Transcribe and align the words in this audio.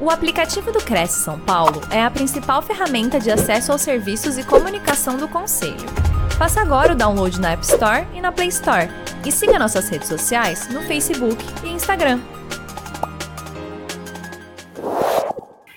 O 0.00 0.10
aplicativo 0.10 0.70
do 0.70 0.78
Cresce 0.78 1.24
São 1.24 1.40
Paulo 1.40 1.80
é 1.92 2.00
a 2.00 2.08
principal 2.08 2.62
ferramenta 2.62 3.18
de 3.18 3.32
acesso 3.32 3.72
aos 3.72 3.82
serviços 3.82 4.38
e 4.38 4.46
comunicação 4.46 5.16
do 5.16 5.26
Conselho. 5.26 5.74
Faça 6.38 6.60
agora 6.60 6.92
o 6.92 6.96
download 6.96 7.40
na 7.40 7.50
App 7.50 7.64
Store 7.64 8.06
e 8.14 8.20
na 8.20 8.30
Play 8.30 8.46
Store. 8.46 8.86
E 9.26 9.32
siga 9.32 9.58
nossas 9.58 9.88
redes 9.88 10.06
sociais 10.06 10.68
no 10.72 10.82
Facebook 10.82 11.36
e 11.64 11.70
Instagram. 11.70 12.20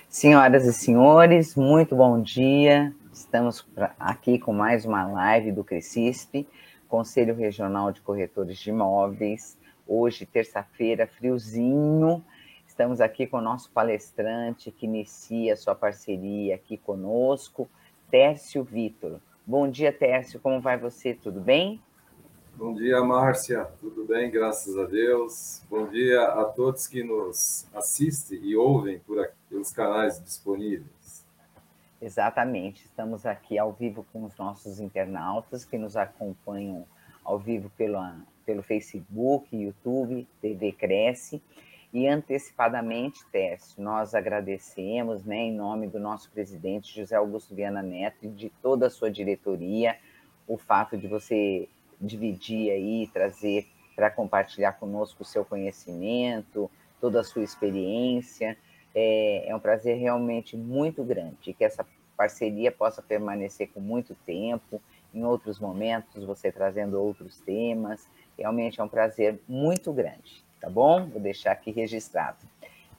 Senhoras 0.07 0.67
e 0.67 0.73
senhores, 0.73 1.55
muito 1.55 1.95
bom 1.95 2.21
dia. 2.21 2.93
Estamos 3.11 3.67
aqui 3.99 4.37
com 4.37 4.53
mais 4.53 4.85
uma 4.85 5.03
live 5.03 5.51
do 5.51 5.63
Crescisp, 5.63 6.47
Conselho 6.87 7.33
Regional 7.33 7.91
de 7.91 8.01
Corretores 8.01 8.59
de 8.59 8.69
Imóveis. 8.69 9.57
Hoje, 9.87 10.27
terça-feira, 10.27 11.07
friozinho, 11.07 12.23
Estamos 12.81 12.99
aqui 12.99 13.27
com 13.27 13.37
o 13.37 13.41
nosso 13.41 13.69
palestrante 13.69 14.71
que 14.71 14.87
inicia 14.87 15.55
sua 15.55 15.75
parceria 15.75 16.55
aqui 16.55 16.77
conosco, 16.77 17.69
Tércio 18.09 18.63
Vitor. 18.63 19.19
Bom 19.45 19.69
dia, 19.69 19.93
Tércio, 19.93 20.39
como 20.39 20.59
vai 20.59 20.79
você? 20.79 21.13
Tudo 21.13 21.39
bem? 21.39 21.79
Bom 22.55 22.73
dia, 22.73 22.99
Márcia. 23.03 23.65
Tudo 23.79 24.03
bem, 24.03 24.31
graças 24.31 24.75
a 24.79 24.85
Deus. 24.85 25.61
Bom 25.69 25.89
dia 25.89 26.23
a 26.23 26.43
todos 26.45 26.87
que 26.87 27.03
nos 27.03 27.67
assistem 27.71 28.39
e 28.41 28.55
ouvem 28.55 28.97
por 28.97 29.19
aqui, 29.19 29.35
pelos 29.47 29.71
canais 29.71 30.19
disponíveis. 30.19 31.23
Exatamente. 32.01 32.83
Estamos 32.85 33.27
aqui 33.27 33.59
ao 33.59 33.71
vivo 33.71 34.03
com 34.11 34.25
os 34.25 34.35
nossos 34.37 34.79
internautas 34.79 35.63
que 35.63 35.77
nos 35.77 35.95
acompanham 35.95 36.87
ao 37.23 37.37
vivo 37.37 37.71
pela, 37.77 38.17
pelo 38.43 38.63
Facebook, 38.63 39.55
YouTube, 39.55 40.27
TV 40.41 40.71
Cresce 40.71 41.39
e 41.93 42.07
antecipadamente, 42.07 43.25
Tércio, 43.31 43.81
nós 43.83 44.15
agradecemos, 44.15 45.25
né, 45.25 45.37
em 45.37 45.53
nome 45.53 45.87
do 45.87 45.99
nosso 45.99 46.31
presidente 46.31 46.95
José 46.95 47.17
Augusto 47.17 47.53
Viana 47.53 47.81
Neto 47.81 48.25
e 48.25 48.29
de 48.29 48.49
toda 48.61 48.87
a 48.87 48.89
sua 48.89 49.11
diretoria, 49.11 49.97
o 50.47 50.57
fato 50.57 50.97
de 50.97 51.07
você 51.07 51.67
dividir 51.99 52.71
aí, 52.71 53.09
trazer 53.13 53.67
para 53.93 54.09
compartilhar 54.09 54.73
conosco 54.73 55.23
o 55.23 55.25
seu 55.25 55.43
conhecimento, 55.43 56.71
toda 57.01 57.19
a 57.19 57.23
sua 57.25 57.43
experiência. 57.43 58.57
É, 58.95 59.49
é 59.49 59.55
um 59.55 59.59
prazer 59.59 59.97
realmente 59.97 60.55
muito 60.55 61.03
grande 61.03 61.53
que 61.53 61.63
essa 61.63 61.85
parceria 62.15 62.71
possa 62.71 63.01
permanecer 63.01 63.69
com 63.69 63.81
muito 63.81 64.15
tempo, 64.25 64.81
em 65.13 65.25
outros 65.25 65.59
momentos, 65.59 66.23
você 66.23 66.53
trazendo 66.53 67.01
outros 67.01 67.41
temas. 67.41 68.07
Realmente 68.37 68.79
é 68.79 68.83
um 68.83 68.87
prazer 68.87 69.41
muito 69.45 69.91
grande 69.91 70.41
tá 70.61 70.69
bom? 70.69 71.07
Vou 71.07 71.19
deixar 71.19 71.51
aqui 71.51 71.71
registrado. 71.71 72.37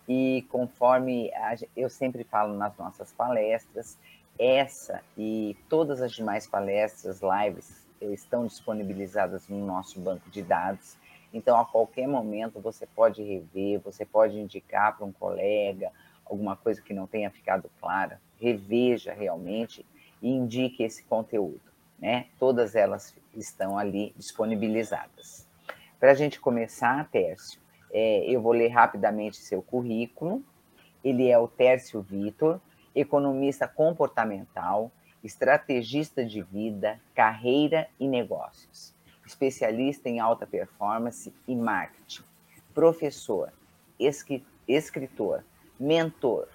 E 0.08 0.44
conforme 0.50 1.32
a, 1.32 1.56
eu 1.76 1.88
sempre 1.88 2.24
falo 2.24 2.54
nas 2.54 2.76
nossas 2.76 3.12
palestras, 3.12 3.96
essa 4.38 5.00
e 5.16 5.56
todas 5.68 6.02
as 6.02 6.12
demais 6.12 6.46
palestras, 6.46 7.20
lives, 7.22 7.86
estão 8.00 8.46
disponibilizadas 8.46 9.48
no 9.48 9.64
nosso 9.64 10.00
banco 10.00 10.28
de 10.28 10.42
dados. 10.42 10.96
Então, 11.32 11.58
a 11.58 11.64
qualquer 11.64 12.08
momento, 12.08 12.60
você 12.60 12.84
pode 12.84 13.22
rever, 13.22 13.80
você 13.80 14.04
pode 14.04 14.38
indicar 14.38 14.96
para 14.96 15.06
um 15.06 15.12
colega 15.12 15.90
alguma 16.26 16.56
coisa 16.56 16.82
que 16.82 16.92
não 16.92 17.06
tenha 17.06 17.30
ficado 17.30 17.70
clara, 17.80 18.20
reveja 18.40 19.12
realmente 19.12 19.86
e 20.20 20.28
indique 20.28 20.82
esse 20.82 21.04
conteúdo. 21.04 21.60
Né? 21.98 22.26
Todas 22.38 22.74
elas 22.74 23.14
estão 23.34 23.78
ali 23.78 24.12
disponibilizadas. 24.16 25.46
Para 26.02 26.10
a 26.10 26.14
gente 26.14 26.40
começar, 26.40 27.08
Tércio, 27.12 27.60
é, 27.92 28.24
eu 28.28 28.42
vou 28.42 28.50
ler 28.50 28.70
rapidamente 28.70 29.36
seu 29.36 29.62
currículo. 29.62 30.42
Ele 31.04 31.28
é 31.28 31.38
o 31.38 31.46
Tércio 31.46 32.02
Vitor, 32.02 32.60
economista 32.92 33.68
comportamental, 33.68 34.90
estrategista 35.22 36.24
de 36.24 36.42
vida, 36.42 37.00
carreira 37.14 37.88
e 38.00 38.08
negócios, 38.08 38.92
especialista 39.24 40.08
em 40.08 40.18
alta 40.18 40.44
performance 40.44 41.32
e 41.46 41.54
marketing, 41.54 42.24
professor, 42.74 43.52
escritor, 44.66 45.44
mentor, 45.78 46.48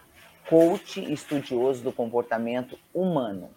coach 0.50 1.00
e 1.00 1.14
estudioso 1.14 1.82
do 1.86 1.94
comportamento 1.94 2.78
humano. 2.94 3.50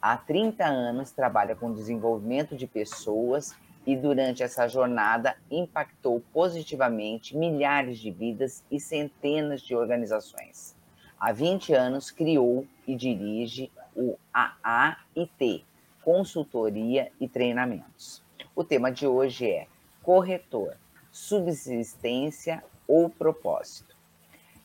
Há 0.00 0.16
30 0.16 0.64
anos 0.64 1.10
trabalha 1.10 1.54
com 1.54 1.70
desenvolvimento 1.70 2.56
de 2.56 2.66
pessoas 2.66 3.54
e 3.86 3.96
durante 3.96 4.42
essa 4.42 4.66
jornada 4.66 5.36
impactou 5.50 6.22
positivamente 6.32 7.36
milhares 7.36 7.98
de 7.98 8.10
vidas 8.10 8.64
e 8.70 8.80
centenas 8.80 9.60
de 9.60 9.74
organizações. 9.74 10.74
Há 11.20 11.32
20 11.32 11.72
anos 11.74 12.10
criou 12.10 12.66
e 12.86 12.94
dirige 12.94 13.70
o 13.94 14.16
AAIT, 14.32 15.64
Consultoria 16.02 17.10
e 17.20 17.28
Treinamentos. 17.28 18.22
O 18.54 18.64
tema 18.64 18.90
de 18.90 19.06
hoje 19.06 19.46
é 19.46 19.66
corretor, 20.02 20.76
subsistência 21.10 22.62
ou 22.86 23.08
propósito. 23.08 23.94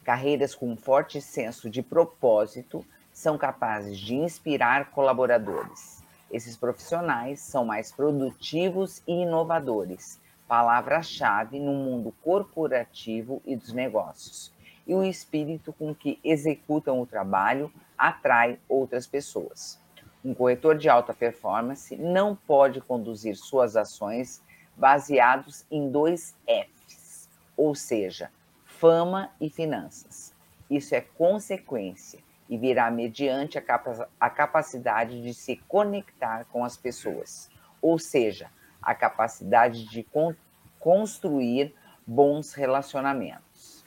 Carreiras 0.04 0.56
com 0.56 0.76
forte 0.76 1.22
senso 1.22 1.70
de 1.70 1.82
propósito 1.82 2.86
são 3.12 3.38
capazes 3.38 3.98
de 3.98 4.16
inspirar 4.16 4.92
colaboradores 4.92 5.99
esses 6.32 6.56
profissionais 6.56 7.40
são 7.40 7.66
mais 7.66 7.92
produtivos 7.92 9.02
e 9.08 9.24
inovadores, 9.24 10.20
palavra-chave 10.48 11.60
no 11.60 11.74
mundo 11.74 12.14
corporativo 12.24 13.42
e 13.46 13.56
dos 13.56 13.74
negócios. 13.74 14.52
E 14.86 14.94
o 14.94 15.04
espírito 15.04 15.74
com 15.74 15.94
que 15.94 16.20
executam 16.24 17.00
o 17.00 17.06
trabalho 17.06 17.72
atrai 17.98 18.60
outras 18.68 19.06
pessoas. 19.06 19.80
Um 20.24 20.34
corretor 20.34 20.78
de 20.78 20.90
alta 20.90 21.14
performance 21.14 21.96
não 21.96 22.36
pode 22.36 22.82
conduzir 22.82 23.36
suas 23.36 23.76
ações 23.76 24.42
baseados 24.76 25.66
em 25.70 25.90
dois 25.90 26.36
Fs, 26.46 27.30
ou 27.56 27.76
seja, 27.76 28.32
fama 28.66 29.30
e 29.40 29.50
finanças. 29.50 30.34
Isso 30.70 30.96
é 30.96 31.02
consequência 31.02 32.20
e 32.50 32.58
virá 32.58 32.90
mediante 32.90 33.58
a, 33.58 33.62
capa 33.62 34.10
a 34.20 34.30
capacidade 34.30 35.22
de 35.22 35.34
se 35.34 35.58
conectar 35.68 36.46
com 36.46 36.66
as 36.66 36.76
pessoas, 36.76 37.50
ou 37.82 38.00
seja, 38.00 38.50
a 38.82 38.96
capacidade 38.96 39.86
de 39.86 40.04
con 40.04 40.34
construir 40.80 41.76
bons 42.08 42.54
relacionamentos. 42.54 43.86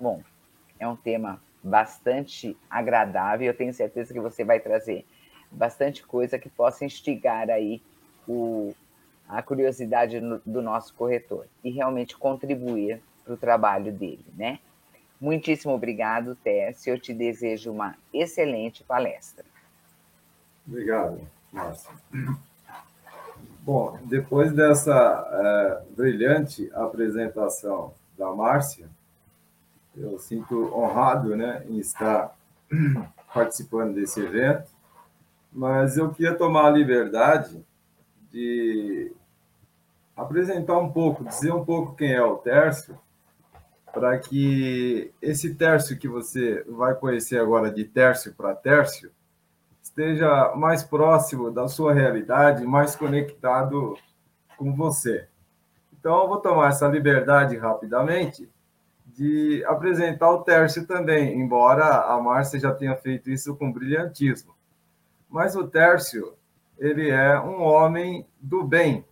Bom, 0.00 0.22
é 0.78 0.86
um 0.86 0.96
tema 0.96 1.42
bastante 1.62 2.56
agradável, 2.70 3.48
eu 3.48 3.56
tenho 3.56 3.74
certeza 3.74 4.14
que 4.14 4.20
você 4.20 4.44
vai 4.44 4.60
trazer 4.60 5.04
bastante 5.50 6.06
coisa 6.06 6.38
que 6.38 6.48
possa 6.48 6.84
instigar 6.84 7.50
aí 7.50 7.82
o, 8.26 8.72
a 9.28 9.42
curiosidade 9.42 10.20
do 10.46 10.62
nosso 10.62 10.94
corretor 10.94 11.46
e 11.64 11.70
realmente 11.70 12.16
contribuir 12.16 13.02
para 13.24 13.34
o 13.34 13.36
trabalho 13.36 13.92
dele, 13.92 14.24
né? 14.36 14.60
Muitíssimo 15.20 15.74
obrigado, 15.74 16.36
Tess. 16.36 16.86
Eu 16.86 16.98
te 16.98 17.12
desejo 17.12 17.72
uma 17.72 17.96
excelente 18.12 18.84
palestra. 18.84 19.44
Obrigado, 20.66 21.20
Márcia. 21.52 21.90
Bom, 23.62 23.98
depois 24.04 24.52
dessa 24.52 24.92
é, 24.92 25.94
brilhante 25.94 26.70
apresentação 26.72 27.92
da 28.16 28.32
Márcia, 28.34 28.88
eu 29.96 30.18
sinto 30.18 30.72
honrado 30.74 31.34
né, 31.36 31.64
em 31.68 31.78
estar 31.78 32.34
participando 33.34 33.94
desse 33.94 34.20
evento, 34.20 34.70
mas 35.52 35.96
eu 35.96 36.10
queria 36.10 36.34
tomar 36.34 36.66
a 36.66 36.70
liberdade 36.70 37.64
de 38.30 39.12
apresentar 40.16 40.78
um 40.78 40.90
pouco, 40.90 41.24
dizer 41.24 41.52
um 41.52 41.64
pouco 41.64 41.94
quem 41.94 42.12
é 42.12 42.22
o 42.22 42.36
Tércio, 42.36 42.98
para 43.92 44.18
que 44.18 45.12
esse 45.20 45.54
tércio 45.54 45.98
que 45.98 46.08
você 46.08 46.64
vai 46.68 46.94
conhecer 46.94 47.38
agora 47.38 47.70
de 47.70 47.84
tércio 47.84 48.34
para 48.34 48.54
tércio 48.54 49.10
esteja 49.82 50.54
mais 50.54 50.82
próximo 50.82 51.50
da 51.50 51.66
sua 51.66 51.92
realidade, 51.92 52.64
mais 52.64 52.94
conectado 52.94 53.96
com 54.56 54.74
você. 54.74 55.26
Então, 55.98 56.22
eu 56.22 56.28
vou 56.28 56.38
tomar 56.38 56.68
essa 56.68 56.86
liberdade 56.86 57.56
rapidamente 57.56 58.48
de 59.06 59.64
apresentar 59.66 60.30
o 60.30 60.44
Tércio 60.44 60.86
também, 60.86 61.40
embora 61.40 62.02
a 62.04 62.20
Márcia 62.20 62.60
já 62.60 62.72
tenha 62.72 62.94
feito 62.94 63.30
isso 63.30 63.56
com 63.56 63.72
brilhantismo. 63.72 64.54
Mas 65.28 65.56
o 65.56 65.66
Tércio, 65.66 66.34
ele 66.78 67.10
é 67.10 67.38
um 67.40 67.60
homem 67.62 68.24
do 68.40 68.62
bem. 68.62 69.04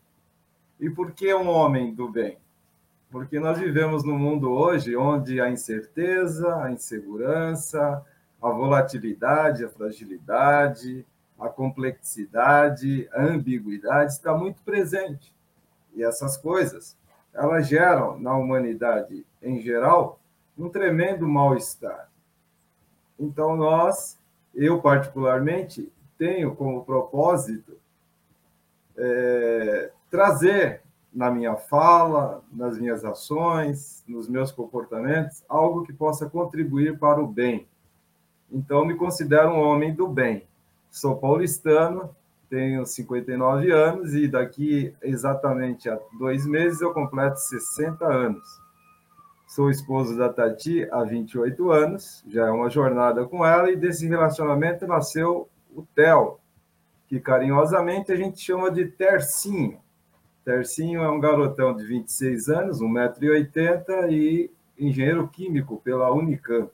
E 0.79 0.89
por 0.89 1.11
que 1.11 1.35
um 1.35 1.49
homem 1.49 1.93
do 1.93 2.09
bem? 2.09 2.39
Porque 3.11 3.39
nós 3.39 3.59
vivemos 3.59 4.05
num 4.05 4.19
mundo 4.19 4.51
hoje 4.51 4.97
onde 4.97 5.41
a 5.41 5.51
incerteza, 5.51 6.63
a 6.63 6.73
insegurança, 6.73 8.05
a 8.43 8.51
volatilidade, 8.51 9.65
a 9.65 9.69
fragilidade, 9.69 11.07
a 11.39 11.49
complexidade, 11.49 13.09
a 13.13 13.23
ambiguidade 13.23 14.13
está 14.13 14.35
muito 14.37 14.63
presente. 14.63 15.35
E 15.95 16.03
essas 16.03 16.37
coisas, 16.37 16.97
elas 17.33 17.69
geram 17.69 18.19
na 18.19 18.37
humanidade 18.37 19.25
em 19.43 19.61
geral 19.61 20.19
um 20.57 20.69
tremendo 20.69 21.27
mal-estar. 21.29 22.09
Então, 23.19 23.57
nós, 23.57 24.19
eu 24.55 24.81
particularmente, 24.81 25.93
tenho 26.19 26.55
como 26.55 26.85
propósito 26.85 27.79
é, 28.97 29.91
trazer 30.11 30.83
na 31.17 31.31
minha 31.31 31.57
fala, 31.57 32.43
nas 32.53 32.79
minhas 32.79 33.03
ações, 33.03 34.05
nos 34.07 34.29
meus 34.29 34.53
comportamentos, 34.53 35.43
algo 35.49 35.83
que 35.83 35.93
possa 35.93 36.29
contribuir 36.29 36.99
para 36.99 37.23
o 37.23 37.27
bem. 37.27 37.67
Então, 38.53 38.85
me 38.85 38.95
considero 38.95 39.49
um 39.49 39.61
homem 39.61 39.95
do 39.95 40.07
bem. 40.07 40.47
Sou 40.91 41.17
paulistano, 41.17 42.15
tenho 42.51 42.85
59 42.85 43.73
anos 43.73 44.15
e 44.15 44.29
daqui 44.29 44.95
exatamente 45.03 45.89
a 45.89 45.99
dois 46.19 46.47
meses 46.47 46.83
eu 46.83 46.93
completo 46.93 47.41
60 47.41 48.05
anos. 48.05 48.47
Sou 49.49 49.71
esposo 49.71 50.19
da 50.19 50.29
Tati 50.29 50.87
há 50.91 51.03
28 51.03 51.71
anos, 51.71 52.23
já 52.29 52.47
é 52.47 52.51
uma 52.51 52.69
jornada 52.69 53.25
com 53.25 53.45
ela, 53.45 53.71
e 53.71 53.77
desse 53.77 54.07
relacionamento 54.07 54.87
nasceu 54.87 55.49
o 55.75 55.83
Theo, 55.95 56.39
que 57.09 57.19
carinhosamente 57.19 58.13
a 58.13 58.17
gente 58.17 58.39
chama 58.39 58.71
de 58.71 58.85
Tercinho. 58.85 59.81
Tercinho 60.47 61.03
é 61.03 61.11
um 61.11 61.19
garotão 61.19 61.75
de 61.75 61.85
26 61.85 62.49
anos, 62.49 62.81
1,80m 62.81 64.13
e 64.13 64.49
engenheiro 64.79 65.27
químico 65.27 65.81
pela 65.83 66.13
Unicamp. 66.13 66.71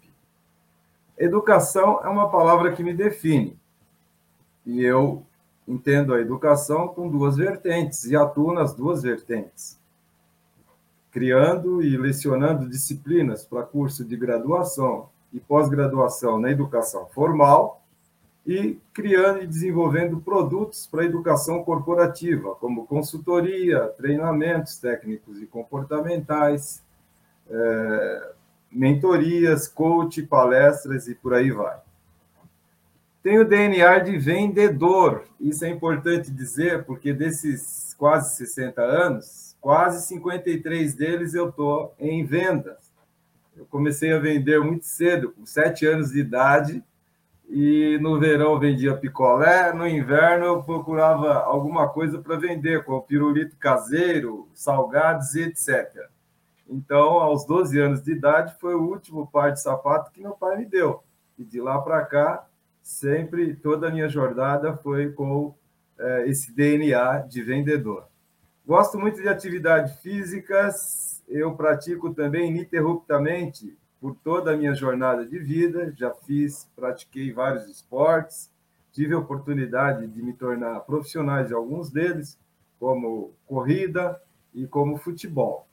Educação 1.16 1.98
é 2.04 2.08
uma 2.08 2.28
palavra 2.28 2.72
que 2.72 2.84
me 2.84 2.92
define. 2.92 3.58
E 4.66 4.84
eu 4.84 5.24
entendo 5.66 6.12
a 6.12 6.20
educação 6.20 6.86
com 6.88 7.08
duas 7.08 7.38
vertentes 7.38 8.04
e 8.04 8.14
atuo 8.14 8.52
nas 8.52 8.74
duas 8.74 9.02
vertentes. 9.02 9.80
Criando 11.10 11.82
e 11.82 11.96
lecionando 11.96 12.68
disciplinas 12.68 13.46
para 13.46 13.62
curso 13.62 14.04
de 14.04 14.18
graduação 14.18 15.08
e 15.32 15.40
pós-graduação 15.40 16.38
na 16.38 16.50
educação 16.50 17.06
formal 17.06 17.81
e 18.46 18.78
criando 18.92 19.42
e 19.42 19.46
desenvolvendo 19.46 20.20
produtos 20.20 20.86
para 20.86 21.02
a 21.02 21.06
educação 21.06 21.62
corporativa, 21.62 22.54
como 22.56 22.86
consultoria, 22.86 23.88
treinamentos 23.96 24.78
técnicos 24.78 25.40
e 25.40 25.46
comportamentais, 25.46 26.82
é, 27.48 28.32
mentorias, 28.70 29.68
coach, 29.68 30.22
palestras 30.22 31.06
e 31.06 31.14
por 31.14 31.34
aí 31.34 31.50
vai. 31.50 31.78
Tenho 33.22 33.44
DNA 33.44 34.00
de 34.00 34.18
vendedor, 34.18 35.24
isso 35.38 35.64
é 35.64 35.68
importante 35.68 36.28
dizer, 36.28 36.84
porque 36.84 37.12
desses 37.12 37.94
quase 37.96 38.34
60 38.34 38.82
anos, 38.82 39.56
quase 39.60 40.04
53 40.08 40.94
deles 40.94 41.32
eu 41.32 41.50
estou 41.50 41.94
em 42.00 42.24
vendas. 42.24 42.90
Eu 43.56 43.64
comecei 43.66 44.12
a 44.12 44.18
vender 44.18 44.58
muito 44.58 44.86
cedo, 44.86 45.30
com 45.30 45.46
7 45.46 45.86
anos 45.86 46.10
de 46.10 46.18
idade, 46.18 46.82
e 47.54 47.98
no 48.00 48.18
verão 48.18 48.58
vendia 48.58 48.96
picolé, 48.96 49.74
no 49.74 49.86
inverno 49.86 50.46
eu 50.46 50.62
procurava 50.62 51.34
alguma 51.34 51.86
coisa 51.86 52.18
para 52.18 52.38
vender, 52.38 52.82
como 52.82 53.02
pirulito 53.02 53.58
caseiro, 53.58 54.48
salgados 54.54 55.34
e 55.34 55.42
etc. 55.42 56.08
Então, 56.66 57.20
aos 57.20 57.44
12 57.44 57.78
anos 57.78 58.02
de 58.02 58.12
idade, 58.12 58.56
foi 58.58 58.74
o 58.74 58.80
último 58.80 59.26
par 59.30 59.52
de 59.52 59.60
sapato 59.60 60.10
que 60.10 60.22
meu 60.22 60.32
pai 60.32 60.56
me 60.56 60.64
deu. 60.64 61.02
E 61.38 61.44
de 61.44 61.60
lá 61.60 61.78
para 61.78 62.02
cá, 62.06 62.46
sempre, 62.82 63.54
toda 63.54 63.88
a 63.88 63.90
minha 63.90 64.08
jornada 64.08 64.74
foi 64.78 65.12
com 65.12 65.54
é, 65.98 66.26
esse 66.28 66.54
DNA 66.54 67.18
de 67.28 67.42
vendedor. 67.42 68.06
Gosto 68.66 68.98
muito 68.98 69.20
de 69.20 69.28
atividades 69.28 69.94
físicas, 69.96 71.22
eu 71.28 71.54
pratico 71.54 72.14
também 72.14 72.48
ininterruptamente 72.48 73.76
por 74.02 74.16
toda 74.16 74.52
a 74.52 74.56
minha 74.56 74.74
jornada 74.74 75.24
de 75.24 75.38
vida, 75.38 75.94
já 75.96 76.12
fiz, 76.12 76.68
pratiquei 76.74 77.32
vários 77.32 77.68
esportes, 77.68 78.50
tive 78.90 79.14
a 79.14 79.18
oportunidade 79.18 80.08
de 80.08 80.20
me 80.20 80.32
tornar 80.32 80.80
profissional 80.80 81.44
de 81.44 81.54
alguns 81.54 81.88
deles, 81.88 82.36
como 82.80 83.32
corrida 83.46 84.20
e 84.52 84.66
como 84.66 84.96
futebol. 84.96 85.68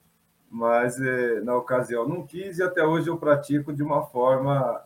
Mas 0.47 1.01
eh, 1.01 1.41
na 1.41 1.55
ocasião 1.55 2.07
não 2.07 2.23
quis 2.23 2.59
e 2.59 2.63
até 2.63 2.85
hoje 2.85 3.09
eu 3.09 3.17
pratico 3.17 3.73
de 3.73 3.81
uma 3.81 4.05
forma 4.05 4.79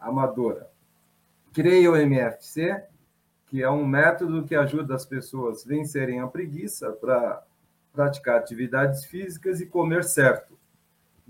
amadora. 0.00 0.68
Criei 1.52 1.86
o 1.86 1.94
MFC, 1.94 2.82
que 3.46 3.62
é 3.62 3.70
um 3.70 3.86
método 3.86 4.42
que 4.42 4.56
ajuda 4.56 4.96
as 4.96 5.06
pessoas 5.06 5.64
a 5.64 5.68
vencerem 5.68 6.18
a 6.18 6.26
preguiça 6.26 6.90
para 6.90 7.40
praticar 7.92 8.38
atividades 8.38 9.04
físicas 9.04 9.60
e 9.60 9.66
comer 9.66 10.02
certo. 10.02 10.58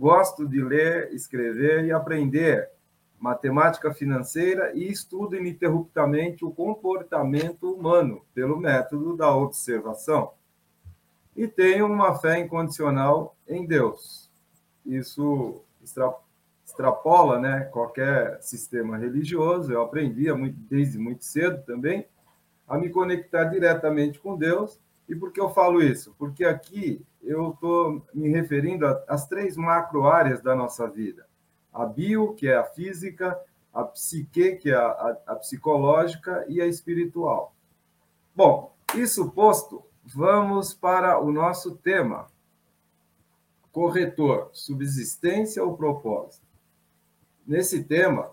Gosto 0.02 0.48
de 0.48 0.60
ler, 0.60 1.14
escrever 1.14 1.84
e 1.84 1.92
aprender 1.92 2.68
matemática 3.20 3.94
financeira 3.94 4.72
e 4.74 4.90
estudo 4.90 5.36
ininterruptamente 5.36 6.44
o 6.44 6.50
comportamento 6.50 7.72
humano 7.72 8.20
pelo 8.34 8.56
método 8.56 9.16
da 9.16 9.32
observação. 9.32 10.32
E 11.36 11.46
tenho 11.46 11.86
uma 11.86 12.18
fé 12.18 12.40
incondicional 12.40 13.36
em 13.46 13.64
Deus. 13.64 14.28
Isso 14.84 15.62
extrapola 16.64 17.38
né, 17.38 17.60
qualquer 17.66 18.42
sistema 18.42 18.98
religioso. 18.98 19.72
Eu 19.72 19.82
aprendi 19.82 20.26
desde 20.68 20.98
muito 20.98 21.24
cedo 21.24 21.62
também 21.62 22.08
a 22.66 22.76
me 22.76 22.90
conectar 22.90 23.44
diretamente 23.44 24.18
com 24.18 24.36
Deus. 24.36 24.80
E 25.08 25.14
por 25.14 25.32
que 25.32 25.40
eu 25.40 25.50
falo 25.50 25.82
isso? 25.82 26.14
Porque 26.18 26.44
aqui 26.44 27.04
eu 27.22 27.50
estou 27.50 28.04
me 28.12 28.28
referindo 28.28 28.86
às 29.08 29.26
três 29.26 29.56
macro 29.56 30.06
áreas 30.06 30.40
da 30.40 30.54
nossa 30.54 30.88
vida: 30.88 31.26
a 31.72 31.84
bio, 31.84 32.34
que 32.34 32.48
é 32.48 32.56
a 32.56 32.64
física, 32.64 33.38
a 33.72 33.84
psique, 33.84 34.56
que 34.56 34.70
é 34.70 34.74
a, 34.74 34.86
a, 34.86 35.16
a 35.28 35.36
psicológica, 35.36 36.44
e 36.48 36.60
a 36.60 36.66
espiritual. 36.66 37.54
Bom, 38.34 38.74
isso 38.94 39.30
posto, 39.30 39.82
vamos 40.04 40.74
para 40.74 41.18
o 41.18 41.30
nosso 41.32 41.76
tema: 41.76 42.26
corretor, 43.70 44.50
subsistência 44.52 45.62
ou 45.62 45.76
propósito. 45.76 46.46
Nesse 47.46 47.82
tema, 47.82 48.30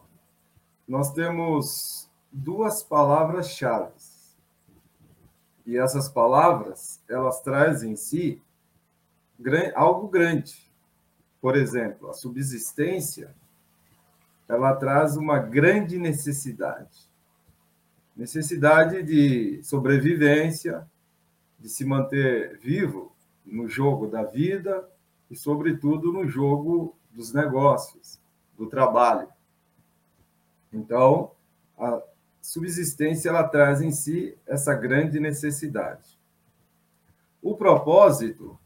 nós 0.88 1.12
temos 1.14 2.10
duas 2.32 2.84
palavras-chave. 2.84 3.92
E 5.70 5.78
essas 5.78 6.10
palavras, 6.10 7.00
elas 7.08 7.42
trazem 7.42 7.92
em 7.92 7.96
si 7.96 8.42
algo 9.76 10.08
grande. 10.08 10.68
Por 11.40 11.56
exemplo, 11.56 12.10
a 12.10 12.14
subsistência, 12.14 13.36
ela 14.48 14.76
traz 14.76 15.16
uma 15.16 15.38
grande 15.38 16.00
necessidade. 16.00 17.08
Necessidade 18.18 19.04
de 19.04 19.62
sobrevivência, 19.62 20.90
de 21.60 21.70
se 21.70 21.86
manter 21.86 22.58
vivo 22.58 23.16
no 23.46 23.70
jogo 23.70 24.08
da 24.08 24.24
vida 24.24 24.90
e, 25.30 25.36
sobretudo, 25.36 26.12
no 26.12 26.28
jogo 26.28 26.98
dos 27.12 27.32
negócios, 27.32 28.20
do 28.58 28.66
trabalho. 28.66 29.28
Então, 30.74 31.30
a 31.78 32.02
subsistência 32.42 33.30
ela 33.30 33.44
traz 33.44 33.82
em 33.82 33.92
si 33.92 34.38
essa 34.48 34.74
grande 34.74 35.20
necessidade. 35.20 36.20
O 37.42 37.56
propósito 37.56 38.58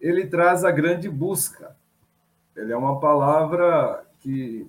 ele 0.00 0.26
traz 0.26 0.64
a 0.64 0.70
grande 0.70 1.08
busca. 1.08 1.76
Ele 2.56 2.72
é 2.72 2.76
uma 2.76 2.98
palavra 2.98 4.04
que 4.20 4.66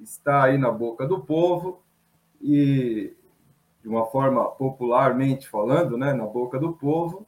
está 0.00 0.44
aí 0.44 0.56
na 0.56 0.70
boca 0.70 1.06
do 1.06 1.20
povo 1.20 1.82
e, 2.40 3.12
de 3.82 3.88
uma 3.88 4.06
forma 4.06 4.44
popularmente 4.46 5.48
falando, 5.48 5.96
né, 5.98 6.14
na 6.14 6.26
boca 6.26 6.58
do 6.58 6.72
povo, 6.72 7.26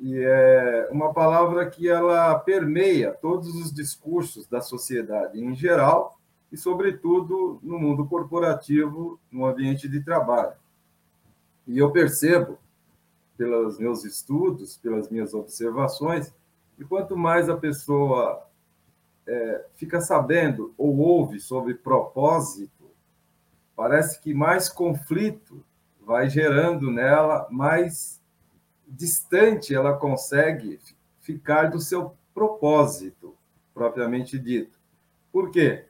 e 0.00 0.18
é 0.18 0.88
uma 0.90 1.12
palavra 1.12 1.68
que 1.68 1.88
ela 1.88 2.38
permeia 2.38 3.12
todos 3.12 3.54
os 3.54 3.72
discursos 3.72 4.46
da 4.46 4.60
sociedade 4.60 5.42
em 5.42 5.54
geral 5.54 6.19
e, 6.50 6.56
sobretudo, 6.56 7.60
no 7.62 7.78
mundo 7.78 8.06
corporativo, 8.06 9.20
no 9.30 9.46
ambiente 9.46 9.88
de 9.88 10.02
trabalho. 10.02 10.54
E 11.66 11.78
eu 11.78 11.90
percebo, 11.92 12.58
pelos 13.36 13.78
meus 13.78 14.04
estudos, 14.04 14.76
pelas 14.76 15.08
minhas 15.08 15.32
observações, 15.32 16.34
e 16.78 16.84
quanto 16.84 17.16
mais 17.16 17.48
a 17.48 17.56
pessoa 17.56 18.46
é, 19.26 19.66
fica 19.74 20.00
sabendo 20.00 20.74
ou 20.76 20.96
ouve 20.98 21.38
sobre 21.40 21.74
propósito, 21.74 22.90
parece 23.76 24.20
que 24.20 24.34
mais 24.34 24.68
conflito 24.68 25.64
vai 26.00 26.28
gerando 26.28 26.90
nela, 26.90 27.46
mais 27.50 28.20
distante 28.88 29.74
ela 29.74 29.96
consegue 29.96 30.80
ficar 31.20 31.70
do 31.70 31.80
seu 31.80 32.16
propósito, 32.34 33.36
propriamente 33.72 34.38
dito. 34.38 34.78
Por 35.30 35.50
quê? 35.50 35.86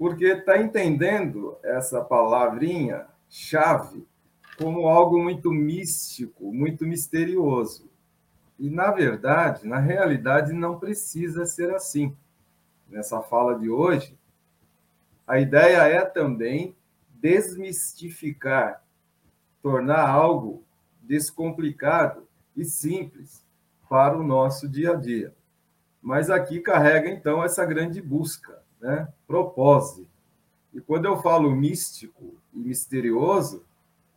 Porque 0.00 0.24
está 0.24 0.56
entendendo 0.56 1.58
essa 1.62 2.02
palavrinha 2.02 3.04
chave 3.28 4.08
como 4.56 4.88
algo 4.88 5.22
muito 5.22 5.52
místico, 5.52 6.54
muito 6.54 6.86
misterioso. 6.86 7.86
E, 8.58 8.70
na 8.70 8.90
verdade, 8.92 9.68
na 9.68 9.78
realidade, 9.78 10.54
não 10.54 10.78
precisa 10.78 11.44
ser 11.44 11.74
assim. 11.74 12.16
Nessa 12.88 13.20
fala 13.20 13.58
de 13.58 13.68
hoje, 13.68 14.18
A 15.30 15.38
ideia 15.38 15.86
é 15.86 16.04
também 16.04 16.74
desmistificar, 17.20 18.82
tornar 19.62 20.08
algo 20.08 20.64
descomplicado 21.02 22.26
e 22.56 22.64
simples 22.64 23.46
para 23.88 24.18
o 24.18 24.24
nosso 24.24 24.68
dia 24.68 24.90
a 24.90 24.96
dia. 24.96 25.32
Mas 26.02 26.30
aqui 26.30 26.58
carrega, 26.58 27.08
então, 27.08 27.44
essa 27.44 27.64
grande 27.64 28.02
busca, 28.02 28.59
né? 28.80 29.08
propósito. 29.26 30.06
E 30.72 30.80
quando 30.80 31.06
eu 31.06 31.20
falo 31.20 31.50
místico 31.50 32.34
e 32.52 32.58
misterioso, 32.58 33.64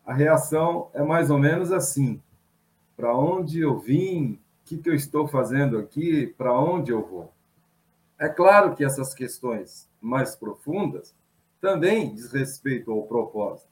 a 0.05 0.13
reação 0.13 0.89
é 0.93 1.01
mais 1.01 1.29
ou 1.29 1.37
menos 1.37 1.71
assim: 1.71 2.21
para 2.95 3.15
onde 3.15 3.59
eu 3.59 3.79
vim, 3.79 4.33
o 4.33 4.39
que, 4.65 4.77
que 4.77 4.89
eu 4.89 4.95
estou 4.95 5.27
fazendo 5.27 5.77
aqui, 5.77 6.27
para 6.37 6.57
onde 6.57 6.91
eu 6.91 7.05
vou. 7.05 7.31
É 8.19 8.29
claro 8.29 8.75
que 8.75 8.83
essas 8.83 9.13
questões 9.13 9.89
mais 9.99 10.35
profundas 10.35 11.13
também 11.59 12.13
diz 12.13 12.31
respeito 12.31 12.91
ao 12.91 13.03
propósito, 13.03 13.69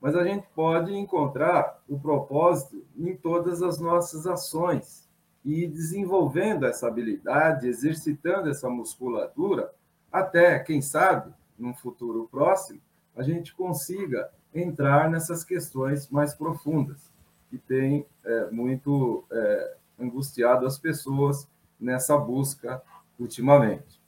mas 0.00 0.14
a 0.14 0.24
gente 0.24 0.46
pode 0.54 0.94
encontrar 0.94 1.82
o 1.88 1.98
propósito 1.98 2.84
em 2.96 3.14
todas 3.16 3.62
as 3.62 3.78
nossas 3.78 4.26
ações 4.26 5.06
e 5.44 5.66
desenvolvendo 5.66 6.66
essa 6.66 6.88
habilidade, 6.88 7.68
exercitando 7.68 8.48
essa 8.48 8.68
musculatura, 8.68 9.72
até, 10.18 10.58
quem 10.58 10.80
sabe, 10.80 11.32
num 11.58 11.74
futuro 11.74 12.28
próximo, 12.30 12.80
a 13.16 13.22
gente 13.22 13.54
consiga 13.54 14.30
entrar 14.54 15.10
nessas 15.10 15.44
questões 15.44 16.08
mais 16.08 16.34
profundas, 16.34 17.10
que 17.50 17.58
tem 17.58 18.06
é, 18.24 18.50
muito 18.50 19.24
é, 19.30 19.74
angustiado 19.98 20.66
as 20.66 20.78
pessoas 20.78 21.48
nessa 21.78 22.16
busca 22.16 22.82
ultimamente. 23.18 24.00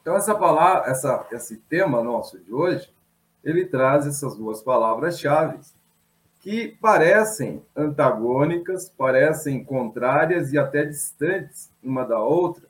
Então, 0.00 0.16
essa 0.16 0.34
palavra, 0.34 0.90
essa, 0.90 1.26
esse 1.32 1.56
tema 1.56 2.02
nosso 2.02 2.38
de 2.38 2.52
hoje, 2.52 2.92
ele 3.42 3.64
traz 3.64 4.06
essas 4.06 4.36
duas 4.36 4.62
palavras-chave 4.62 5.58
que 6.40 6.76
parecem 6.80 7.64
antagônicas, 7.74 8.90
parecem 8.90 9.64
contrárias 9.64 10.52
e 10.52 10.58
até 10.58 10.84
distantes 10.84 11.70
uma 11.82 12.04
da 12.04 12.18
outra, 12.18 12.68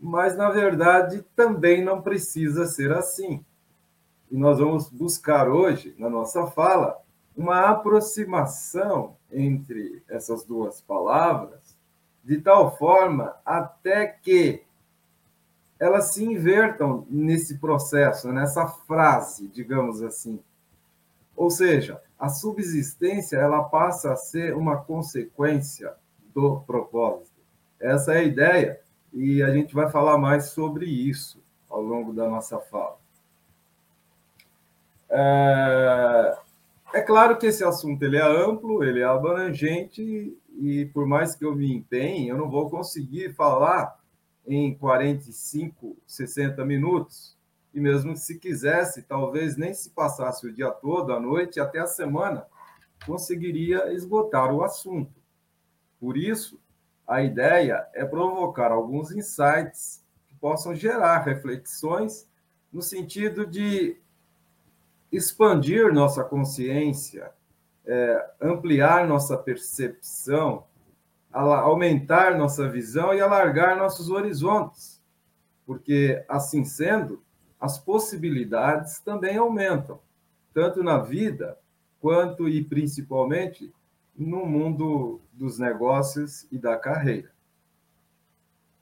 mas 0.00 0.36
na 0.36 0.50
verdade 0.50 1.24
também 1.34 1.84
não 1.84 2.00
precisa 2.00 2.66
ser 2.66 2.92
assim. 2.92 3.44
E 4.30 4.36
nós 4.36 4.58
vamos 4.58 4.88
buscar 4.88 5.48
hoje, 5.48 5.94
na 5.98 6.08
nossa 6.08 6.46
fala, 6.46 7.00
uma 7.36 7.70
aproximação 7.70 9.16
entre 9.30 10.02
essas 10.08 10.44
duas 10.44 10.80
palavras, 10.80 11.76
de 12.22 12.40
tal 12.40 12.76
forma 12.76 13.34
até 13.44 14.06
que 14.06 14.62
elas 15.78 16.12
se 16.12 16.24
invertam 16.24 17.06
nesse 17.08 17.58
processo, 17.58 18.32
nessa 18.32 18.66
frase, 18.66 19.48
digamos 19.48 20.02
assim. 20.02 20.40
Ou 21.36 21.50
seja, 21.50 22.02
a 22.18 22.28
subsistência 22.28 23.36
ela 23.36 23.62
passa 23.62 24.12
a 24.12 24.16
ser 24.16 24.56
uma 24.56 24.76
consequência 24.76 25.94
do 26.34 26.60
propósito. 26.60 27.38
Essa 27.78 28.14
é 28.14 28.18
a 28.18 28.24
ideia 28.24 28.80
e 29.12 29.42
a 29.42 29.50
gente 29.50 29.74
vai 29.74 29.90
falar 29.90 30.18
mais 30.18 30.50
sobre 30.50 30.86
isso 30.86 31.42
ao 31.68 31.82
longo 31.82 32.12
da 32.12 32.28
nossa 32.28 32.58
fala. 32.58 32.98
É, 35.10 36.38
é 36.94 37.00
claro 37.00 37.36
que 37.38 37.46
esse 37.46 37.64
assunto 37.64 38.02
ele 38.02 38.16
é 38.16 38.22
amplo, 38.22 38.84
ele 38.84 39.00
é 39.00 39.04
abrangente 39.04 40.36
e 40.58 40.86
por 40.86 41.06
mais 41.06 41.34
que 41.34 41.44
eu 41.44 41.54
me 41.54 41.72
empenhe, 41.72 42.28
eu 42.28 42.36
não 42.36 42.50
vou 42.50 42.68
conseguir 42.68 43.34
falar 43.34 43.98
em 44.46 44.74
45, 44.74 45.96
60 46.06 46.64
minutos 46.64 47.36
e 47.72 47.80
mesmo 47.80 48.16
se 48.16 48.38
quisesse, 48.38 49.02
talvez 49.02 49.56
nem 49.56 49.74
se 49.74 49.90
passasse 49.90 50.46
o 50.46 50.52
dia 50.52 50.70
todo, 50.70 51.12
a 51.12 51.20
noite, 51.20 51.60
até 51.60 51.78
a 51.78 51.86
semana, 51.86 52.46
conseguiria 53.06 53.92
esgotar 53.92 54.52
o 54.52 54.64
assunto. 54.64 55.12
Por 56.00 56.16
isso, 56.16 56.58
a 57.08 57.22
ideia 57.22 57.88
é 57.94 58.04
provocar 58.04 58.70
alguns 58.70 59.10
insights 59.10 60.04
que 60.28 60.34
possam 60.34 60.74
gerar 60.74 61.20
reflexões 61.20 62.28
no 62.70 62.82
sentido 62.82 63.46
de 63.46 63.96
expandir 65.10 65.90
nossa 65.90 66.22
consciência, 66.22 67.32
é, 67.86 68.30
ampliar 68.42 69.08
nossa 69.08 69.38
percepção, 69.38 70.64
aumentar 71.32 72.36
nossa 72.36 72.68
visão 72.68 73.14
e 73.14 73.20
alargar 73.22 73.78
nossos 73.78 74.10
horizontes, 74.10 75.02
porque 75.64 76.22
assim 76.28 76.62
sendo, 76.62 77.22
as 77.58 77.78
possibilidades 77.78 79.00
também 79.00 79.38
aumentam, 79.38 79.98
tanto 80.52 80.82
na 80.82 80.98
vida 80.98 81.58
quanto 82.00 82.46
e 82.46 82.62
principalmente 82.62 83.72
no 84.18 84.44
mundo 84.44 85.20
dos 85.32 85.58
negócios 85.58 86.46
e 86.50 86.58
da 86.58 86.76
carreira. 86.76 87.30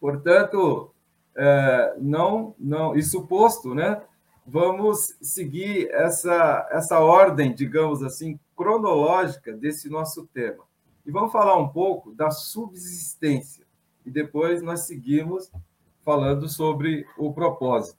Portanto, 0.00 0.90
é, 1.36 1.94
não, 1.98 2.54
não, 2.58 2.96
isso 2.96 3.26
posto, 3.26 3.74
né? 3.74 4.02
Vamos 4.46 5.14
seguir 5.20 5.90
essa, 5.90 6.66
essa 6.70 7.00
ordem, 7.00 7.54
digamos 7.54 8.02
assim, 8.02 8.40
cronológica 8.56 9.52
desse 9.52 9.90
nosso 9.90 10.26
tema. 10.28 10.64
E 11.04 11.10
vamos 11.10 11.32
falar 11.32 11.56
um 11.56 11.68
pouco 11.68 12.12
da 12.12 12.30
subsistência. 12.30 13.66
E 14.04 14.10
depois 14.10 14.62
nós 14.62 14.86
seguimos 14.86 15.50
falando 16.04 16.48
sobre 16.48 17.06
o 17.18 17.32
propósito. 17.32 17.98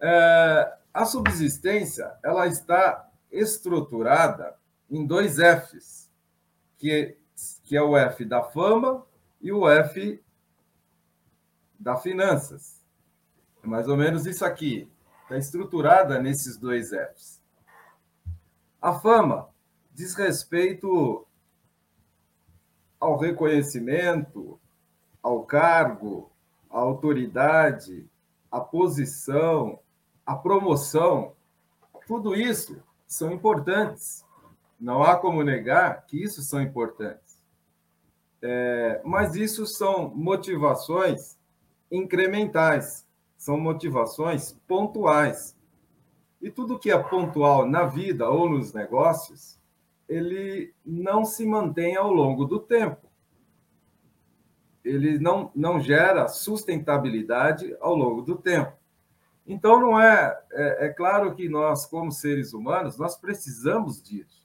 É, 0.00 0.74
a 0.92 1.04
subsistência 1.04 2.12
ela 2.24 2.46
está 2.46 3.08
estruturada 3.30 4.56
em 4.90 5.06
dois 5.06 5.36
Fs, 5.36 6.10
que, 6.76 7.16
que 7.62 7.76
é 7.76 7.82
o 7.82 7.96
F 7.96 8.24
da 8.24 8.42
fama 8.42 9.04
e 9.40 9.52
o 9.52 9.68
F 9.68 10.22
da 11.78 11.96
finanças. 11.96 12.84
É 13.62 13.66
mais 13.66 13.88
ou 13.88 13.96
menos 13.96 14.26
isso 14.26 14.44
aqui. 14.44 14.90
Está 15.22 15.38
estruturada 15.38 16.18
nesses 16.18 16.56
dois 16.56 16.90
Fs. 16.90 17.42
A 18.80 18.92
fama 18.92 19.48
diz 19.92 20.14
respeito 20.14 21.26
ao 23.00 23.16
reconhecimento, 23.16 24.58
ao 25.22 25.44
cargo, 25.44 26.30
à 26.70 26.78
autoridade, 26.78 28.06
à 28.50 28.60
posição, 28.60 29.78
a 30.24 30.34
promoção, 30.36 31.34
tudo 32.06 32.34
isso 32.34 32.82
são 33.06 33.32
importantes. 33.32 34.24
Não 34.78 35.02
há 35.02 35.16
como 35.16 35.42
negar 35.42 36.04
que 36.06 36.22
isso 36.22 36.42
são 36.42 36.60
importantes. 36.60 37.42
É, 38.42 39.00
mas 39.04 39.34
isso 39.34 39.66
são 39.66 40.14
motivações 40.14 41.38
incrementais, 41.90 43.06
são 43.36 43.58
motivações 43.58 44.52
pontuais. 44.66 45.56
E 46.40 46.50
tudo 46.50 46.78
que 46.78 46.90
é 46.90 46.98
pontual 46.98 47.66
na 47.66 47.84
vida 47.84 48.28
ou 48.28 48.50
nos 48.50 48.74
negócios, 48.74 49.58
ele 50.08 50.74
não 50.84 51.24
se 51.24 51.46
mantém 51.46 51.96
ao 51.96 52.12
longo 52.12 52.44
do 52.44 52.60
tempo. 52.60 53.08
Ele 54.84 55.18
não, 55.18 55.50
não 55.54 55.80
gera 55.80 56.28
sustentabilidade 56.28 57.74
ao 57.80 57.94
longo 57.94 58.20
do 58.20 58.36
tempo. 58.36 58.76
Então, 59.46 59.80
não 59.80 60.00
é, 60.00 60.38
é, 60.52 60.86
é, 60.86 60.88
claro 60.88 61.34
que 61.34 61.48
nós, 61.48 61.86
como 61.86 62.10
seres 62.10 62.52
humanos, 62.52 62.96
nós 62.96 63.16
precisamos 63.16 64.02
disso, 64.02 64.43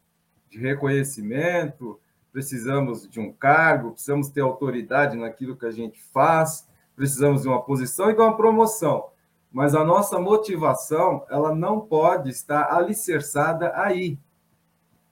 de 0.49 0.57
reconhecimento, 0.57 1.99
precisamos 2.31 3.07
de 3.07 3.19
um 3.19 3.31
cargo, 3.31 3.91
precisamos 3.91 4.29
ter 4.29 4.41
autoridade 4.41 5.17
naquilo 5.17 5.55
que 5.55 5.65
a 5.65 5.71
gente 5.71 6.01
faz, 6.13 6.67
precisamos 6.95 7.43
de 7.43 7.47
uma 7.47 7.61
posição 7.61 8.09
e 8.09 8.13
de 8.13 8.21
uma 8.21 8.35
promoção. 8.35 9.09
Mas 9.51 9.73
a 9.73 9.83
nossa 9.83 10.19
motivação, 10.19 11.25
ela 11.29 11.55
não 11.55 11.79
pode 11.79 12.29
estar 12.29 12.71
alicerçada 12.71 13.71
aí, 13.75 14.17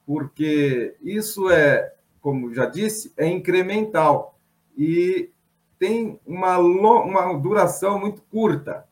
porque 0.05 0.95
isso 1.01 1.49
é, 1.49 1.93
como 2.21 2.53
já 2.53 2.65
disse, 2.65 3.11
é 3.17 3.27
incremental 3.27 4.37
e 4.77 5.31
tem 5.79 6.19
uma, 6.25 6.57
uma 6.57 7.37
duração 7.37 7.99
muito 7.99 8.21
curta 8.23 8.87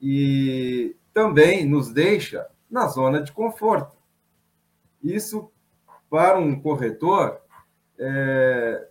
e 0.00 0.94
também 1.12 1.66
nos 1.66 1.90
deixa 1.90 2.46
na 2.70 2.86
zona 2.88 3.22
de 3.22 3.32
conforto. 3.32 3.96
Isso, 5.02 5.50
para 6.14 6.38
um 6.38 6.60
corretor, 6.60 7.40
é, 7.98 8.86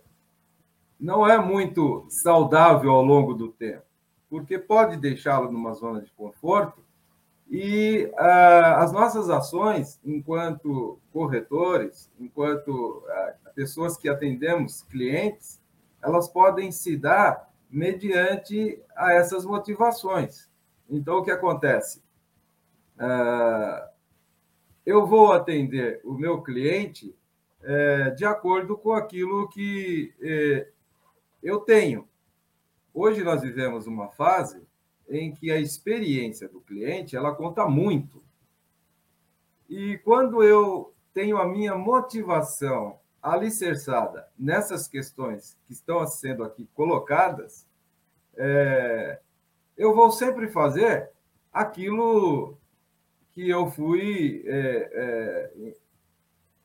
não 1.00 1.26
é 1.26 1.38
muito 1.38 2.04
saudável 2.10 2.90
ao 2.90 3.02
longo 3.02 3.32
do 3.32 3.48
tempo, 3.48 3.86
porque 4.28 4.58
pode 4.58 4.98
deixá-lo 4.98 5.50
numa 5.50 5.72
zona 5.72 6.02
de 6.02 6.12
conforto 6.12 6.84
e 7.50 8.12
ah, 8.18 8.82
as 8.82 8.92
nossas 8.92 9.30
ações, 9.30 9.98
enquanto 10.04 10.98
corretores, 11.14 12.12
enquanto 12.20 13.02
ah, 13.08 13.32
pessoas 13.54 13.96
que 13.96 14.06
atendemos 14.06 14.82
clientes, 14.82 15.58
elas 16.02 16.28
podem 16.28 16.70
se 16.70 16.94
dar 16.94 17.50
mediante 17.70 18.78
a 18.94 19.14
essas 19.14 19.46
motivações 19.46 20.46
Então, 20.90 21.20
o 21.20 21.22
que 21.22 21.30
acontece? 21.30 22.02
Uh, 22.98 23.93
eu 24.84 25.06
vou 25.06 25.32
atender 25.32 26.00
o 26.04 26.12
meu 26.14 26.42
cliente 26.42 27.14
é, 27.62 28.10
de 28.10 28.24
acordo 28.24 28.76
com 28.76 28.92
aquilo 28.92 29.48
que 29.48 30.12
é, 30.20 30.68
eu 31.42 31.60
tenho. 31.60 32.08
Hoje 32.92 33.24
nós 33.24 33.42
vivemos 33.42 33.86
uma 33.86 34.08
fase 34.08 34.62
em 35.08 35.32
que 35.34 35.50
a 35.50 35.58
experiência 35.58 36.48
do 36.48 36.60
cliente 36.60 37.16
ela 37.16 37.34
conta 37.34 37.66
muito. 37.66 38.22
E 39.68 39.98
quando 39.98 40.42
eu 40.42 40.92
tenho 41.12 41.38
a 41.38 41.46
minha 41.46 41.74
motivação 41.74 42.98
alicerçada 43.22 44.28
nessas 44.38 44.86
questões 44.86 45.56
que 45.66 45.72
estão 45.72 46.06
sendo 46.06 46.44
aqui 46.44 46.68
colocadas, 46.74 47.66
é, 48.36 49.18
eu 49.76 49.94
vou 49.94 50.10
sempre 50.10 50.48
fazer 50.48 51.10
aquilo 51.52 52.58
que 53.34 53.50
eu 53.50 53.68
fui 53.68 54.44
é, 54.46 54.90
é, 54.92 55.74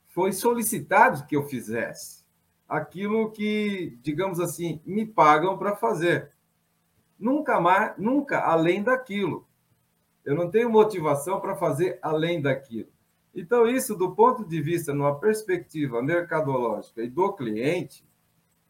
foi 0.09 0.31
solicitado 0.31 1.25
que 1.25 1.35
eu 1.35 1.43
fizesse, 1.43 2.23
aquilo 2.67 3.31
que, 3.31 3.97
digamos 4.01 4.39
assim, 4.39 4.79
me 4.85 5.05
pagam 5.05 5.57
para 5.57 5.75
fazer. 5.75 6.31
Nunca 7.17 7.59
mais, 7.59 7.97
nunca 7.97 8.39
além 8.39 8.83
daquilo. 8.83 9.47
Eu 10.23 10.35
não 10.35 10.51
tenho 10.51 10.69
motivação 10.69 11.39
para 11.39 11.55
fazer 11.55 11.97
além 12.01 12.41
daquilo. 12.41 12.89
Então, 13.33 13.67
isso, 13.67 13.95
do 13.95 14.13
ponto 14.13 14.45
de 14.45 14.61
vista, 14.61 14.93
numa 14.93 15.19
perspectiva 15.19 16.03
mercadológica 16.03 17.01
e 17.01 17.09
do 17.09 17.33
cliente, 17.33 18.05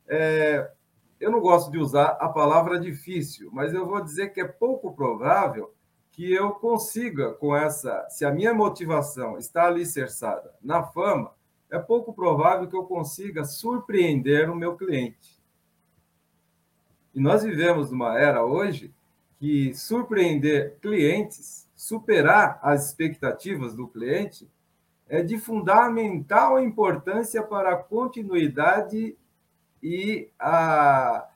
é, 0.07 0.71
eu 1.19 1.29
não 1.29 1.41
gosto 1.41 1.69
de 1.69 1.77
usar 1.77 2.17
a 2.19 2.29
palavra 2.29 2.79
difícil, 2.79 3.49
mas 3.51 3.73
eu 3.73 3.85
vou 3.85 4.01
dizer 4.01 4.29
que 4.29 4.39
é 4.39 4.47
pouco 4.47 4.93
provável 4.93 5.73
que 6.19 6.33
eu 6.33 6.51
consiga 6.51 7.31
com 7.31 7.55
essa, 7.55 8.05
se 8.09 8.25
a 8.25 8.31
minha 8.31 8.53
motivação 8.53 9.37
está 9.37 9.67
alicerçada 9.67 10.53
na 10.61 10.83
fama, 10.83 11.31
é 11.71 11.79
pouco 11.79 12.11
provável 12.11 12.67
que 12.67 12.75
eu 12.75 12.83
consiga 12.83 13.45
surpreender 13.45 14.49
o 14.49 14.55
meu 14.55 14.75
cliente. 14.75 15.41
E 17.15 17.21
nós 17.21 17.41
vivemos 17.41 17.89
numa 17.89 18.19
era 18.19 18.43
hoje 18.43 18.93
que 19.39 19.73
surpreender 19.73 20.75
clientes, 20.81 21.69
superar 21.73 22.59
as 22.61 22.87
expectativas 22.87 23.73
do 23.73 23.87
cliente, 23.87 24.45
é 25.07 25.23
de 25.23 25.37
fundamental 25.37 26.61
importância 26.61 27.41
para 27.41 27.71
a 27.71 27.77
continuidade 27.77 29.15
e 29.81 30.27
a, 30.37 31.29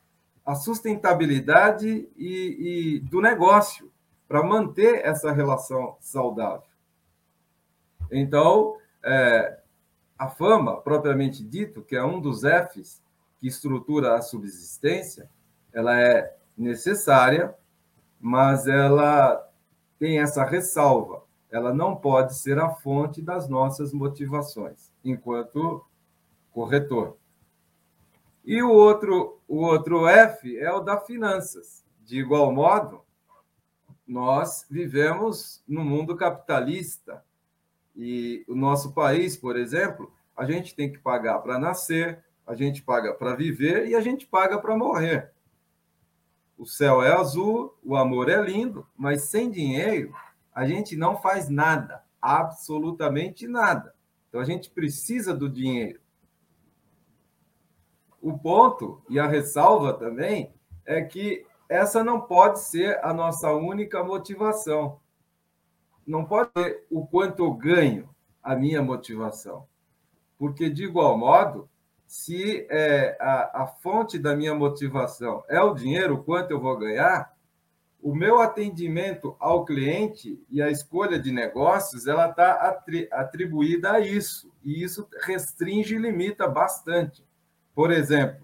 a 0.45 0.55
sustentabilidade 0.55 2.05
e, 2.17 2.97
e 2.97 2.99
do 2.99 3.21
negócio 3.21 3.92
para 4.27 4.43
manter 4.43 5.05
essa 5.05 5.31
relação 5.31 5.97
saudável. 5.99 6.67
Então, 8.11 8.77
é, 9.03 9.59
a 10.17 10.29
fama, 10.29 10.79
propriamente 10.79 11.43
dito, 11.43 11.81
que 11.81 11.95
é 11.95 12.03
um 12.03 12.19
dos 12.19 12.41
Fs 12.41 13.01
que 13.39 13.47
estrutura 13.47 14.15
a 14.15 14.21
subsistência, 14.21 15.29
ela 15.73 15.99
é 15.99 16.35
necessária, 16.57 17.53
mas 18.19 18.67
ela 18.67 19.49
tem 19.99 20.19
essa 20.19 20.45
ressalva. 20.45 21.23
Ela 21.51 21.73
não 21.73 21.95
pode 21.95 22.35
ser 22.35 22.57
a 22.57 22.69
fonte 22.69 23.21
das 23.21 23.49
nossas 23.49 23.91
motivações, 23.91 24.91
enquanto 25.03 25.85
corretor. 26.51 27.17
E 28.45 28.61
o 28.61 28.71
outro, 28.71 29.39
o 29.47 29.57
outro 29.57 30.07
F 30.07 30.57
é 30.57 30.71
o 30.71 30.79
da 30.79 30.97
finanças. 30.97 31.83
De 32.05 32.19
igual 32.19 32.51
modo, 32.51 33.02
nós 34.07 34.65
vivemos 34.69 35.63
no 35.67 35.83
mundo 35.83 36.15
capitalista 36.15 37.23
e 37.95 38.43
o 38.47 38.55
nosso 38.55 38.93
país, 38.93 39.37
por 39.37 39.55
exemplo, 39.57 40.11
a 40.35 40.45
gente 40.45 40.75
tem 40.75 40.91
que 40.91 40.99
pagar 40.99 41.39
para 41.39 41.59
nascer, 41.59 42.23
a 42.45 42.55
gente 42.55 42.81
paga 42.81 43.13
para 43.13 43.35
viver 43.35 43.87
e 43.87 43.95
a 43.95 44.01
gente 44.01 44.25
paga 44.25 44.59
para 44.59 44.77
morrer. 44.77 45.31
O 46.57 46.65
céu 46.65 47.01
é 47.03 47.13
azul, 47.13 47.77
o 47.83 47.95
amor 47.95 48.29
é 48.29 48.41
lindo, 48.41 48.87
mas 48.97 49.23
sem 49.23 49.49
dinheiro 49.49 50.13
a 50.53 50.65
gente 50.67 50.95
não 50.95 51.17
faz 51.17 51.49
nada, 51.49 52.03
absolutamente 52.21 53.47
nada. 53.47 53.93
Então 54.29 54.41
a 54.41 54.45
gente 54.45 54.69
precisa 54.69 55.33
do 55.33 55.49
dinheiro. 55.49 55.99
O 58.21 58.37
ponto 58.37 59.03
e 59.09 59.19
a 59.19 59.27
ressalva 59.27 59.93
também 59.93 60.53
é 60.85 61.01
que 61.01 61.45
essa 61.73 62.03
não 62.03 62.21
pode 62.21 62.59
ser 62.59 63.03
a 63.03 63.11
nossa 63.11 63.51
única 63.51 64.03
motivação. 64.03 64.99
Não 66.05 66.23
pode 66.23 66.51
ser 66.55 66.85
o 66.91 67.03
quanto 67.07 67.43
eu 67.43 67.51
ganho 67.51 68.09
a 68.43 68.55
minha 68.55 68.79
motivação. 68.79 69.65
Porque, 70.37 70.69
de 70.69 70.83
igual 70.83 71.17
modo, 71.17 71.67
se 72.05 72.67
é, 72.69 73.17
a, 73.19 73.63
a 73.63 73.67
fonte 73.67 74.19
da 74.19 74.35
minha 74.35 74.53
motivação 74.53 75.43
é 75.49 75.59
o 75.63 75.73
dinheiro, 75.73 76.13
o 76.13 76.23
quanto 76.23 76.51
eu 76.51 76.61
vou 76.61 76.77
ganhar, 76.77 77.33
o 77.99 78.13
meu 78.13 78.39
atendimento 78.39 79.35
ao 79.39 79.65
cliente 79.65 80.39
e 80.51 80.61
a 80.61 80.69
escolha 80.69 81.17
de 81.17 81.31
negócios 81.31 82.05
ela 82.05 82.29
está 82.29 82.77
atribuída 83.11 83.93
a 83.93 83.99
isso 83.99 84.53
e 84.63 84.83
isso 84.83 85.07
restringe 85.23 85.95
e 85.95 85.97
limita 85.97 86.47
bastante. 86.47 87.25
Por 87.73 87.89
exemplo, 87.89 88.42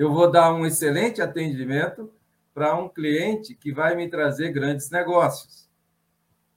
eu 0.00 0.10
vou 0.10 0.30
dar 0.30 0.54
um 0.54 0.64
excelente 0.64 1.20
atendimento 1.20 2.10
para 2.54 2.74
um 2.74 2.88
cliente 2.88 3.54
que 3.54 3.70
vai 3.70 3.94
me 3.94 4.08
trazer 4.08 4.50
grandes 4.50 4.88
negócios. 4.88 5.68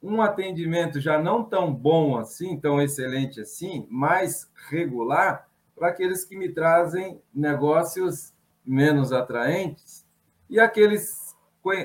Um 0.01 0.21
atendimento 0.21 1.01
já 1.01 1.21
não 1.21 1.43
tão 1.43 1.73
bom 1.73 2.17
assim, 2.17 2.57
tão 2.57 2.81
excelente 2.81 3.41
assim, 3.41 3.85
mais 3.89 4.49
regular, 4.69 5.49
para 5.75 5.89
aqueles 5.89 6.23
que 6.23 6.37
me 6.37 6.47
trazem 6.47 7.21
negócios 7.35 8.33
menos 8.65 9.11
atraentes 9.11 10.05
e 10.49 10.57
aqueles 10.57 11.35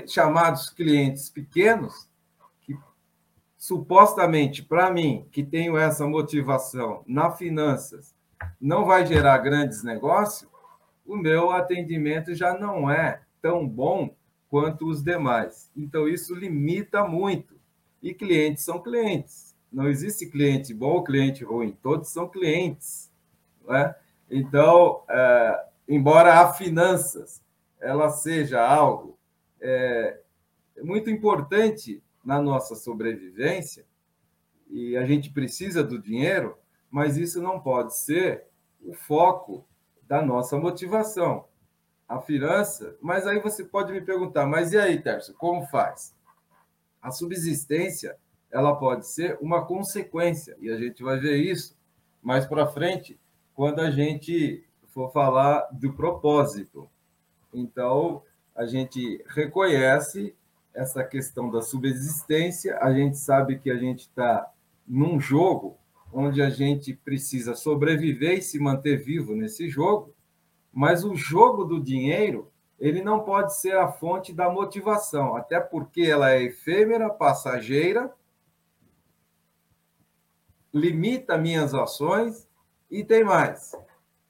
chamados 0.06 0.70
clientes 0.70 1.28
pequenos, 1.28 2.08
que 2.60 2.78
supostamente 3.56 4.62
para 4.62 4.92
mim, 4.92 5.26
que 5.32 5.42
tenho 5.42 5.76
essa 5.76 6.06
motivação 6.06 7.02
na 7.04 7.32
finanças, 7.32 8.14
não 8.60 8.84
vai 8.84 9.04
gerar 9.04 9.38
grandes 9.38 9.82
negócios, 9.82 10.48
o 11.08 11.16
meu 11.16 11.50
atendimento 11.50 12.34
já 12.34 12.56
não 12.56 12.90
é 12.90 13.22
tão 13.40 13.66
bom 13.66 14.14
quanto 14.48 14.86
os 14.86 15.02
demais. 15.02 15.70
Então, 15.74 16.06
isso 16.06 16.34
limita 16.34 17.02
muito. 17.04 17.58
E 18.02 18.12
clientes 18.12 18.62
são 18.62 18.80
clientes. 18.80 19.56
Não 19.72 19.88
existe 19.88 20.26
cliente 20.26 20.72
bom 20.74 20.92
ou 20.92 21.04
cliente 21.04 21.42
ruim. 21.42 21.76
Todos 21.82 22.10
são 22.10 22.28
clientes. 22.28 23.10
É? 23.70 23.94
Então, 24.30 25.02
é, 25.08 25.64
embora 25.88 26.40
a 26.40 26.52
finanças 26.52 27.42
ela 27.80 28.10
seja 28.10 28.64
algo 28.64 29.18
é, 29.60 30.20
muito 30.82 31.10
importante 31.10 32.02
na 32.24 32.40
nossa 32.40 32.74
sobrevivência, 32.74 33.86
e 34.70 34.96
a 34.96 35.06
gente 35.06 35.30
precisa 35.30 35.82
do 35.82 35.98
dinheiro, 35.98 36.56
mas 36.90 37.16
isso 37.16 37.40
não 37.40 37.58
pode 37.58 37.96
ser 37.96 38.44
o 38.84 38.92
foco 38.92 39.66
da 40.08 40.22
nossa 40.22 40.56
motivação, 40.56 41.44
a 42.08 42.18
finança. 42.20 42.96
Mas 43.00 43.26
aí 43.26 43.38
você 43.38 43.64
pode 43.64 43.92
me 43.92 44.00
perguntar, 44.00 44.46
mas 44.46 44.72
e 44.72 44.78
aí, 44.78 45.00
Tércio, 45.00 45.34
como 45.34 45.66
faz? 45.66 46.14
A 47.00 47.10
subsistência 47.10 48.16
ela 48.50 48.74
pode 48.74 49.06
ser 49.06 49.36
uma 49.42 49.66
consequência, 49.66 50.56
e 50.58 50.70
a 50.70 50.78
gente 50.78 51.02
vai 51.02 51.18
ver 51.20 51.36
isso 51.36 51.76
mais 52.22 52.46
para 52.46 52.66
frente, 52.66 53.20
quando 53.54 53.80
a 53.80 53.90
gente 53.90 54.64
for 54.86 55.12
falar 55.12 55.68
do 55.70 55.92
propósito. 55.92 56.88
Então, 57.52 58.22
a 58.56 58.66
gente 58.66 59.22
reconhece 59.28 60.34
essa 60.74 61.04
questão 61.04 61.50
da 61.50 61.60
subsistência, 61.60 62.78
a 62.80 62.92
gente 62.92 63.18
sabe 63.18 63.58
que 63.58 63.70
a 63.70 63.76
gente 63.76 64.00
está 64.00 64.50
num 64.86 65.20
jogo 65.20 65.76
onde 66.12 66.42
a 66.42 66.50
gente 66.50 66.94
precisa 66.94 67.54
sobreviver 67.54 68.38
e 68.38 68.42
se 68.42 68.58
manter 68.58 68.96
vivo 68.96 69.34
nesse 69.34 69.68
jogo, 69.68 70.14
mas 70.72 71.04
o 71.04 71.14
jogo 71.14 71.64
do 71.64 71.80
dinheiro 71.80 72.50
ele 72.78 73.02
não 73.02 73.20
pode 73.20 73.56
ser 73.56 73.76
a 73.76 73.88
fonte 73.88 74.32
da 74.32 74.48
motivação, 74.48 75.34
até 75.34 75.58
porque 75.58 76.02
ela 76.02 76.30
é 76.30 76.44
efêmera, 76.44 77.10
passageira, 77.10 78.12
limita 80.72 81.36
minhas 81.36 81.74
ações 81.74 82.48
e 82.90 83.02
tem 83.02 83.24
mais. 83.24 83.72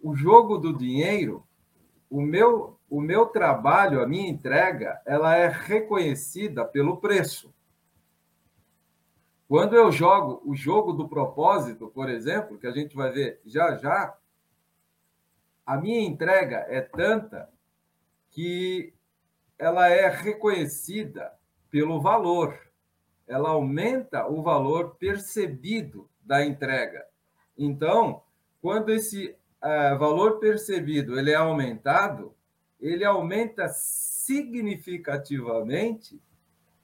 O 0.01 0.15
jogo 0.15 0.57
do 0.57 0.73
dinheiro, 0.73 1.45
o 2.09 2.23
meu 2.23 2.79
o 2.91 3.01
meu 3.01 3.27
trabalho, 3.27 4.01
a 4.01 4.07
minha 4.07 4.29
entrega, 4.29 5.01
ela 5.05 5.37
é 5.37 5.47
reconhecida 5.47 6.65
pelo 6.65 6.97
preço. 6.97 7.53
Quando 9.49 9.75
eu 9.75 9.91
jogo 9.91 10.43
o 10.45 10.55
jogo 10.55 10.93
do 10.93 11.09
propósito, 11.09 11.89
por 11.89 12.11
exemplo, 12.11 12.59
que 12.59 12.67
a 12.67 12.71
gente 12.71 12.95
vai 12.95 13.11
ver 13.11 13.41
já 13.47 13.77
já, 13.77 14.15
a 15.65 15.79
minha 15.79 16.03
entrega 16.03 16.67
é 16.69 16.83
tanta 16.83 17.49
que 18.31 18.93
ela 19.59 19.89
é 19.89 20.09
reconhecida 20.09 21.33
pelo 21.71 22.01
valor. 22.01 22.59
Ela 23.27 23.51
aumenta 23.51 24.27
o 24.27 24.43
valor 24.43 24.95
percebido 24.97 26.09
da 26.23 26.43
entrega. 26.45 27.07
Então, 27.57 28.23
quando 28.61 28.91
esse 28.91 29.35
uh, 29.63 29.97
valor 29.99 30.39
percebido 30.39 31.19
ele 31.19 31.31
é 31.31 31.37
aumentado, 31.37 32.35
ele 32.81 33.05
aumenta 33.05 33.69
significativamente 33.69 36.21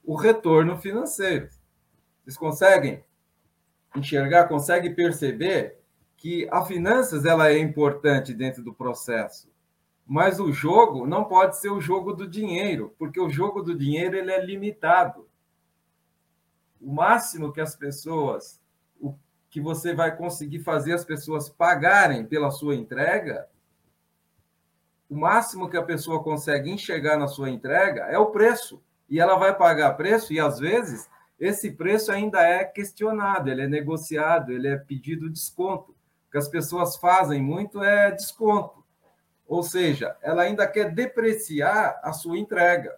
o 0.03 0.15
retorno 0.15 0.77
financeiro. 0.77 1.49
Vocês 2.25 2.37
conseguem 2.37 3.03
enxergar, 3.95 4.47
conseguem 4.47 4.95
perceber 4.95 5.77
que 6.17 6.47
a 6.51 6.65
finanças 6.65 7.23
ela 7.23 7.49
é 7.49 7.59
importante 7.59 8.33
dentro 8.33 8.63
do 8.63 8.73
processo, 8.73 9.47
mas 10.07 10.39
o 10.39 10.51
jogo 10.51 11.05
não 11.05 11.25
pode 11.25 11.59
ser 11.59 11.69
o 11.69 11.79
jogo 11.79 12.13
do 12.13 12.27
dinheiro, 12.27 12.95
porque 12.97 13.19
o 13.19 13.29
jogo 13.29 13.61
do 13.61 13.77
dinheiro 13.77 14.17
ele 14.17 14.31
é 14.31 14.43
limitado. 14.43 15.29
O 16.81 16.91
máximo 16.91 17.53
que 17.53 17.61
as 17.61 17.75
pessoas, 17.75 18.59
o 18.99 19.13
que 19.47 19.61
você 19.61 19.93
vai 19.93 20.17
conseguir 20.17 20.59
fazer 20.59 20.93
as 20.93 21.05
pessoas 21.05 21.47
pagarem 21.47 22.25
pela 22.25 22.49
sua 22.49 22.75
entrega, 22.75 23.47
o 25.07 25.15
máximo 25.15 25.69
que 25.69 25.77
a 25.77 25.83
pessoa 25.83 26.23
consegue 26.23 26.71
enxergar 26.71 27.17
na 27.17 27.27
sua 27.27 27.51
entrega 27.51 28.05
é 28.05 28.17
o 28.17 28.31
preço. 28.31 28.81
E 29.07 29.19
ela 29.19 29.35
vai 29.35 29.55
pagar 29.55 29.93
preço, 29.93 30.33
e 30.33 30.39
às 30.39 30.57
vezes 30.57 31.07
esse 31.39 31.71
preço 31.71 32.11
ainda 32.11 32.41
é 32.41 32.63
questionado, 32.63 33.49
ele 33.49 33.63
é 33.63 33.67
negociado, 33.67 34.51
ele 34.51 34.67
é 34.67 34.77
pedido 34.77 35.29
desconto. 35.29 35.91
O 35.91 36.31
que 36.31 36.37
as 36.37 36.47
pessoas 36.47 36.95
fazem 36.95 37.41
muito 37.41 37.83
é 37.83 38.11
desconto. 38.11 38.83
Ou 39.47 39.61
seja, 39.61 40.15
ela 40.21 40.43
ainda 40.43 40.65
quer 40.65 40.93
depreciar 40.93 41.99
a 42.03 42.13
sua 42.13 42.37
entrega. 42.37 42.97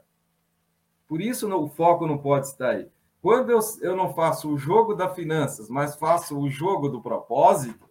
Por 1.07 1.21
isso 1.21 1.53
o 1.53 1.69
foco 1.69 2.05
não 2.05 2.17
pode 2.17 2.47
estar 2.47 2.69
aí. 2.69 2.89
Quando 3.21 3.49
eu, 3.49 3.59
eu 3.81 3.95
não 3.95 4.13
faço 4.13 4.49
o 4.53 4.57
jogo 4.57 4.93
da 4.93 5.09
finanças, 5.09 5.69
mas 5.69 5.95
faço 5.95 6.37
o 6.39 6.49
jogo 6.49 6.87
do 6.87 7.01
propósito, 7.01 7.89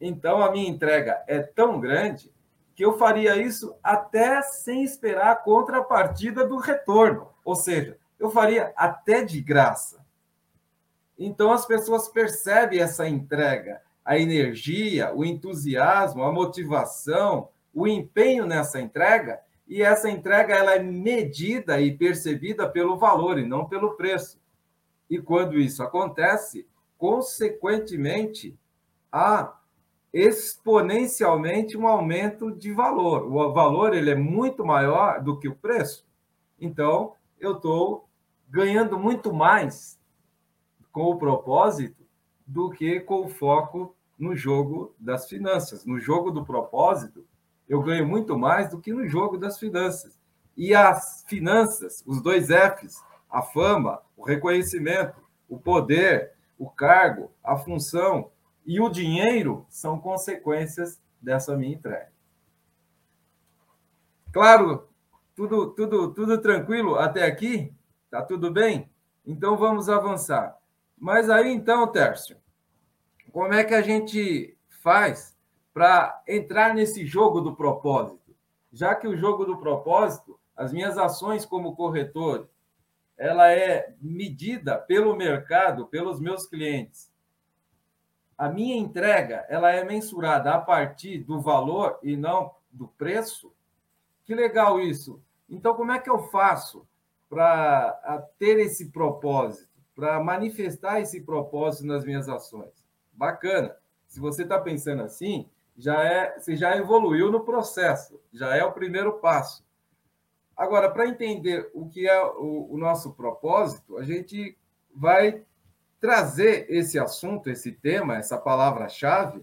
então 0.00 0.42
a 0.42 0.50
minha 0.50 0.68
entrega 0.68 1.24
é 1.26 1.40
tão 1.40 1.80
grande 1.80 2.32
que 2.74 2.84
eu 2.84 2.98
faria 2.98 3.36
isso 3.36 3.74
até 3.82 4.42
sem 4.42 4.82
esperar 4.82 5.32
a 5.32 5.36
contrapartida 5.36 6.46
do 6.46 6.56
retorno. 6.56 7.28
Ou 7.44 7.54
seja, 7.54 7.96
eu 8.18 8.30
faria 8.30 8.72
até 8.76 9.24
de 9.24 9.40
graça. 9.40 10.04
Então 11.18 11.52
as 11.52 11.66
pessoas 11.66 12.08
percebem 12.08 12.80
essa 12.80 13.08
entrega, 13.08 13.80
a 14.04 14.18
energia, 14.18 15.14
o 15.14 15.24
entusiasmo, 15.24 16.22
a 16.22 16.32
motivação, 16.32 17.48
o 17.72 17.86
empenho 17.86 18.46
nessa 18.46 18.80
entrega, 18.80 19.40
e 19.66 19.82
essa 19.82 20.10
entrega 20.10 20.54
ela 20.54 20.74
é 20.74 20.78
medida 20.82 21.80
e 21.80 21.96
percebida 21.96 22.68
pelo 22.68 22.98
valor 22.98 23.38
e 23.38 23.46
não 23.46 23.66
pelo 23.66 23.94
preço. 23.94 24.38
E 25.08 25.18
quando 25.18 25.58
isso 25.58 25.82
acontece, 25.82 26.66
consequentemente, 26.98 28.56
há 29.10 29.56
exponencialmente 30.12 31.76
um 31.76 31.88
aumento 31.88 32.52
de 32.52 32.72
valor. 32.72 33.24
O 33.24 33.52
valor 33.52 33.94
ele 33.94 34.10
é 34.10 34.14
muito 34.14 34.64
maior 34.64 35.20
do 35.20 35.38
que 35.38 35.48
o 35.48 35.56
preço. 35.56 36.06
Então, 36.60 37.14
eu 37.46 37.56
estou 37.56 38.08
ganhando 38.48 38.98
muito 38.98 39.32
mais 39.32 39.98
com 40.92 41.04
o 41.04 41.18
propósito 41.18 42.04
do 42.46 42.70
que 42.70 43.00
com 43.00 43.24
o 43.24 43.28
foco 43.28 43.94
no 44.18 44.36
jogo 44.36 44.94
das 44.98 45.28
finanças. 45.28 45.84
No 45.84 45.98
jogo 45.98 46.30
do 46.30 46.44
propósito, 46.44 47.26
eu 47.68 47.82
ganho 47.82 48.06
muito 48.06 48.38
mais 48.38 48.70
do 48.70 48.80
que 48.80 48.92
no 48.92 49.06
jogo 49.08 49.36
das 49.36 49.58
finanças. 49.58 50.18
E 50.56 50.74
as 50.74 51.24
finanças, 51.26 52.02
os 52.06 52.22
dois 52.22 52.46
Fs, 52.46 53.02
a 53.30 53.42
fama, 53.42 54.00
o 54.16 54.22
reconhecimento, 54.22 55.20
o 55.48 55.58
poder, 55.58 56.32
o 56.58 56.70
cargo, 56.70 57.32
a 57.42 57.56
função 57.56 58.30
e 58.64 58.80
o 58.80 58.88
dinheiro 58.88 59.66
são 59.68 59.98
consequências 59.98 61.00
dessa 61.20 61.56
minha 61.56 61.74
entrega. 61.74 62.12
Claro, 64.32 64.88
tudo, 65.34 65.70
tudo, 65.70 66.12
tudo 66.12 66.40
tranquilo 66.40 66.96
até 66.96 67.24
aqui? 67.24 67.72
Tá 68.10 68.22
tudo 68.22 68.50
bem? 68.50 68.90
Então 69.26 69.56
vamos 69.56 69.88
avançar. 69.88 70.58
Mas 70.96 71.28
aí 71.28 71.52
então, 71.52 71.86
Tércio, 71.86 72.36
como 73.32 73.52
é 73.52 73.64
que 73.64 73.74
a 73.74 73.82
gente 73.82 74.56
faz 74.82 75.36
para 75.72 76.22
entrar 76.26 76.74
nesse 76.74 77.04
jogo 77.04 77.40
do 77.40 77.54
propósito? 77.54 78.34
Já 78.72 78.94
que 78.94 79.08
o 79.08 79.16
jogo 79.16 79.44
do 79.44 79.58
propósito, 79.58 80.38
as 80.56 80.72
minhas 80.72 80.98
ações 80.98 81.44
como 81.44 81.74
corretor, 81.74 82.48
ela 83.16 83.50
é 83.52 83.94
medida 84.00 84.76
pelo 84.76 85.16
mercado, 85.16 85.86
pelos 85.86 86.20
meus 86.20 86.46
clientes 86.46 87.12
a 88.36 88.48
minha 88.48 88.76
entrega 88.76 89.46
ela 89.48 89.70
é 89.70 89.84
mensurada 89.84 90.52
a 90.52 90.60
partir 90.60 91.18
do 91.18 91.40
valor 91.40 91.98
e 92.02 92.16
não 92.16 92.54
do 92.70 92.88
preço? 92.88 93.52
Que 94.24 94.34
legal 94.34 94.80
isso. 94.80 95.22
Então, 95.48 95.74
como 95.74 95.92
é 95.92 95.98
que 95.98 96.10
eu 96.10 96.18
faço 96.28 96.86
para 97.28 98.26
ter 98.38 98.58
esse 98.58 98.90
propósito, 98.90 99.68
para 99.94 100.22
manifestar 100.22 101.00
esse 101.00 101.20
propósito 101.20 101.86
nas 101.86 102.04
minhas 102.04 102.28
ações? 102.28 102.84
Bacana. 103.12 103.76
Se 104.06 104.20
você 104.20 104.42
está 104.42 104.60
pensando 104.60 105.02
assim, 105.02 105.48
já 105.76 106.02
é, 106.04 106.38
você 106.38 106.56
já 106.56 106.76
evoluiu 106.76 107.30
no 107.30 107.40
processo, 107.40 108.20
já 108.32 108.54
é 108.54 108.64
o 108.64 108.72
primeiro 108.72 109.14
passo. 109.14 109.64
Agora, 110.56 110.88
para 110.88 111.08
entender 111.08 111.68
o 111.74 111.88
que 111.88 112.08
é 112.08 112.22
o, 112.22 112.68
o 112.70 112.78
nosso 112.78 113.12
propósito, 113.14 113.98
a 113.98 114.04
gente 114.04 114.56
vai 114.94 115.42
trazer 116.00 116.70
esse 116.70 116.98
assunto, 116.98 117.50
esse 117.50 117.72
tema, 117.72 118.16
essa 118.16 118.38
palavra-chave, 118.38 119.42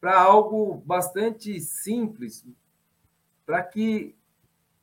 para 0.00 0.20
algo 0.20 0.82
bastante 0.84 1.58
simples, 1.60 2.44
para 3.46 3.62
que 3.62 4.17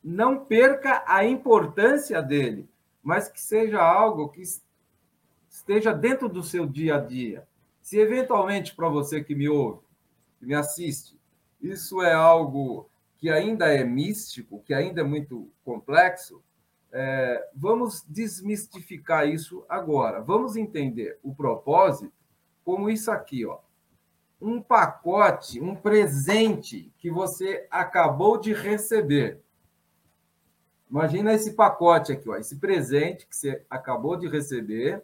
não 0.06 0.44
perca 0.44 1.02
a 1.04 1.24
importância 1.24 2.22
dele, 2.22 2.68
mas 3.02 3.28
que 3.28 3.40
seja 3.40 3.82
algo 3.82 4.28
que 4.28 4.40
esteja 5.50 5.92
dentro 5.92 6.28
do 6.28 6.44
seu 6.44 6.64
dia 6.64 6.94
a 6.94 7.00
dia. 7.00 7.44
Se 7.82 7.98
eventualmente 7.98 8.72
para 8.72 8.88
você 8.88 9.24
que 9.24 9.34
me 9.34 9.48
ouve, 9.48 9.80
que 10.38 10.46
me 10.46 10.54
assiste, 10.54 11.18
isso 11.60 12.00
é 12.02 12.12
algo 12.12 12.88
que 13.18 13.28
ainda 13.30 13.66
é 13.66 13.82
místico, 13.82 14.62
que 14.64 14.72
ainda 14.72 15.00
é 15.00 15.04
muito 15.04 15.50
complexo, 15.64 16.40
é, 16.92 17.50
vamos 17.52 18.04
desmistificar 18.06 19.28
isso 19.28 19.64
agora. 19.68 20.20
Vamos 20.20 20.54
entender 20.54 21.18
o 21.20 21.34
propósito 21.34 22.12
como 22.64 22.88
isso 22.88 23.10
aqui, 23.10 23.44
ó. 23.44 23.58
Um 24.40 24.62
pacote, 24.62 25.60
um 25.60 25.74
presente 25.74 26.92
que 26.96 27.10
você 27.10 27.66
acabou 27.72 28.38
de 28.38 28.52
receber. 28.52 29.42
Imagina 30.90 31.32
esse 31.32 31.52
pacote 31.52 32.12
aqui, 32.12 32.28
ó, 32.28 32.36
esse 32.36 32.56
presente 32.56 33.26
que 33.26 33.36
você 33.36 33.62
acabou 33.68 34.16
de 34.16 34.28
receber. 34.28 35.02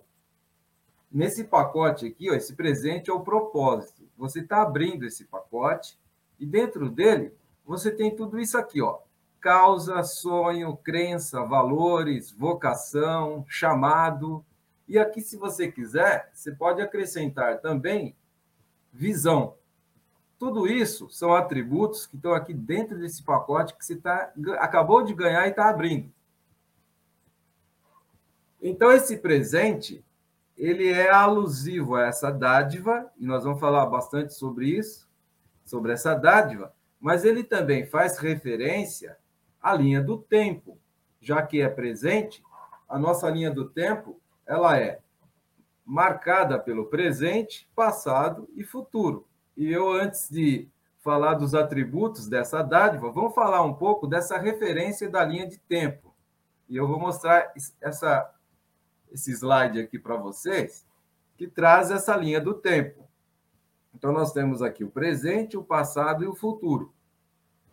Nesse 1.11 1.45
pacote 1.45 2.07
aqui, 2.07 2.31
ó, 2.31 2.35
esse 2.35 2.55
presente 2.55 3.11
é 3.11 3.13
o 3.13 3.21
propósito. 3.21 4.03
Você 4.17 4.41
está 4.41 4.63
abrindo 4.63 5.05
esse 5.05 5.25
pacote 5.25 5.99
e 6.39 6.47
dentro 6.47 6.89
dele 6.89 7.33
você 7.65 7.91
tem 7.91 8.15
tudo 8.15 8.39
isso 8.39 8.57
aqui, 8.57 8.81
ó 8.81 9.01
causa, 9.43 10.05
sonho, 10.05 10.77
crença, 10.77 11.43
valores, 11.43 12.31
vocação, 12.31 13.45
chamado. 13.49 14.43
E 14.89 14.97
aqui, 14.99 15.21
se 15.21 15.37
você 15.37 15.71
quiser, 15.71 16.31
você 16.33 16.53
pode 16.53 16.81
acrescentar 16.81 17.61
também 17.61 18.15
visão. 18.93 19.57
Tudo 20.43 20.67
isso 20.67 21.09
são 21.09 21.33
atributos 21.33 22.05
que 22.05 22.17
estão 22.17 22.35
aqui 22.35 22.53
dentro 22.53 22.99
desse 22.99 23.23
pacote 23.23 23.77
que 23.77 23.87
você 23.87 23.95
tá, 23.95 24.33
acabou 24.59 25.05
de 25.05 25.15
ganhar 25.15 25.47
e 25.47 25.51
está 25.51 25.71
abrindo. 25.71 26.13
Então, 28.61 28.91
esse 28.91 29.19
presente, 29.19 30.05
ele 30.59 30.91
é 30.91 31.09
alusivo 31.11 31.95
a 31.95 32.07
essa 32.07 32.29
dádiva, 32.33 33.09
e 33.17 33.25
nós 33.25 33.45
vamos 33.45 33.61
falar 33.61 33.87
bastante 33.87 34.35
sobre 34.35 34.67
isso, 34.67 35.09
sobre 35.65 35.93
essa 35.93 36.13
dádiva, 36.13 36.75
mas 37.01 37.25
ele 37.25 37.45
também 37.45 37.87
faz 37.87 38.19
referência 38.19 39.17
a 39.63 39.73
linha 39.75 40.03
do 40.03 40.19
tempo, 40.19 40.77
já 41.21 41.41
que 41.41 41.61
é 41.61 41.69
presente, 41.69 42.43
a 42.89 42.99
nossa 42.99 43.31
linha 43.31 43.53
do 43.53 43.69
tempo 43.69 44.21
ela 44.45 44.77
é 44.77 44.99
marcada 45.87 46.59
pelo 46.59 46.87
presente, 46.87 47.71
passado 47.77 48.49
e 48.57 48.65
futuro. 48.65 49.25
E 49.57 49.71
eu, 49.71 49.91
antes 49.91 50.29
de 50.31 50.69
falar 51.01 51.35
dos 51.35 51.55
atributos 51.55 52.29
dessa 52.29 52.63
dádiva, 52.63 53.11
vamos 53.11 53.35
falar 53.35 53.63
um 53.63 53.75
pouco 53.75 54.07
dessa 54.07 54.39
referência 54.39 55.11
da 55.11 55.25
linha 55.25 55.47
de 55.47 55.59
tempo. 55.59 56.15
E 56.69 56.77
eu 56.77 56.87
vou 56.87 56.99
mostrar 56.99 57.53
essa, 57.81 58.33
esse 59.11 59.33
slide 59.33 59.81
aqui 59.81 59.99
para 59.99 60.17
vocês, 60.17 60.87
que 61.37 61.47
traz 61.47 61.91
essa 61.91 62.17
linha 62.17 62.41
do 62.41 62.55
tempo. 62.55 63.09
Então, 63.95 64.13
nós 64.13 64.33
temos 64.33 64.63
aqui 64.63 64.85
o 64.85 64.91
presente, 64.91 65.57
o 65.57 65.63
passado 65.63 66.25
e 66.25 66.27
o 66.27 66.35
futuro. 66.35 66.93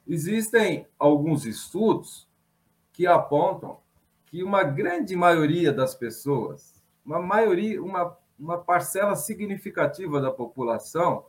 Existem 0.07 0.87
alguns 0.97 1.45
estudos 1.45 2.27
que 2.91 3.05
apontam 3.05 3.77
que 4.25 4.43
uma 4.43 4.63
grande 4.63 5.15
maioria 5.15 5.71
das 5.71 5.95
pessoas, 5.95 6.83
uma 7.05 7.19
maioria, 7.19 7.81
uma, 7.81 8.17
uma 8.37 8.57
parcela 8.57 9.15
significativa 9.15 10.19
da 10.19 10.31
população, 10.31 11.25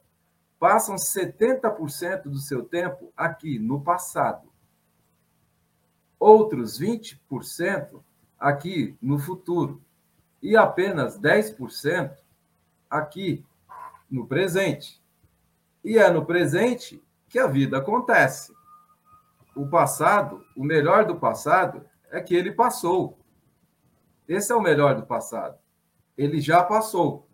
passam 0.61 0.97
70% 0.97 2.25
do 2.25 2.39
seu 2.39 2.63
tempo 2.63 3.11
aqui 3.17 3.59
no 3.59 3.81
passado. 3.81 4.53
Outros 6.19 6.79
20% 6.79 8.03
aqui 8.39 8.95
no 9.01 9.19
futuro. 9.19 9.83
E 10.43 10.55
apenas 10.57 11.19
10% 11.19 12.15
aqui 12.91 13.43
no 14.11 14.27
presente. 14.27 15.03
E 15.83 15.97
é 15.97 16.11
no 16.11 16.27
presente 16.27 17.03
que 17.27 17.39
a 17.39 17.47
vida 17.47 17.79
acontece. 17.79 18.53
O 19.57 19.67
passado, 19.67 20.45
o 20.55 20.63
melhor 20.63 21.07
do 21.07 21.17
passado, 21.17 21.87
é 22.11 22.21
que 22.21 22.35
ele 22.35 22.53
passou. 22.53 23.19
Esse 24.29 24.53
é 24.53 24.55
o 24.55 24.61
melhor 24.61 24.95
do 24.95 25.07
passado. 25.07 25.59
Ele 26.19 26.39
já 26.39 26.63
passou. 26.63 27.30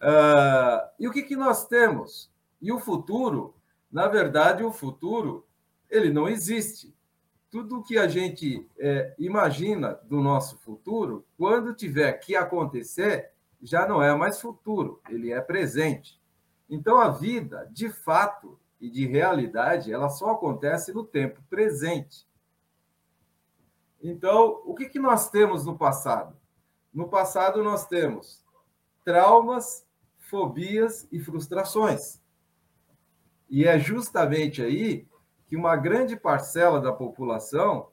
Uh, 0.00 0.88
e 0.98 1.06
o 1.06 1.12
que, 1.12 1.22
que 1.22 1.36
nós 1.36 1.66
temos? 1.66 2.30
E 2.60 2.72
o 2.72 2.80
futuro, 2.80 3.54
na 3.90 4.08
verdade, 4.08 4.62
o 4.62 4.72
futuro, 4.72 5.46
ele 5.88 6.10
não 6.10 6.28
existe. 6.28 6.94
Tudo 7.50 7.82
que 7.82 7.98
a 7.98 8.06
gente 8.06 8.68
é, 8.78 9.14
imagina 9.18 9.94
do 10.04 10.20
nosso 10.20 10.56
futuro, 10.58 11.26
quando 11.36 11.74
tiver 11.74 12.12
que 12.12 12.36
acontecer, 12.36 13.32
já 13.60 13.86
não 13.86 14.02
é 14.02 14.14
mais 14.14 14.40
futuro, 14.40 15.00
ele 15.08 15.32
é 15.32 15.40
presente. 15.40 16.20
Então, 16.68 17.00
a 17.00 17.10
vida, 17.10 17.68
de 17.72 17.90
fato 17.90 18.58
e 18.80 18.88
de 18.88 19.04
realidade, 19.06 19.92
ela 19.92 20.08
só 20.08 20.30
acontece 20.30 20.92
no 20.92 21.04
tempo 21.04 21.42
presente. 21.50 22.26
Então, 24.02 24.62
o 24.64 24.74
que, 24.74 24.88
que 24.88 24.98
nós 24.98 25.28
temos 25.28 25.66
no 25.66 25.76
passado? 25.76 26.36
No 26.94 27.08
passado, 27.08 27.62
nós 27.62 27.86
temos 27.86 28.44
traumas, 29.04 29.84
fobias 30.30 31.08
e 31.10 31.18
frustrações. 31.18 32.22
E 33.48 33.66
é 33.66 33.78
justamente 33.80 34.62
aí 34.62 35.06
que 35.48 35.56
uma 35.56 35.74
grande 35.74 36.16
parcela 36.16 36.80
da 36.80 36.92
população 36.92 37.88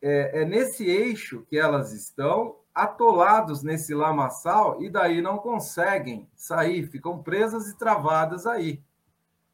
é, 0.00 0.40
é 0.40 0.44
nesse 0.46 0.86
eixo 0.86 1.44
que 1.50 1.58
elas 1.58 1.92
estão 1.92 2.56
atolados 2.74 3.62
nesse 3.62 3.94
lamaçal 3.94 4.82
e 4.82 4.88
daí 4.88 5.20
não 5.20 5.36
conseguem 5.36 6.26
sair, 6.34 6.86
ficam 6.86 7.22
presas 7.22 7.68
e 7.68 7.76
travadas 7.76 8.46
aí, 8.46 8.82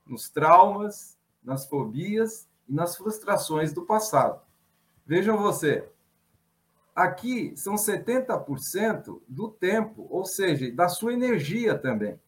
nos 0.06 0.30
traumas, 0.30 1.18
nas 1.42 1.66
fobias 1.66 2.48
e 2.68 2.72
nas 2.72 2.96
frustrações 2.96 3.72
do 3.72 3.84
passado. 3.84 4.40
Vejam 5.04 5.36
você, 5.36 5.88
aqui 6.98 7.52
são 7.56 7.76
70% 7.76 9.20
do 9.28 9.48
tempo, 9.48 10.08
ou 10.11 10.24
seja, 10.24 10.70
da 10.72 10.88
sua 10.88 11.12
energia 11.12 11.78
também. 11.78 12.18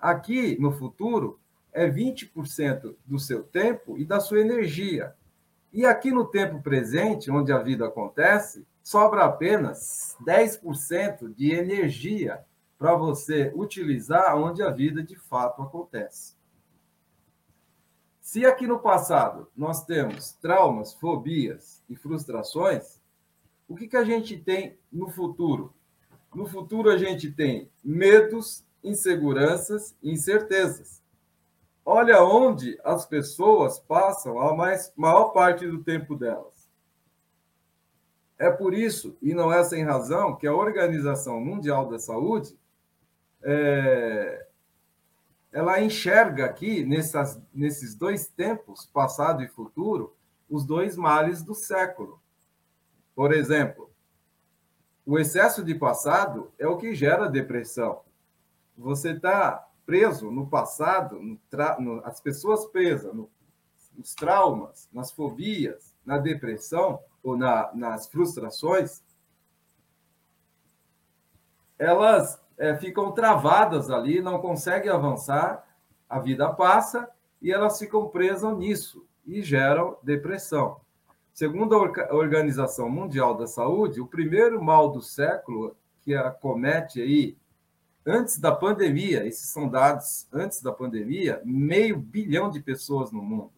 Aqui, 0.00 0.60
no 0.60 0.72
futuro, 0.72 1.38
é 1.72 1.88
20% 1.88 2.96
do 3.06 3.20
seu 3.20 3.44
tempo 3.44 3.96
e 3.96 4.04
da 4.04 4.18
sua 4.18 4.40
energia. 4.40 5.14
E 5.72 5.86
aqui 5.86 6.10
no 6.10 6.24
tempo 6.24 6.60
presente, 6.60 7.30
onde 7.30 7.52
a 7.52 7.58
vida 7.58 7.86
acontece, 7.86 8.66
sobra 8.82 9.24
apenas 9.24 10.16
10% 10.26 11.32
de 11.32 11.52
energia 11.52 12.40
para 12.76 12.96
você 12.96 13.52
utilizar 13.54 14.36
onde 14.36 14.60
a 14.60 14.70
vida 14.70 15.04
de 15.04 15.14
fato 15.14 15.62
acontece. 15.62 16.34
Se 18.20 18.44
aqui 18.44 18.66
no 18.66 18.80
passado 18.80 19.48
nós 19.56 19.84
temos 19.84 20.32
traumas, 20.32 20.94
fobias 20.94 21.80
e 21.88 21.94
frustrações, 21.94 22.99
o 23.70 23.74
que, 23.74 23.88
que 23.88 23.96
a 23.96 24.04
gente 24.04 24.36
tem 24.36 24.76
no 24.92 25.08
futuro? 25.08 25.72
No 26.34 26.46
futuro 26.46 26.90
a 26.90 26.98
gente 26.98 27.30
tem 27.30 27.70
medos, 27.82 28.62
inseguranças 28.84 29.96
e 30.02 30.10
incertezas. 30.10 31.00
Olha 31.84 32.22
onde 32.22 32.78
as 32.84 33.06
pessoas 33.06 33.78
passam 33.78 34.38
a 34.38 34.54
mais, 34.54 34.92
maior 34.94 35.30
parte 35.30 35.66
do 35.66 35.82
tempo 35.82 36.14
delas 36.14 36.60
é 38.40 38.50
por 38.50 38.72
isso, 38.72 39.18
e 39.20 39.34
não 39.34 39.52
é 39.52 39.62
sem 39.62 39.84
razão, 39.84 40.34
que 40.34 40.46
a 40.46 40.54
Organização 40.54 41.38
Mundial 41.38 41.86
da 41.90 41.98
Saúde 41.98 42.58
é, 43.42 44.46
ela 45.52 45.78
enxerga 45.82 46.46
aqui, 46.46 46.82
nessas, 46.82 47.38
nesses 47.52 47.94
dois 47.94 48.28
tempos, 48.28 48.86
passado 48.86 49.42
e 49.42 49.48
futuro, 49.48 50.16
os 50.48 50.64
dois 50.64 50.96
males 50.96 51.42
do 51.42 51.54
século. 51.54 52.18
Por 53.20 53.34
exemplo, 53.34 53.90
o 55.04 55.18
excesso 55.18 55.62
de 55.62 55.74
passado 55.74 56.50
é 56.58 56.66
o 56.66 56.78
que 56.78 56.94
gera 56.94 57.28
depressão. 57.28 58.00
Você 58.78 59.10
está 59.10 59.68
preso 59.84 60.30
no 60.30 60.46
passado, 60.46 61.20
no 61.20 61.38
no, 61.80 62.00
as 62.02 62.18
pessoas 62.18 62.64
presas 62.64 63.12
no, 63.12 63.28
nos 63.94 64.14
traumas, 64.14 64.88
nas 64.90 65.12
fobias, 65.12 65.94
na 66.02 66.16
depressão, 66.16 66.98
ou 67.22 67.36
na, 67.36 67.70
nas 67.74 68.06
frustrações, 68.06 69.02
elas 71.78 72.40
é, 72.56 72.74
ficam 72.78 73.12
travadas 73.12 73.90
ali, 73.90 74.22
não 74.22 74.40
conseguem 74.40 74.90
avançar, 74.90 75.68
a 76.08 76.18
vida 76.18 76.50
passa 76.54 77.06
e 77.42 77.52
elas 77.52 77.78
ficam 77.78 78.08
presas 78.08 78.56
nisso 78.56 79.06
e 79.26 79.42
geram 79.42 79.98
depressão. 80.02 80.80
Segundo 81.40 81.74
a 81.74 82.14
Organização 82.14 82.90
Mundial 82.90 83.34
da 83.34 83.46
Saúde, 83.46 83.98
o 83.98 84.06
primeiro 84.06 84.62
mal 84.62 84.92
do 84.92 85.00
século 85.00 85.74
que 86.02 86.14
acomete 86.14 87.00
aí 87.00 87.34
antes 88.04 88.38
da 88.38 88.54
pandemia, 88.54 89.26
esses 89.26 89.48
são 89.48 89.66
dados 89.66 90.28
antes 90.30 90.60
da 90.60 90.70
pandemia, 90.70 91.40
meio 91.42 91.96
bilhão 91.96 92.50
de 92.50 92.60
pessoas 92.60 93.10
no 93.10 93.22
mundo. 93.22 93.50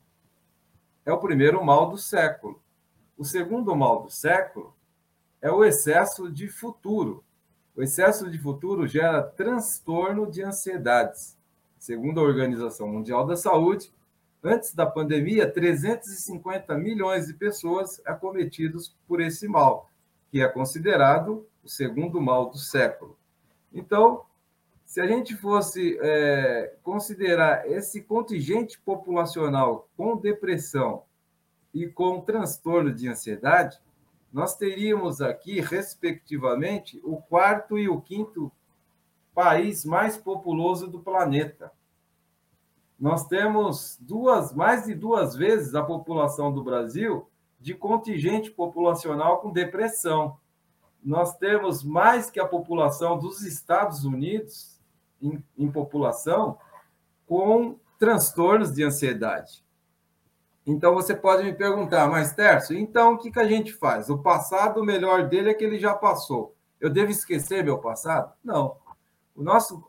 É 1.05 1.13
o 1.13 1.19
primeiro 1.19 1.65
mal 1.65 1.91
do 1.91 1.99
século. 1.99 2.63
O 3.19 3.25
segundo 3.25 3.75
mal 3.75 4.05
do 4.05 4.11
século 4.11 4.77
é 5.41 5.51
o 5.51 5.65
excesso 5.65 6.31
de 6.31 6.47
futuro. 6.47 7.25
O 7.75 7.83
excesso 7.83 8.31
de 8.31 8.39
futuro 8.39 8.87
gera 8.87 9.25
transtorno 9.25 10.31
de 10.31 10.41
ansiedades. 10.41 11.37
Segundo 11.81 12.21
a 12.21 12.23
Organização 12.23 12.87
Mundial 12.87 13.27
da 13.27 13.37
Saúde, 13.37 13.93
antes 14.43 14.75
da 14.75 14.87
pandemia, 14.87 15.51
350 15.51 16.77
milhões 16.77 17.27
de 17.27 17.35
pessoas 17.35 18.01
acometidos 18.05 18.97
por 19.07 19.21
esse 19.21 19.47
mal, 19.47 19.89
que 20.31 20.41
é 20.41 20.49
considerado 20.49 21.47
o 21.63 21.69
segundo 21.69 22.21
mal 22.21 22.51
do 22.51 22.59
século. 22.59 23.17
Então, 23.73 24.25
se 24.85 25.01
a 25.01 25.07
gente 25.07 25.35
fosse 25.37 25.99
é, 26.03 26.75
considerar 26.83 27.71
esse 27.71 28.03
contingente 28.03 28.79
populacional 28.81 29.89
com 29.97 30.17
depressão 30.17 31.05
e 31.73 31.87
com 31.87 32.21
transtorno 32.21 32.93
de 32.93 33.09
ansiedade, 33.09 33.81
nós 34.33 34.57
teríamos 34.57 35.21
aqui, 35.21 35.61
respectivamente, 35.61 37.01
o 37.05 37.17
quarto 37.17 37.79
e 37.79 37.89
o 37.89 38.01
quinto 38.01 38.51
país 39.35 39.85
mais 39.85 40.17
populoso 40.17 40.89
do 40.89 41.01
planeta. 41.01 41.73
Nós 43.03 43.27
temos 43.27 43.99
duas, 44.01 44.53
mais 44.53 44.85
de 44.85 44.95
duas 44.95 45.35
vezes 45.35 45.75
a 45.75 45.83
população 45.83 46.53
do 46.53 46.63
Brasil 46.63 47.29
de 47.59 47.75
contingente 47.75 48.49
populacional 48.49 49.41
com 49.41 49.51
depressão. 49.51 50.39
Nós 51.03 51.37
temos 51.37 51.83
mais 51.83 52.31
que 52.31 52.39
a 52.39 52.47
população 52.47 53.19
dos 53.19 53.43
Estados 53.43 54.05
Unidos 54.05 54.81
em, 55.21 55.43
em 55.59 55.69
população 55.69 56.57
com 57.27 57.77
transtornos 57.99 58.73
de 58.73 58.85
ansiedade. 58.85 59.65
Então 60.65 60.95
você 60.95 61.13
pode 61.13 61.43
me 61.43 61.53
perguntar, 61.53 62.09
mas 62.09 62.33
Tércio, 62.33 62.79
então 62.79 63.15
o 63.15 63.19
que, 63.19 63.33
que 63.33 63.41
a 63.41 63.49
gente 63.49 63.73
faz? 63.73 64.11
O 64.11 64.19
passado, 64.19 64.81
o 64.81 64.85
melhor 64.85 65.29
dele 65.29 65.51
é 65.51 65.55
que 65.55 65.65
ele 65.65 65.81
já 65.81 65.93
passou. 65.93 66.55
Eu 66.81 66.89
devo 66.89 67.11
esquecer 67.11 67.65
meu 67.65 67.79
passado? 67.79 68.33
Não. 68.45 68.77
O 69.35 69.43
nosso, 69.43 69.85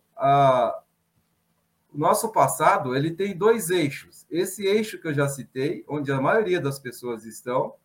o 1.93 1.97
nosso 1.97 2.31
passado 2.31 2.95
ele 2.95 3.11
tem 3.11 3.37
dois 3.37 3.69
eixos. 3.69 4.25
Esse 4.29 4.65
eixo 4.65 4.99
que 4.99 5.07
eu 5.07 5.13
já 5.13 5.27
citei, 5.27 5.85
onde 5.87 6.11
a 6.11 6.19
maioria 6.19 6.59
das 6.59 6.79
pessoas 6.79 7.23
estão, 7.23 7.75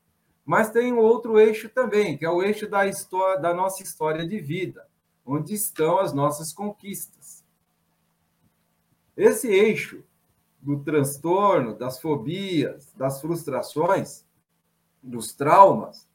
mas 0.45 0.71
tem 0.71 0.93
um 0.93 0.99
outro 0.99 1.39
eixo 1.39 1.69
também, 1.69 2.17
que 2.17 2.25
é 2.25 2.31
o 2.31 2.43
eixo 2.43 2.67
da, 2.67 2.87
história, 2.87 3.39
da 3.39 3.53
nossa 3.53 3.83
história 3.83 4.27
de 4.27 4.41
vida, 4.41 4.89
onde 5.25 5.53
estão 5.53 5.99
as 5.99 6.15
nossas 6.15 6.55
conquistas. 6.55 7.45
Esse 9.15 9.49
eixo 9.49 10.03
do 10.59 10.83
transtorno, 10.83 11.75
das 11.75 12.01
fobias, 12.01 12.93
das 12.97 13.21
frustrações, 13.21 14.25
dos 15.03 15.35
traumas, 15.35 16.09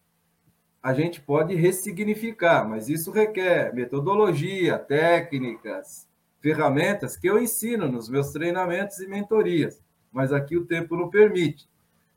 a 0.81 0.93
gente 0.93 1.21
pode 1.21 1.53
ressignificar, 1.53 2.67
mas 2.67 2.89
isso 2.89 3.11
requer 3.11 3.73
metodologia, 3.73 4.79
técnicas, 4.79 6.07
ferramentas 6.43 7.15
que 7.15 7.25
eu 7.25 7.41
ensino 7.41 7.87
nos 7.87 8.09
meus 8.09 8.31
treinamentos 8.31 8.99
e 8.99 9.07
mentorias, 9.07 9.81
mas 10.11 10.33
aqui 10.33 10.57
o 10.57 10.65
tempo 10.65 10.97
não 10.97 11.09
permite. 11.09 11.69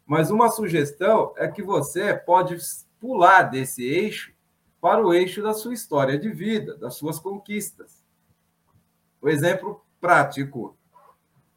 Mas 0.04 0.32
uma 0.32 0.50
sugestão 0.50 1.32
é 1.36 1.46
que 1.46 1.62
você 1.62 2.12
pode 2.12 2.58
pular 3.00 3.44
desse 3.44 3.84
eixo 3.84 4.34
para 4.80 5.00
o 5.00 5.14
eixo 5.14 5.40
da 5.44 5.54
sua 5.54 5.72
história 5.72 6.18
de 6.18 6.28
vida, 6.28 6.76
das 6.76 6.96
suas 6.96 7.20
conquistas. 7.20 8.04
O 9.22 9.28
exemplo 9.28 9.80
prático. 10.00 10.76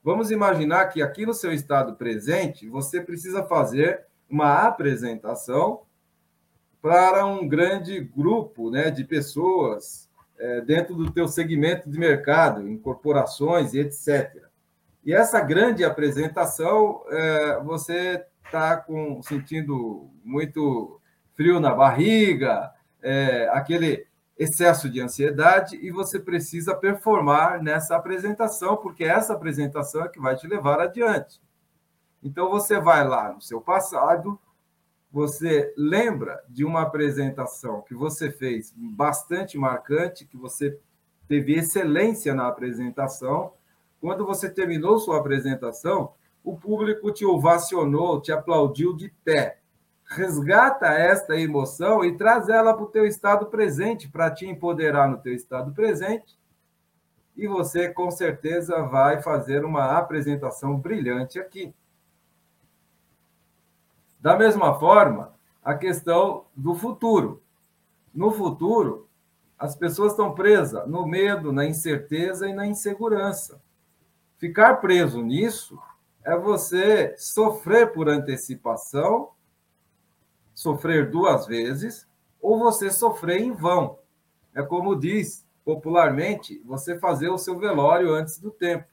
Vamos 0.03 0.29
imaginar 0.29 0.85
que 0.87 1.01
aqui 1.01 1.25
no 1.25 1.33
seu 1.33 1.51
estado 1.51 1.95
presente, 1.95 2.69
você 2.69 3.01
precisa 3.01 3.43
fazer 3.43 4.05
uma 4.29 4.67
apresentação 4.67 5.81
para 6.81 7.25
um 7.25 7.47
grande 7.47 7.99
grupo 7.99 8.69
né, 8.69 8.89
de 8.91 9.03
pessoas 9.03 10.08
é, 10.39 10.61
dentro 10.61 10.95
do 10.95 11.11
teu 11.11 11.27
segmento 11.27 11.89
de 11.89 11.99
mercado, 11.99 12.67
em 12.67 12.77
corporações 12.77 13.73
e 13.73 13.79
etc. 13.79 14.49
E 15.05 15.13
essa 15.13 15.41
grande 15.41 15.83
apresentação, 15.83 17.03
é, 17.09 17.59
você 17.61 18.25
está 18.45 18.85
sentindo 19.23 20.09
muito 20.23 20.99
frio 21.35 21.59
na 21.59 21.73
barriga, 21.73 22.71
é, 23.01 23.49
aquele 23.51 24.07
excesso 24.37 24.89
de 24.89 25.01
ansiedade, 25.01 25.77
e 25.81 25.91
você 25.91 26.19
precisa 26.19 26.73
performar 26.73 27.61
nessa 27.61 27.95
apresentação, 27.95 28.77
porque 28.77 29.03
essa 29.03 29.33
apresentação 29.33 30.03
é 30.03 30.09
que 30.09 30.19
vai 30.19 30.35
te 30.35 30.47
levar 30.47 30.79
adiante. 30.79 31.41
Então, 32.23 32.49
você 32.49 32.79
vai 32.79 33.05
lá 33.05 33.33
no 33.33 33.41
seu 33.41 33.61
passado, 33.61 34.39
você 35.11 35.73
lembra 35.75 36.43
de 36.47 36.63
uma 36.63 36.81
apresentação 36.83 37.81
que 37.81 37.95
você 37.95 38.31
fez 38.31 38.73
bastante 38.75 39.57
marcante, 39.57 40.25
que 40.25 40.37
você 40.37 40.77
teve 41.27 41.53
excelência 41.53 42.33
na 42.33 42.47
apresentação. 42.47 43.53
Quando 43.99 44.25
você 44.25 44.49
terminou 44.49 44.99
sua 44.99 45.17
apresentação, 45.19 46.13
o 46.43 46.55
público 46.55 47.11
te 47.11 47.25
ovacionou, 47.25 48.21
te 48.21 48.31
aplaudiu 48.31 48.95
de 48.95 49.09
pé. 49.23 49.59
Resgata 50.05 50.87
esta 50.87 51.35
emoção 51.35 52.03
e 52.03 52.17
traz 52.17 52.49
ela 52.49 52.73
para 52.73 52.83
o 52.83 52.89
teu 52.89 53.05
estado 53.05 53.47
presente, 53.47 54.09
para 54.09 54.31
te 54.31 54.45
empoderar 54.45 55.07
no 55.07 55.17
teu 55.17 55.33
estado 55.33 55.71
presente. 55.71 56.37
E 57.35 57.47
você, 57.47 57.89
com 57.89 58.09
certeza, 58.11 58.81
vai 58.83 59.21
fazer 59.21 59.63
uma 59.63 59.97
apresentação 59.97 60.77
brilhante 60.77 61.39
aqui. 61.39 61.73
Da 64.19 64.35
mesma 64.35 64.77
forma, 64.79 65.33
a 65.63 65.75
questão 65.75 66.45
do 66.55 66.75
futuro. 66.75 67.41
No 68.13 68.31
futuro, 68.31 69.07
as 69.57 69.75
pessoas 69.75 70.11
estão 70.11 70.33
presas 70.33 70.87
no 70.87 71.05
medo, 71.05 71.51
na 71.51 71.65
incerteza 71.65 72.47
e 72.47 72.53
na 72.53 72.65
insegurança. 72.65 73.61
Ficar 74.37 74.75
preso 74.77 75.21
nisso 75.21 75.77
é 76.23 76.37
você 76.37 77.15
sofrer 77.17 77.91
por 77.91 78.09
antecipação, 78.09 79.31
sofrer 80.53 81.09
duas 81.09 81.45
vezes, 81.45 82.07
ou 82.41 82.57
você 82.57 82.89
sofrer 82.89 83.41
em 83.41 83.51
vão. 83.51 83.99
É 84.53 84.63
como 84.63 84.95
diz 84.95 85.45
popularmente, 85.63 86.61
você 86.65 86.97
fazer 86.97 87.29
o 87.29 87.37
seu 87.37 87.59
velório 87.59 88.13
antes 88.13 88.39
do 88.39 88.49
tempo. 88.49 88.87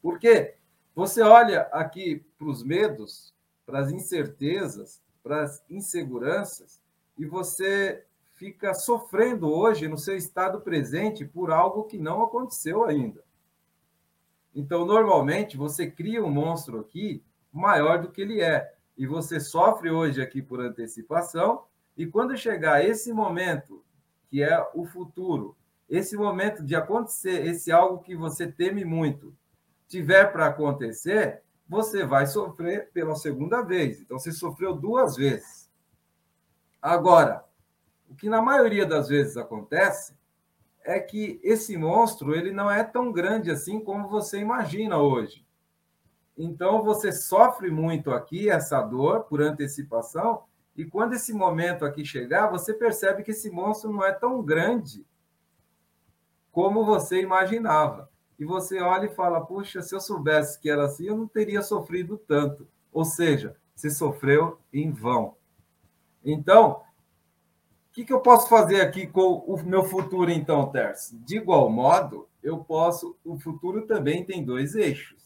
Por 0.00 0.18
quê? 0.18 0.54
Você 0.94 1.22
olha 1.22 1.62
aqui 1.72 2.24
para 2.38 2.46
os 2.46 2.62
medos, 2.62 3.34
para 3.70 3.78
as 3.78 3.92
incertezas, 3.92 5.00
para 5.22 5.44
as 5.44 5.62
inseguranças, 5.70 6.80
e 7.16 7.24
você 7.24 8.04
fica 8.34 8.74
sofrendo 8.74 9.48
hoje 9.48 9.86
no 9.86 9.96
seu 9.96 10.16
estado 10.16 10.60
presente 10.60 11.24
por 11.24 11.52
algo 11.52 11.84
que 11.84 11.96
não 11.96 12.20
aconteceu 12.20 12.84
ainda. 12.84 13.22
Então, 14.52 14.84
normalmente, 14.84 15.56
você 15.56 15.88
cria 15.88 16.24
um 16.24 16.30
monstro 16.30 16.80
aqui 16.80 17.22
maior 17.52 18.02
do 18.02 18.10
que 18.10 18.20
ele 18.20 18.40
é. 18.40 18.74
E 18.98 19.06
você 19.06 19.38
sofre 19.38 19.88
hoje 19.88 20.20
aqui 20.20 20.42
por 20.42 20.60
antecipação, 20.60 21.62
e 21.96 22.06
quando 22.06 22.36
chegar 22.36 22.84
esse 22.84 23.12
momento, 23.12 23.84
que 24.28 24.42
é 24.42 24.66
o 24.74 24.84
futuro, 24.84 25.56
esse 25.88 26.16
momento 26.16 26.64
de 26.64 26.74
acontecer, 26.74 27.46
esse 27.46 27.70
algo 27.70 28.02
que 28.02 28.16
você 28.16 28.50
teme 28.50 28.84
muito, 28.84 29.32
tiver 29.86 30.32
para 30.32 30.46
acontecer, 30.46 31.42
você 31.70 32.04
vai 32.04 32.26
sofrer 32.26 32.90
pela 32.90 33.14
segunda 33.14 33.62
vez. 33.62 34.00
Então, 34.00 34.18
você 34.18 34.32
sofreu 34.32 34.74
duas 34.74 35.14
vezes. 35.14 35.70
Agora, 36.82 37.44
o 38.08 38.14
que 38.16 38.28
na 38.28 38.42
maioria 38.42 38.84
das 38.84 39.08
vezes 39.08 39.36
acontece 39.36 40.18
é 40.84 40.98
que 40.98 41.38
esse 41.44 41.76
monstro 41.76 42.34
ele 42.34 42.50
não 42.50 42.68
é 42.68 42.82
tão 42.82 43.12
grande 43.12 43.52
assim 43.52 43.78
como 43.78 44.08
você 44.08 44.40
imagina 44.40 44.98
hoje. 44.98 45.46
Então, 46.36 46.82
você 46.82 47.12
sofre 47.12 47.70
muito 47.70 48.10
aqui 48.10 48.50
essa 48.50 48.82
dor 48.82 49.26
por 49.26 49.40
antecipação, 49.40 50.42
e 50.76 50.84
quando 50.84 51.12
esse 51.12 51.32
momento 51.32 51.84
aqui 51.84 52.04
chegar, 52.04 52.48
você 52.48 52.74
percebe 52.74 53.22
que 53.22 53.30
esse 53.30 53.48
monstro 53.48 53.92
não 53.92 54.02
é 54.04 54.10
tão 54.10 54.42
grande 54.42 55.06
como 56.50 56.84
você 56.84 57.20
imaginava 57.20 58.09
e 58.40 58.44
você 58.46 58.80
olha 58.80 59.04
e 59.04 59.14
fala: 59.14 59.44
puxa, 59.44 59.82
se 59.82 59.94
eu 59.94 60.00
soubesse 60.00 60.58
que 60.58 60.70
era 60.70 60.86
assim, 60.86 61.04
eu 61.04 61.16
não 61.16 61.28
teria 61.28 61.60
sofrido 61.60 62.16
tanto. 62.16 62.66
Ou 62.90 63.04
seja, 63.04 63.54
você 63.76 63.90
sofreu 63.90 64.58
em 64.72 64.90
vão. 64.90 65.36
Então, 66.24 66.80
o 67.90 67.92
que, 67.92 68.02
que 68.02 68.12
eu 68.12 68.20
posso 68.20 68.48
fazer 68.48 68.80
aqui 68.80 69.06
com 69.06 69.34
o 69.46 69.62
meu 69.62 69.84
futuro, 69.84 70.30
então, 70.30 70.70
Terce? 70.70 71.16
De 71.18 71.36
igual 71.36 71.68
modo, 71.68 72.26
eu 72.42 72.58
posso. 72.58 73.14
O 73.22 73.38
futuro 73.38 73.86
também 73.86 74.24
tem 74.24 74.42
dois 74.42 74.74
eixos. 74.74 75.20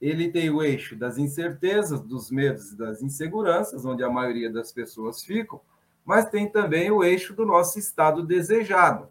Ele 0.00 0.30
tem 0.30 0.50
o 0.50 0.62
eixo 0.62 0.96
das 0.96 1.16
incertezas, 1.16 2.02
dos 2.02 2.32
medos 2.32 2.72
e 2.72 2.76
das 2.76 3.00
inseguranças, 3.00 3.84
onde 3.84 4.02
a 4.02 4.10
maioria 4.10 4.52
das 4.52 4.72
pessoas 4.72 5.24
ficam, 5.24 5.60
mas 6.04 6.28
tem 6.28 6.50
também 6.50 6.90
o 6.90 7.02
eixo 7.02 7.32
do 7.32 7.46
nosso 7.46 7.78
estado 7.78 8.22
desejado, 8.24 9.08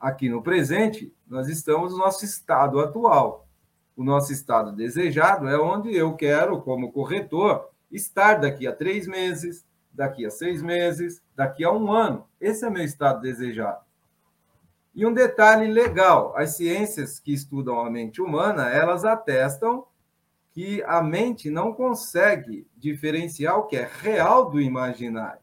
Aqui 0.00 0.28
no 0.28 0.42
presente, 0.42 1.12
nós 1.26 1.48
estamos 1.48 1.92
no 1.92 1.98
nosso 1.98 2.24
estado 2.24 2.78
atual. 2.78 3.48
O 3.96 4.04
nosso 4.04 4.32
estado 4.32 4.70
desejado 4.70 5.48
é 5.48 5.58
onde 5.58 5.92
eu 5.92 6.14
quero, 6.14 6.62
como 6.62 6.92
corretor, 6.92 7.68
estar 7.90 8.34
daqui 8.34 8.66
a 8.66 8.72
três 8.72 9.08
meses, 9.08 9.66
daqui 9.92 10.24
a 10.24 10.30
seis 10.30 10.62
meses, 10.62 11.20
daqui 11.34 11.64
a 11.64 11.72
um 11.72 11.90
ano. 11.90 12.24
Esse 12.40 12.64
é 12.64 12.70
meu 12.70 12.84
estado 12.84 13.20
desejado. 13.20 13.80
E 14.94 15.04
um 15.04 15.12
detalhe 15.12 15.66
legal: 15.66 16.32
as 16.36 16.56
ciências 16.56 17.18
que 17.18 17.32
estudam 17.32 17.80
a 17.80 17.90
mente 17.90 18.22
humana, 18.22 18.68
elas 18.68 19.04
atestam 19.04 19.84
que 20.52 20.82
a 20.84 21.02
mente 21.02 21.50
não 21.50 21.72
consegue 21.72 22.68
diferenciar 22.76 23.58
o 23.58 23.66
que 23.66 23.76
é 23.76 23.90
real 24.00 24.48
do 24.48 24.60
imaginário. 24.60 25.42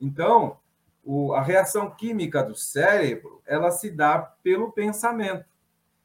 Então, 0.00 0.58
o, 1.04 1.34
a 1.34 1.42
reação 1.42 1.90
química 1.90 2.42
do 2.42 2.54
cérebro 2.54 3.42
ela 3.46 3.70
se 3.70 3.90
dá 3.90 4.18
pelo 4.42 4.72
pensamento. 4.72 5.44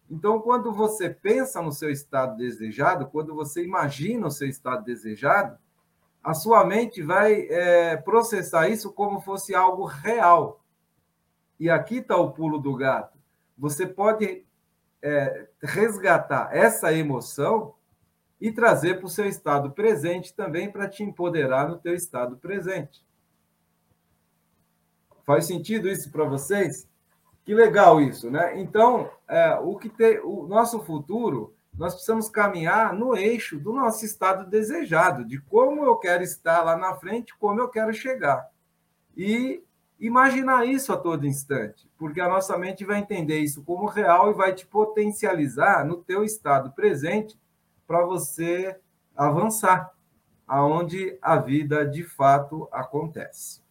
Então, 0.10 0.42
quando 0.42 0.74
você 0.74 1.10
pensa 1.10 1.62
no 1.62 1.72
seu 1.72 1.90
estado 1.90 2.36
desejado, 2.36 3.08
quando 3.08 3.34
você 3.36 3.64
imagina 3.64 4.28
o 4.28 4.32
seu 4.32 4.48
estado 4.48 4.84
desejado, 4.84 5.58
a 6.24 6.34
sua 6.34 6.66
mente 6.66 7.02
vai 7.02 7.48
é, 7.50 7.96
processar 7.98 8.68
isso 8.70 8.92
como 8.92 9.22
fosse 9.22 9.54
algo 9.56 9.86
real. 9.86 10.64
E 11.60 11.70
aqui 11.70 11.98
está 11.98 12.18
o 12.18 12.32
pulo 12.32 12.58
do 12.58 12.76
gato. 12.76 13.18
Você 13.58 13.86
pode 13.86 14.44
é, 15.02 15.48
resgatar 15.62 16.50
essa 16.52 16.92
emoção 16.94 17.74
e 18.42 18.52
trazer 18.52 18.96
para 18.96 19.06
o 19.06 19.10
seu 19.10 19.26
estado 19.28 19.72
presente 19.72 20.34
também 20.34 20.72
para 20.72 20.88
te 20.88 21.04
empoderar 21.04 21.68
no 21.68 21.78
teu 21.78 21.94
estado 21.94 22.38
presente. 22.38 23.04
Faz 25.30 25.46
sentido 25.46 25.88
isso 25.88 26.10
para 26.10 26.24
vocês? 26.24 26.90
Que 27.46 27.54
legal 27.54 28.02
isso, 28.02 28.32
né? 28.32 28.60
Então, 28.60 29.12
é, 29.28 29.60
o 29.62 29.76
que 29.76 29.88
tem, 29.88 30.18
o 30.24 30.48
nosso 30.48 30.80
futuro, 30.80 31.54
nós 31.78 31.94
precisamos 31.94 32.28
caminhar 32.28 32.96
no 32.96 33.16
eixo 33.16 33.60
do 33.60 33.72
nosso 33.72 34.04
estado 34.04 34.50
desejado, 34.50 35.24
de 35.24 35.40
como 35.40 35.86
eu 35.86 35.98
quero 35.98 36.24
estar 36.24 36.64
lá 36.64 36.76
na 36.76 36.96
frente, 36.96 37.38
como 37.38 37.62
eu 37.62 37.70
quero 37.70 37.94
chegar. 37.94 38.50
E 39.16 39.64
imaginar 40.00 40.66
isso 40.66 40.92
a 40.92 40.98
todo 40.98 41.28
instante, 41.28 41.88
porque 41.96 42.20
a 42.20 42.28
nossa 42.28 42.58
mente 42.58 42.84
vai 42.84 42.98
entender 42.98 43.38
isso 43.38 43.64
como 43.64 43.86
real 43.86 44.32
e 44.32 44.34
vai 44.34 44.56
te 44.56 44.66
potencializar 44.66 45.86
no 45.86 45.98
teu 45.98 46.24
estado 46.24 46.72
presente 46.72 47.40
para 47.86 48.04
você 48.04 48.76
avançar 49.16 49.92
aonde 50.48 51.20
a 51.22 51.36
vida 51.36 51.86
de 51.86 52.04
fato 52.04 52.68
acontece. 52.72 53.69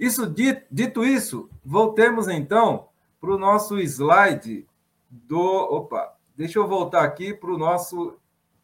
Isso 0.00 0.26
dito, 0.26 0.64
dito 0.70 1.04
isso, 1.04 1.50
voltemos 1.62 2.26
então 2.26 2.88
para 3.20 3.34
o 3.34 3.38
nosso 3.38 3.78
slide 3.78 4.66
do. 5.10 5.38
Opa, 5.38 6.16
deixa 6.34 6.58
eu 6.58 6.66
voltar 6.66 7.04
aqui 7.04 7.34
para 7.34 7.50
o 7.50 7.58
nosso 7.58 8.18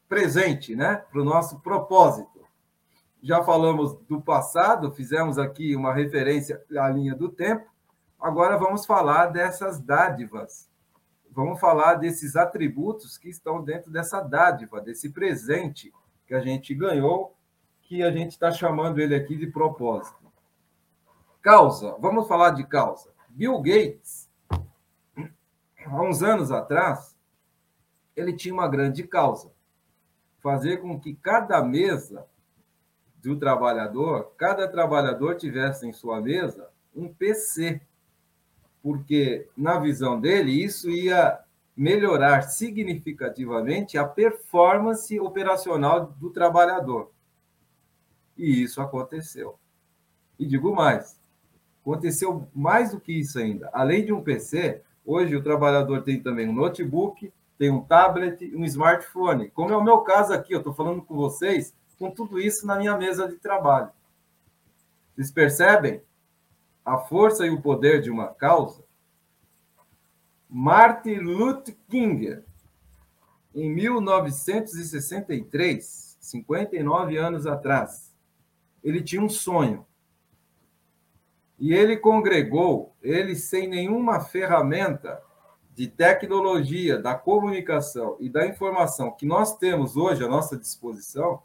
presente, 0.08 0.74
né? 0.74 1.04
Para 1.12 1.20
o 1.20 1.24
nosso 1.24 1.60
propósito. 1.60 2.40
Já 3.22 3.44
falamos 3.44 3.98
do 4.08 4.18
passado, 4.18 4.90
fizemos 4.92 5.36
aqui 5.36 5.76
uma 5.76 5.92
referência 5.92 6.64
à 6.78 6.88
linha 6.88 7.14
do 7.14 7.28
tempo. 7.28 7.66
Agora 8.18 8.56
vamos 8.56 8.86
falar 8.86 9.26
dessas 9.26 9.78
dádivas. 9.78 10.70
vamos 11.30 11.60
falar 11.60 11.96
desses 11.96 12.34
atributos 12.34 13.18
que 13.18 13.28
estão 13.28 13.62
dentro 13.62 13.90
dessa 13.90 14.22
dádiva, 14.22 14.80
desse 14.80 15.10
presente 15.10 15.92
que 16.26 16.34
a 16.34 16.40
gente 16.40 16.74
ganhou, 16.74 17.36
que 17.82 18.02
a 18.02 18.10
gente 18.10 18.30
está 18.30 18.50
chamando 18.50 19.00
ele 19.00 19.14
aqui 19.14 19.36
de 19.36 19.48
propósito. 19.48 20.25
Causa, 21.46 21.94
vamos 22.00 22.26
falar 22.26 22.50
de 22.50 22.66
causa. 22.66 23.08
Bill 23.28 23.60
Gates, 23.60 24.28
há 25.86 26.02
uns 26.02 26.20
anos 26.20 26.50
atrás, 26.50 27.16
ele 28.16 28.32
tinha 28.32 28.52
uma 28.52 28.66
grande 28.66 29.04
causa: 29.04 29.52
fazer 30.40 30.78
com 30.78 30.98
que 30.98 31.14
cada 31.14 31.62
mesa 31.62 32.26
do 33.22 33.38
trabalhador, 33.38 34.32
cada 34.36 34.66
trabalhador 34.66 35.36
tivesse 35.36 35.86
em 35.86 35.92
sua 35.92 36.20
mesa 36.20 36.68
um 36.92 37.14
PC 37.14 37.80
porque, 38.82 39.46
na 39.56 39.78
visão 39.78 40.20
dele, 40.20 40.50
isso 40.50 40.90
ia 40.90 41.38
melhorar 41.76 42.42
significativamente 42.42 43.96
a 43.96 44.04
performance 44.04 45.20
operacional 45.20 46.06
do 46.06 46.28
trabalhador. 46.28 47.12
E 48.36 48.64
isso 48.64 48.82
aconteceu. 48.82 49.56
E 50.36 50.44
digo 50.44 50.74
mais: 50.74 51.15
aconteceu 51.90 52.48
mais 52.54 52.90
do 52.90 53.00
que 53.00 53.12
isso 53.12 53.38
ainda. 53.38 53.70
Além 53.72 54.04
de 54.04 54.12
um 54.12 54.22
PC, 54.22 54.82
hoje 55.04 55.36
o 55.36 55.42
trabalhador 55.42 56.02
tem 56.02 56.20
também 56.20 56.48
um 56.48 56.52
notebook, 56.52 57.32
tem 57.58 57.70
um 57.70 57.80
tablet, 57.80 58.54
um 58.54 58.64
smartphone. 58.64 59.50
Como 59.50 59.72
é 59.72 59.76
o 59.76 59.84
meu 59.84 60.00
caso 60.00 60.32
aqui, 60.32 60.52
eu 60.52 60.58
estou 60.58 60.74
falando 60.74 61.02
com 61.02 61.14
vocês 61.14 61.74
com 61.98 62.10
tudo 62.10 62.38
isso 62.38 62.66
na 62.66 62.76
minha 62.76 62.96
mesa 62.96 63.26
de 63.26 63.36
trabalho. 63.36 63.90
Vocês 65.14 65.30
percebem? 65.30 66.02
a 66.86 66.96
força 66.98 67.44
e 67.44 67.50
o 67.50 67.60
poder 67.60 68.00
de 68.00 68.10
uma 68.12 68.28
causa, 68.28 68.84
Martin 70.48 71.16
Luther 71.16 71.76
King, 71.88 72.44
em 73.52 73.74
1963, 73.74 76.16
59 76.20 77.16
anos 77.16 77.44
atrás, 77.44 78.14
ele 78.84 79.02
tinha 79.02 79.20
um 79.20 79.28
sonho. 79.28 79.84
E 81.58 81.72
ele 81.72 81.96
congregou, 81.96 82.94
ele 83.02 83.34
sem 83.34 83.66
nenhuma 83.66 84.20
ferramenta 84.20 85.22
de 85.74 85.86
tecnologia, 85.86 86.98
da 86.98 87.14
comunicação 87.14 88.16
e 88.18 88.28
da 88.28 88.46
informação 88.46 89.10
que 89.10 89.26
nós 89.26 89.56
temos 89.56 89.96
hoje 89.96 90.24
à 90.24 90.28
nossa 90.28 90.56
disposição, 90.56 91.42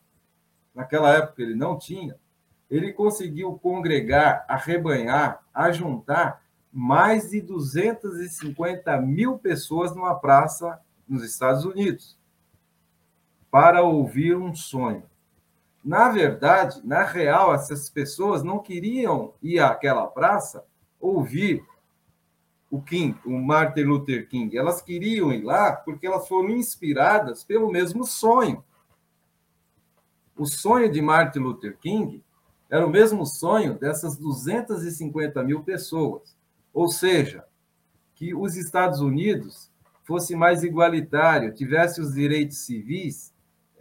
naquela 0.74 1.14
época 1.14 1.42
ele 1.42 1.56
não 1.56 1.78
tinha, 1.78 2.16
ele 2.70 2.94
conseguiu 2.94 3.60
congregar, 3.60 4.46
arrebanhar, 4.48 5.44
ajuntar 5.54 6.42
mais 6.72 7.32
de 7.32 7.42
250 7.42 9.02
mil 9.02 9.38
pessoas 9.38 9.94
numa 9.94 10.16
praça 10.16 10.80
nos 11.06 11.24
Estados 11.24 11.66
Unidos 11.66 12.18
para 13.52 13.84
ouvir 13.84 14.38
um 14.38 14.56
sonho. 14.56 15.04
Na 15.84 16.10
verdade, 16.10 16.82
na 16.84 17.04
real, 17.04 17.54
essas 17.54 17.90
pessoas 17.90 18.44
não 18.44 18.60
queriam 18.60 19.34
ir 19.42 19.60
àquela 19.60 20.06
praça 20.08 20.64
ouvir 21.00 21.66
o 22.70 22.82
King, 22.82 23.18
o 23.26 23.32
Martin 23.32 23.82
Luther 23.82 24.28
King. 24.30 24.56
Elas 24.56 24.82
queriam 24.82 25.32
ir 25.32 25.44
lá 25.44 25.74
porque 25.74 26.06
elas 26.06 26.28
foram 26.28 26.52
inspiradas 26.52 27.44
pelo 27.44 27.72
mesmo 27.72 28.06
sonho. 28.06 28.64
O 30.38 30.46
sonho 30.46 30.90
de 30.90 31.02
Martin 31.02 31.40
Luther 31.40 31.78
King 31.78 32.24
era 32.70 32.86
o 32.88 32.90
mesmo 32.90 33.26
sonho 33.26 33.78
dessas 33.78 34.16
250 34.18 35.44
mil 35.44 35.64
pessoas. 35.64 36.36
Ou 36.74 36.88
seja, 36.88 37.44
que 38.16 38.34
os 38.34 38.56
Estados 38.56 39.02
Unidos 39.02 39.70
fosse 40.04 40.36
mais 40.36 40.64
igualitário, 40.64 41.54
tivesse 41.54 42.00
os 42.00 42.14
direitos 42.14 42.60
civis 42.60 43.31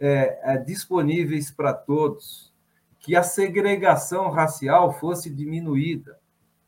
é, 0.01 0.39
é, 0.41 0.57
disponíveis 0.57 1.51
para 1.51 1.73
todos, 1.73 2.51
que 2.99 3.15
a 3.15 3.21
segregação 3.21 4.31
racial 4.31 4.91
fosse 4.99 5.29
diminuída. 5.29 6.17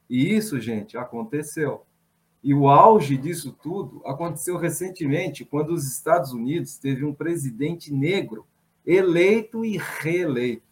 E 0.08 0.36
isso, 0.36 0.60
gente, 0.60 0.96
aconteceu. 0.96 1.84
E 2.44 2.54
o 2.54 2.70
auge 2.70 3.18
disso 3.18 3.52
tudo 3.52 4.04
aconteceu 4.06 4.56
recentemente, 4.58 5.44
quando 5.44 5.72
os 5.72 5.88
Estados 5.88 6.32
Unidos 6.32 6.78
teve 6.78 7.04
um 7.04 7.14
presidente 7.14 7.92
negro 7.92 8.46
eleito 8.86 9.66
e 9.66 9.78
reeleito. 9.78 10.72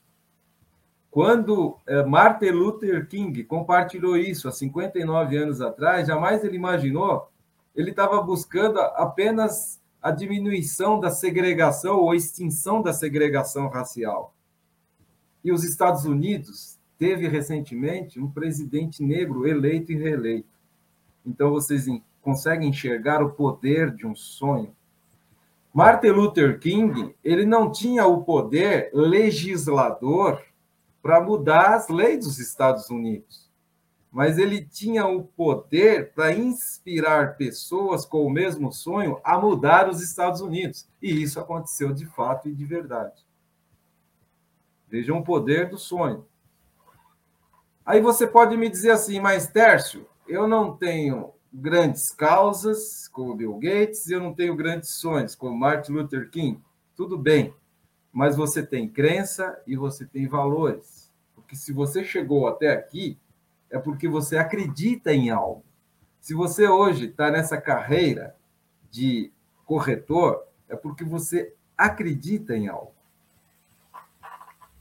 Quando 1.09 1.78
é, 1.88 2.05
Martin 2.05 2.51
Luther 2.51 3.07
King 3.07 3.43
compartilhou 3.43 4.16
isso 4.16 4.47
há 4.47 4.51
59 4.51 5.36
anos 5.36 5.62
atrás, 5.62 6.07
jamais 6.07 6.43
ele 6.43 6.57
imaginou, 6.57 7.28
ele 7.76 7.89
estava 7.89 8.22
buscando 8.22 8.80
apenas 8.80 9.80
a 10.02 10.10
diminuição 10.10 10.99
da 10.99 11.12
segregação 11.12 11.97
ou 11.97 12.16
extinção 12.16 12.82
da 12.82 12.91
segregação 12.91 13.68
racial. 13.68 14.34
E 15.43 15.52
os 15.52 15.64
Estados 15.64 16.06
Unidos 16.06 16.80
teve 16.97 17.28
recentemente 17.28 18.20
um 18.20 18.30
presidente 18.30 19.04
negro 19.04 19.47
eleito 19.47 19.91
e 19.91 19.95
reeleito. 19.95 20.49
Então 21.26 21.52
vocês 21.52 21.86
conseguem 22.22 22.70
enxergar 22.70 23.24
o 23.24 23.32
poder 23.32 23.91
de 23.91 24.08
um 24.08 24.16
sonho. 24.16 24.76
Martin 25.74 26.08
Luther 26.08 26.60
King, 26.60 27.16
ele 27.24 27.45
não 27.45 27.72
tinha 27.72 28.06
o 28.06 28.24
poder 28.24 28.89
legislador 28.93 30.41
para 31.02 31.22
mudar 31.22 31.76
as 31.76 31.88
leis 31.88 32.26
dos 32.26 32.39
Estados 32.39 32.89
Unidos. 32.89 33.51
Mas 34.12 34.38
ele 34.38 34.66
tinha 34.66 35.05
o 35.05 35.24
poder 35.24 36.12
para 36.14 36.34
inspirar 36.34 37.38
pessoas 37.38 38.05
com 38.05 38.26
o 38.26 38.30
mesmo 38.30 38.72
sonho 38.72 39.20
a 39.24 39.39
mudar 39.39 39.89
os 39.89 40.01
Estados 40.01 40.41
Unidos. 40.41 40.88
E 41.01 41.22
isso 41.22 41.39
aconteceu 41.39 41.93
de 41.93 42.05
fato 42.05 42.49
e 42.49 42.53
de 42.53 42.66
verdade. 42.66 43.26
Vejam 44.89 45.20
o 45.20 45.24
poder 45.24 45.70
do 45.70 45.78
sonho. 45.78 46.26
Aí 47.86 48.01
você 48.01 48.28
pode 48.28 48.57
me 48.57 48.70
dizer 48.70 48.91
assim, 48.91 49.20
mas 49.20 49.47
Tércio, 49.47 50.05
eu 50.28 50.47
não 50.47 50.76
tenho 50.76 51.32
grandes 51.53 52.12
causas 52.12 53.07
como 53.07 53.36
Bill 53.36 53.57
Gates, 53.57 54.09
eu 54.09 54.20
não 54.20 54.34
tenho 54.34 54.55
grandes 54.55 54.89
sonhos 54.89 55.36
como 55.36 55.57
Martin 55.57 55.93
Luther 55.93 56.30
King. 56.30 56.62
Tudo 56.95 57.18
bem 57.18 57.53
mas 58.12 58.36
você 58.36 58.66
tem 58.66 58.89
crença 58.89 59.59
e 59.66 59.76
você 59.76 60.05
tem 60.05 60.28
valores. 60.28 61.09
Porque 61.34 61.55
se 61.55 61.72
você 61.72 62.03
chegou 62.03 62.47
até 62.47 62.72
aqui, 62.72 63.18
é 63.72 63.80
porque 63.80 64.07
você 64.07 64.38
acredita 64.38 65.13
em 65.13 65.30
algo. 65.30 65.63
Se 66.19 66.34
você 66.34 66.67
hoje 66.67 67.05
está 67.05 67.32
nessa 67.32 67.59
carreira 67.59 68.36
de 68.91 69.32
corretor, 69.65 70.43
é 70.69 70.76
porque 70.76 71.03
você 71.03 71.55
acredita 71.78 72.55
em 72.55 72.67
algo. 72.67 72.93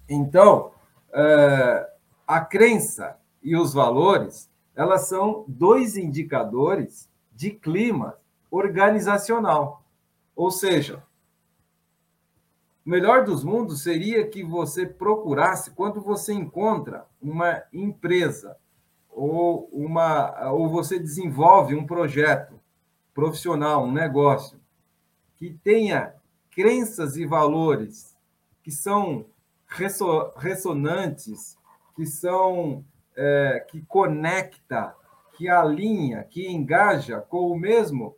Então, 0.09 0.73
é, 1.13 1.89
a 2.27 2.41
crença 2.41 3.17
e 3.43 3.57
os 3.57 3.73
valores, 3.73 4.51
elas 4.75 5.09
são 5.09 5.45
dois 5.47 5.97
indicadores 5.97 7.09
de 7.33 7.51
clima 7.51 8.19
organizacional. 8.51 9.85
Ou 10.35 10.51
seja, 10.51 11.03
o 12.85 12.91
melhor 12.91 13.25
dos 13.25 13.45
mundos 13.45 13.83
seria 13.83 14.27
que 14.27 14.43
você 14.43 14.85
procurasse, 14.85 15.71
quando 15.71 16.01
você 16.01 16.33
encontra 16.33 17.07
uma 17.23 17.63
empresa 17.73 18.57
ou, 19.11 19.69
uma, 19.73 20.51
ou 20.51 20.69
você 20.69 20.99
desenvolve 20.99 21.75
um 21.75 21.87
projeto 21.87 22.59
profissional, 23.13 23.85
um 23.85 23.93
negócio, 23.93 24.61
que 25.37 25.51
tenha 25.65 26.15
crenças 26.51 27.17
e 27.17 27.27
valores 27.27 28.17
que 28.63 28.71
são 28.71 29.27
ressonantes, 30.37 31.57
que 31.95 32.07
são 32.07 32.85
é, 33.17 33.67
que 33.69 33.83
conecta, 33.83 34.95
que 35.37 35.49
alinha, 35.49 36.25
que 36.25 36.49
engaja 36.49 37.21
com 37.21 37.51
o 37.51 37.59
mesmo 37.59 38.17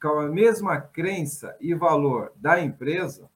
com 0.00 0.20
a 0.20 0.28
mesma 0.28 0.78
crença 0.78 1.56
e 1.58 1.74
valor 1.74 2.30
da 2.36 2.60
empresa, 2.60 3.30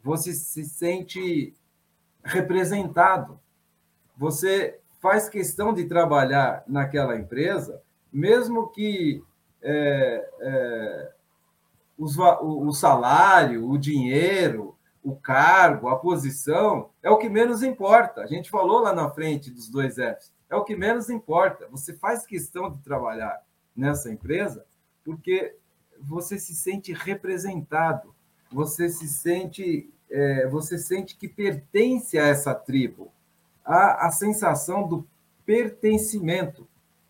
você 0.00 0.32
se 0.32 0.64
sente 0.64 1.52
representado. 2.22 3.40
Você 4.16 4.78
faz 5.00 5.28
questão 5.28 5.72
de 5.72 5.84
trabalhar 5.84 6.64
naquela 6.66 7.16
empresa, 7.16 7.82
mesmo 8.12 8.68
que 8.68 9.22
é, 9.62 10.28
é, 10.40 11.12
os, 11.98 12.16
o, 12.16 12.66
o 12.66 12.72
salário, 12.72 13.68
o 13.68 13.78
dinheiro, 13.78 14.76
o 15.02 15.14
cargo, 15.14 15.88
a 15.88 15.96
posição, 15.96 16.90
é 17.02 17.10
o 17.10 17.18
que 17.18 17.28
menos 17.28 17.62
importa. 17.62 18.22
A 18.22 18.26
gente 18.26 18.50
falou 18.50 18.80
lá 18.80 18.92
na 18.92 19.08
frente 19.10 19.50
dos 19.50 19.68
dois 19.68 19.94
Fs. 19.94 20.32
É 20.50 20.56
o 20.56 20.64
que 20.64 20.76
menos 20.76 21.10
importa. 21.10 21.66
Você 21.70 21.94
faz 21.94 22.26
questão 22.26 22.70
de 22.70 22.78
trabalhar 22.78 23.40
nessa 23.74 24.10
empresa 24.10 24.64
porque 25.04 25.54
você 26.00 26.38
se 26.38 26.54
sente 26.54 26.92
representado, 26.92 28.14
você 28.50 28.88
se 28.88 29.06
sente 29.08 29.88
é, 30.10 30.46
você 30.48 30.78
sente 30.78 31.16
que 31.16 31.28
pertence 31.28 32.18
a 32.18 32.26
essa 32.26 32.54
tribo. 32.54 33.12
Há 33.66 34.06
a 34.06 34.10
sensação 34.12 34.86
do 34.86 35.06
pertencimento. 35.44 36.66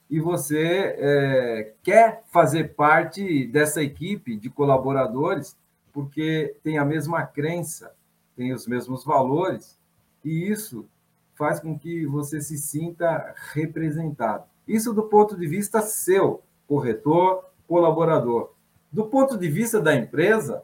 e 0.09 0.21
você 0.21 0.95
é, 0.99 1.73
quer 1.83 2.23
fazer 2.33 2.75
parte 2.75 3.47
dessa 3.49 3.83
equipe 3.83 4.37
de 4.37 4.49
colaboradores 4.49 5.57
porque 5.93 6.55
tem 6.63 6.79
a 6.79 6.85
mesma 6.85 7.25
crença, 7.25 7.93
tem 8.37 8.53
os 8.53 8.67
mesmos 8.67 9.03
valores, 9.03 9.79
e 10.23 10.49
isso 10.49 10.87
faz 11.35 11.59
com 11.59 11.79
que 11.79 12.07
você 12.07 12.41
se 12.41 12.59
sinta 12.59 13.35
representado. 13.53 14.45
Isso 14.69 14.93
do 14.93 15.05
ponto 15.05 15.37
de 15.37 15.47
vista 15.47 15.81
seu, 15.81 16.43
corretor, 16.69 17.47
colaborador. 17.67 18.53
Do 18.93 19.07
ponto 19.07 19.39
de 19.39 19.49
vista 19.49 19.81
da 19.81 19.95
empresa, 19.95 20.63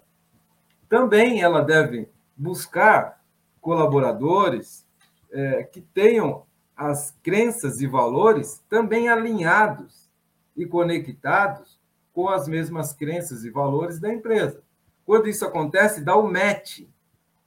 também 0.88 1.40
ela 1.40 1.62
deve 1.62 2.08
buscar 2.36 3.22
colaboradores 3.60 4.86
é, 5.32 5.64
que 5.64 5.80
tenham 5.80 6.44
as 6.76 7.16
crenças 7.22 7.80
e 7.80 7.86
valores 7.86 8.62
também 8.68 9.08
alinhados 9.08 10.10
e 10.56 10.66
conectados 10.66 11.80
com 12.12 12.28
as 12.28 12.46
mesmas 12.46 12.92
crenças 12.92 13.44
e 13.44 13.50
valores 13.50 13.98
da 13.98 14.12
empresa. 14.12 14.62
Quando 15.04 15.28
isso 15.28 15.44
acontece, 15.44 16.04
dá 16.04 16.16
o 16.16 16.30
match. 16.30 16.80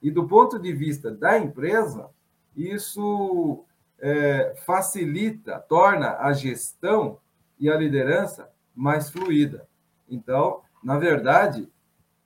E 0.01 0.11
do 0.11 0.27
ponto 0.27 0.59
de 0.59 0.73
vista 0.73 1.11
da 1.11 1.37
empresa, 1.37 2.09
isso 2.55 3.63
é, 3.99 4.55
facilita, 4.65 5.59
torna 5.59 6.17
a 6.17 6.33
gestão 6.33 7.19
e 7.59 7.69
a 7.69 7.77
liderança 7.77 8.49
mais 8.75 9.09
fluida. 9.09 9.67
Então, 10.09 10.61
na 10.83 10.97
verdade, 10.97 11.69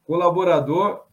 colaborador 0.06 1.06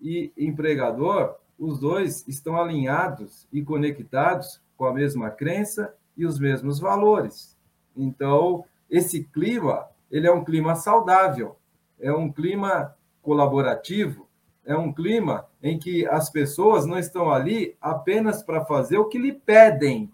e 0.00 0.32
empregador, 0.36 1.36
os 1.58 1.78
dois 1.78 2.26
estão 2.28 2.56
alinhados 2.56 3.48
e 3.52 3.62
conectados 3.62 4.60
com 4.76 4.84
a 4.84 4.94
mesma 4.94 5.30
crença 5.30 5.94
e 6.16 6.24
os 6.24 6.38
mesmos 6.38 6.78
valores. 6.78 7.56
Então, 7.96 8.64
esse 8.88 9.24
clima, 9.24 9.88
ele 10.10 10.26
é 10.26 10.32
um 10.32 10.44
clima 10.44 10.76
saudável, 10.76 11.56
é 11.98 12.12
um 12.12 12.30
clima 12.30 12.94
colaborativo, 13.20 14.28
é 14.64 14.76
um 14.76 14.92
clima 14.92 15.46
em 15.62 15.78
que 15.78 16.06
as 16.06 16.30
pessoas 16.30 16.86
não 16.86 16.98
estão 16.98 17.30
ali 17.30 17.76
apenas 17.80 18.42
para 18.42 18.64
fazer 18.64 18.98
o 18.98 19.06
que 19.06 19.18
lhe 19.18 19.32
pedem, 19.32 20.12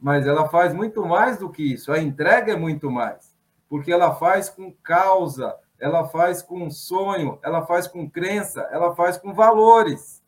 mas 0.00 0.26
ela 0.26 0.48
faz 0.48 0.72
muito 0.72 1.04
mais 1.04 1.38
do 1.38 1.50
que 1.50 1.74
isso. 1.74 1.92
A 1.92 1.98
entrega 1.98 2.52
é 2.52 2.56
muito 2.56 2.90
mais, 2.90 3.36
porque 3.68 3.92
ela 3.92 4.14
faz 4.14 4.48
com 4.48 4.72
causa, 4.82 5.54
ela 5.78 6.08
faz 6.08 6.40
com 6.42 6.70
sonho, 6.70 7.38
ela 7.42 7.66
faz 7.66 7.86
com 7.86 8.08
crença, 8.08 8.62
ela 8.70 8.94
faz 8.94 9.18
com 9.18 9.34
valores. 9.34 10.23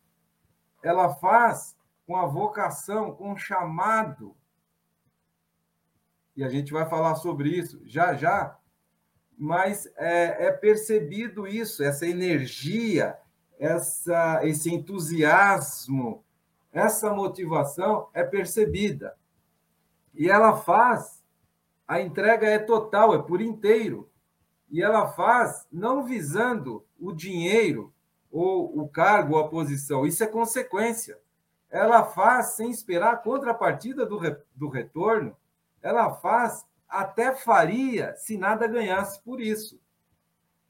Ela 0.87 1.13
faz 1.15 1.75
com 2.05 2.15
a 2.15 2.25
vocação, 2.25 3.13
com 3.13 3.33
o 3.33 3.37
chamado. 3.37 4.33
E 6.33 6.43
a 6.45 6.49
gente 6.49 6.71
vai 6.71 6.87
falar 6.87 7.15
sobre 7.15 7.49
isso 7.49 7.81
já 7.85 8.15
já, 8.15 8.57
mas 9.37 9.85
é, 9.97 10.47
é 10.47 10.51
percebido 10.51 11.45
isso, 11.45 11.83
essa 11.83 12.07
energia, 12.07 13.17
essa, 13.59 14.39
esse 14.47 14.73
entusiasmo, 14.73 16.23
essa 16.71 17.13
motivação 17.13 18.07
é 18.13 18.23
percebida. 18.23 19.17
E 20.15 20.29
ela 20.29 20.55
faz, 20.55 21.21
a 21.85 21.99
entrega 21.99 22.47
é 22.47 22.59
total, 22.59 23.13
é 23.13 23.21
por 23.21 23.41
inteiro. 23.41 24.09
E 24.69 24.81
ela 24.81 25.07
faz 25.07 25.67
não 25.69 26.05
visando 26.05 26.85
o 26.97 27.11
dinheiro, 27.11 27.93
ou 28.37 28.79
o 28.79 28.87
cargo, 28.87 29.33
ou 29.33 29.39
a 29.39 29.47
posição, 29.47 30.05
isso 30.05 30.23
é 30.23 30.27
consequência. 30.27 31.17
Ela 31.71 32.03
faz 32.03 32.53
sem 32.53 32.69
esperar 32.69 33.13
a 33.13 33.17
contrapartida 33.17 34.05
do, 34.05 34.17
re, 34.17 34.37
do 34.55 34.69
retorno, 34.69 35.35
ela 35.81 36.13
faz 36.13 36.63
até 36.87 37.35
faria 37.35 38.15
se 38.15 38.37
nada 38.37 38.67
ganhasse 38.67 39.19
por 39.23 39.41
isso, 39.41 39.79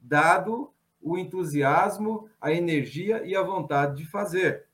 dado 0.00 0.72
o 1.00 1.18
entusiasmo, 1.18 2.28
a 2.40 2.52
energia 2.52 3.22
e 3.24 3.36
a 3.36 3.42
vontade 3.42 3.96
de 3.96 4.10
fazer. 4.10 4.66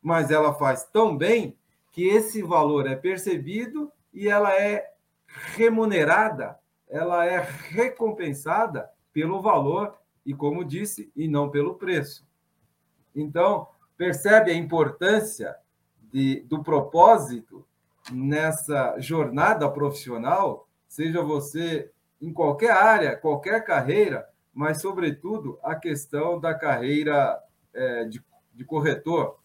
Mas 0.00 0.30
ela 0.30 0.54
faz 0.54 0.84
tão 0.84 1.16
bem 1.16 1.58
que 1.90 2.06
esse 2.06 2.40
valor 2.40 2.86
é 2.86 2.94
percebido 2.94 3.90
e 4.14 4.28
ela 4.28 4.54
é 4.54 4.94
remunerada, 5.26 6.56
ela 6.88 7.26
é 7.26 7.40
recompensada 7.40 8.88
pelo 9.12 9.42
valor 9.42 9.98
e, 10.24 10.34
como 10.34 10.64
disse, 10.64 11.10
e 11.16 11.26
não 11.26 11.50
pelo 11.50 11.74
preço. 11.74 12.26
Então, 13.14 13.68
percebe 13.96 14.50
a 14.50 14.54
importância 14.54 15.56
de, 16.12 16.40
do 16.42 16.62
propósito 16.62 17.66
nessa 18.10 18.98
jornada 18.98 19.70
profissional, 19.70 20.68
seja 20.88 21.22
você 21.22 21.90
em 22.20 22.32
qualquer 22.32 22.72
área, 22.72 23.16
qualquer 23.16 23.64
carreira, 23.64 24.28
mas, 24.52 24.80
sobretudo, 24.80 25.58
a 25.62 25.74
questão 25.74 26.38
da 26.38 26.54
carreira 26.54 27.42
é, 27.72 28.04
de, 28.04 28.22
de 28.52 28.64
corretor. 28.64 29.38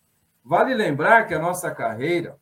Vale 0.44 0.74
lembrar 0.74 1.28
que 1.28 1.34
a 1.34 1.40
nossa 1.40 1.72
carreira, 1.72 2.38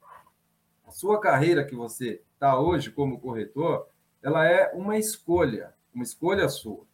a 0.86 0.92
sua 0.92 1.20
carreira 1.20 1.64
que 1.64 1.76
você 1.76 2.22
está 2.34 2.60
hoje 2.60 2.92
como 2.92 3.20
corretor, 3.20 3.88
ela 4.22 4.46
é 4.46 4.72
uma 4.74 4.98
escolha, 4.98 5.74
uma 5.94 6.04
escolha 6.04 6.50
sua. 6.50 6.86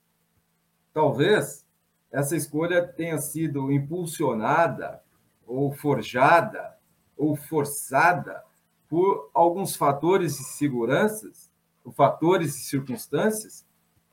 Talvez 0.94 1.66
essa 2.12 2.36
escolha 2.36 2.86
tenha 2.86 3.18
sido 3.18 3.72
impulsionada 3.72 5.02
ou 5.48 5.72
forjada 5.72 6.78
ou 7.18 7.36
forçada 7.36 8.44
por 8.90 9.30
alguns 9.34 9.76
fatores 9.76 10.38
de 10.38 10.44
seguranças, 10.44 11.50
fatores 11.96 12.56
e 12.56 12.64
circunstâncias 12.64 13.66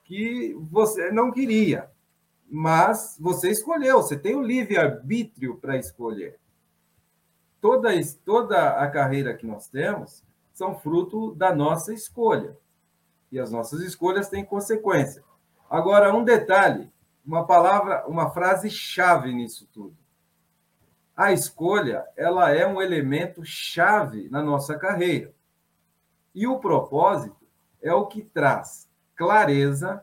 que 0.04 0.56
você 0.70 1.10
não 1.10 1.30
queria, 1.30 1.90
mas 2.48 3.16
você 3.20 3.50
escolheu, 3.50 3.96
você 3.96 4.16
tem 4.16 4.36
o 4.36 4.42
livre-arbítrio 4.42 5.56
para 5.56 5.76
escolher. 5.76 6.38
Toda, 7.60 7.90
toda 8.24 8.70
a 8.80 8.88
carreira 8.88 9.36
que 9.36 9.46
nós 9.46 9.68
temos 9.68 10.22
são 10.54 10.78
fruto 10.78 11.34
da 11.34 11.54
nossa 11.54 11.92
escolha. 11.92 12.56
E 13.30 13.38
as 13.38 13.50
nossas 13.50 13.80
escolhas 13.80 14.28
têm 14.28 14.44
consequência. 14.44 15.22
Agora, 15.68 16.14
um 16.14 16.24
detalhe, 16.24 16.90
uma 17.24 17.46
palavra, 17.46 18.06
uma 18.06 18.30
frase 18.30 18.70
chave 18.70 19.32
nisso 19.32 19.68
tudo. 19.72 19.96
A 21.14 21.32
escolha, 21.32 22.06
ela 22.16 22.50
é 22.50 22.66
um 22.66 22.80
elemento 22.80 23.44
chave 23.44 24.28
na 24.30 24.42
nossa 24.42 24.78
carreira. 24.78 25.34
E 26.34 26.46
o 26.46 26.58
propósito 26.58 27.46
é 27.82 27.92
o 27.92 28.06
que 28.06 28.22
traz 28.22 28.88
clareza, 29.14 30.02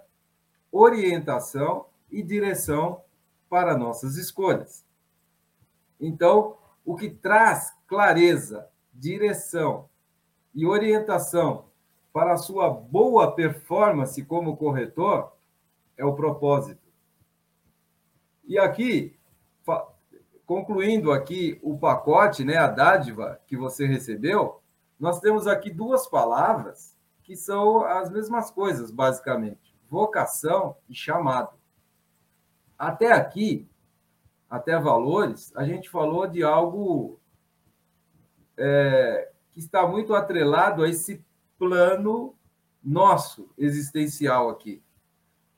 orientação 0.71 1.85
e 2.11 2.21
direção 2.21 3.01
para 3.49 3.77
nossas 3.77 4.17
escolhas. 4.17 4.85
Então, 5.99 6.57
o 6.83 6.95
que 6.95 7.09
traz 7.09 7.73
clareza, 7.87 8.67
direção 8.93 9.89
e 10.53 10.65
orientação 10.65 11.65
para 12.13 12.33
a 12.33 12.37
sua 12.37 12.69
boa 12.69 13.31
performance 13.33 14.23
como 14.25 14.57
corretor 14.57 15.34
é 15.97 16.05
o 16.05 16.13
propósito. 16.13 16.81
E 18.43 18.59
aqui, 18.59 19.17
concluindo 20.45 21.11
aqui 21.11 21.59
o 21.63 21.77
pacote, 21.77 22.43
né, 22.43 22.57
a 22.57 22.67
dádiva 22.67 23.39
que 23.47 23.57
você 23.57 23.85
recebeu, 23.87 24.61
nós 24.99 25.19
temos 25.19 25.47
aqui 25.47 25.69
duas 25.71 26.07
palavras 26.07 26.95
que 27.23 27.35
são 27.35 27.83
as 27.83 28.09
mesmas 28.09 28.51
coisas, 28.51 28.91
basicamente: 28.91 29.75
vocação 29.89 30.77
e 30.87 30.93
chamado. 30.93 31.57
Até 32.77 33.11
aqui, 33.11 33.67
até 34.49 34.79
valores, 34.79 35.51
a 35.55 35.65
gente 35.65 35.89
falou 35.89 36.27
de 36.27 36.43
algo 36.43 37.19
é, 38.57 39.31
que 39.51 39.59
está 39.59 39.87
muito 39.87 40.13
atrelado 40.13 40.83
a 40.83 40.89
esse 40.89 41.25
plano 41.57 42.35
nosso 42.83 43.49
existencial 43.57 44.49
aqui. 44.49 44.83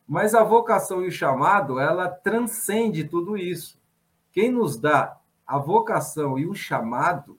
Mas 0.08 0.34
a 0.34 0.44
vocação 0.44 1.04
e 1.04 1.08
o 1.08 1.12
chamado, 1.12 1.80
ela 1.80 2.08
transcende 2.08 3.04
tudo 3.04 3.38
isso. 3.38 3.78
Quem 4.32 4.52
nos 4.52 4.78
dá 4.78 5.20
a 5.46 5.58
vocação 5.58 6.40
e 6.40 6.48
o 6.48 6.56
chamado, 6.56 7.38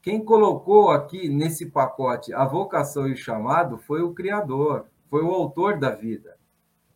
quem 0.00 0.24
colocou 0.24 0.90
aqui 0.90 1.28
nesse 1.28 1.66
pacote 1.66 2.32
a 2.32 2.44
vocação 2.44 3.08
e 3.08 3.12
o 3.12 3.16
chamado 3.16 3.78
foi 3.78 4.00
o 4.00 4.14
Criador, 4.14 4.86
foi 5.10 5.22
o 5.22 5.34
autor 5.34 5.78
da 5.78 5.90
vida. 5.90 6.38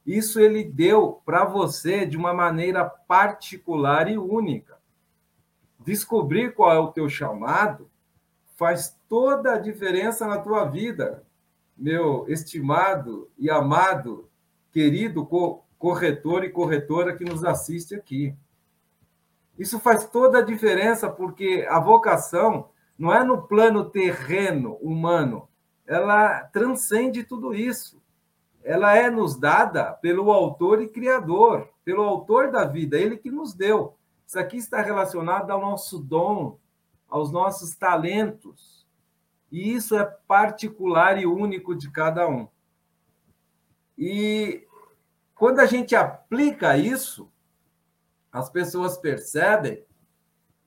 Isso 0.06 0.38
ele 0.40 0.64
deu 0.64 1.20
para 1.24 1.44
você 1.44 2.06
de 2.06 2.16
uma 2.16 2.32
maneira 2.32 2.84
particular 2.84 4.08
e 4.08 4.16
única. 4.16 4.78
Descobrir 5.80 6.54
qual 6.54 6.72
é 6.72 6.78
o 6.78 6.92
teu 6.92 7.08
chamado 7.08 7.90
faz 8.56 8.96
toda 9.08 9.54
a 9.54 9.58
diferença 9.58 10.26
na 10.26 10.38
tua 10.38 10.64
vida 10.64 11.24
meu 11.76 12.24
estimado 12.28 13.30
e 13.38 13.50
amado, 13.50 14.28
querido 14.70 15.28
corretor 15.78 16.44
e 16.44 16.50
corretora 16.50 17.16
que 17.16 17.24
nos 17.24 17.44
assiste 17.44 17.94
aqui. 17.94 18.34
Isso 19.58 19.78
faz 19.78 20.08
toda 20.08 20.38
a 20.38 20.42
diferença, 20.42 21.08
porque 21.10 21.66
a 21.68 21.78
vocação 21.78 22.70
não 22.98 23.12
é 23.12 23.22
no 23.24 23.42
plano 23.42 23.90
terreno 23.90 24.74
humano, 24.76 25.48
ela 25.86 26.44
transcende 26.44 27.24
tudo 27.24 27.54
isso. 27.54 28.00
Ela 28.64 28.96
é 28.96 29.10
nos 29.10 29.36
dada 29.36 29.92
pelo 29.94 30.30
autor 30.30 30.80
e 30.80 30.88
criador, 30.88 31.68
pelo 31.84 32.02
autor 32.02 32.50
da 32.50 32.64
vida, 32.64 32.96
ele 32.96 33.16
que 33.16 33.30
nos 33.30 33.54
deu. 33.54 33.96
Isso 34.24 34.38
aqui 34.38 34.56
está 34.56 34.80
relacionado 34.80 35.50
ao 35.50 35.60
nosso 35.60 35.98
dom, 35.98 36.58
aos 37.08 37.30
nossos 37.30 37.74
talentos. 37.74 38.81
E 39.52 39.74
isso 39.74 39.94
é 39.94 40.04
particular 40.26 41.20
e 41.20 41.26
único 41.26 41.74
de 41.74 41.90
cada 41.90 42.26
um. 42.26 42.48
E 43.98 44.66
quando 45.34 45.60
a 45.60 45.66
gente 45.66 45.94
aplica 45.94 46.78
isso, 46.78 47.30
as 48.32 48.48
pessoas 48.48 48.96
percebem 48.96 49.84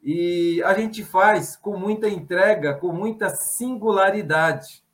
e 0.03 0.61
a 0.63 0.75
gente 0.75 1.03
faz 1.03 1.55
com 1.55 1.75
muita 1.75 2.07
entrega, 2.07 2.75
com 2.75 2.93
muita 2.93 3.31
singularidade. 3.31 4.85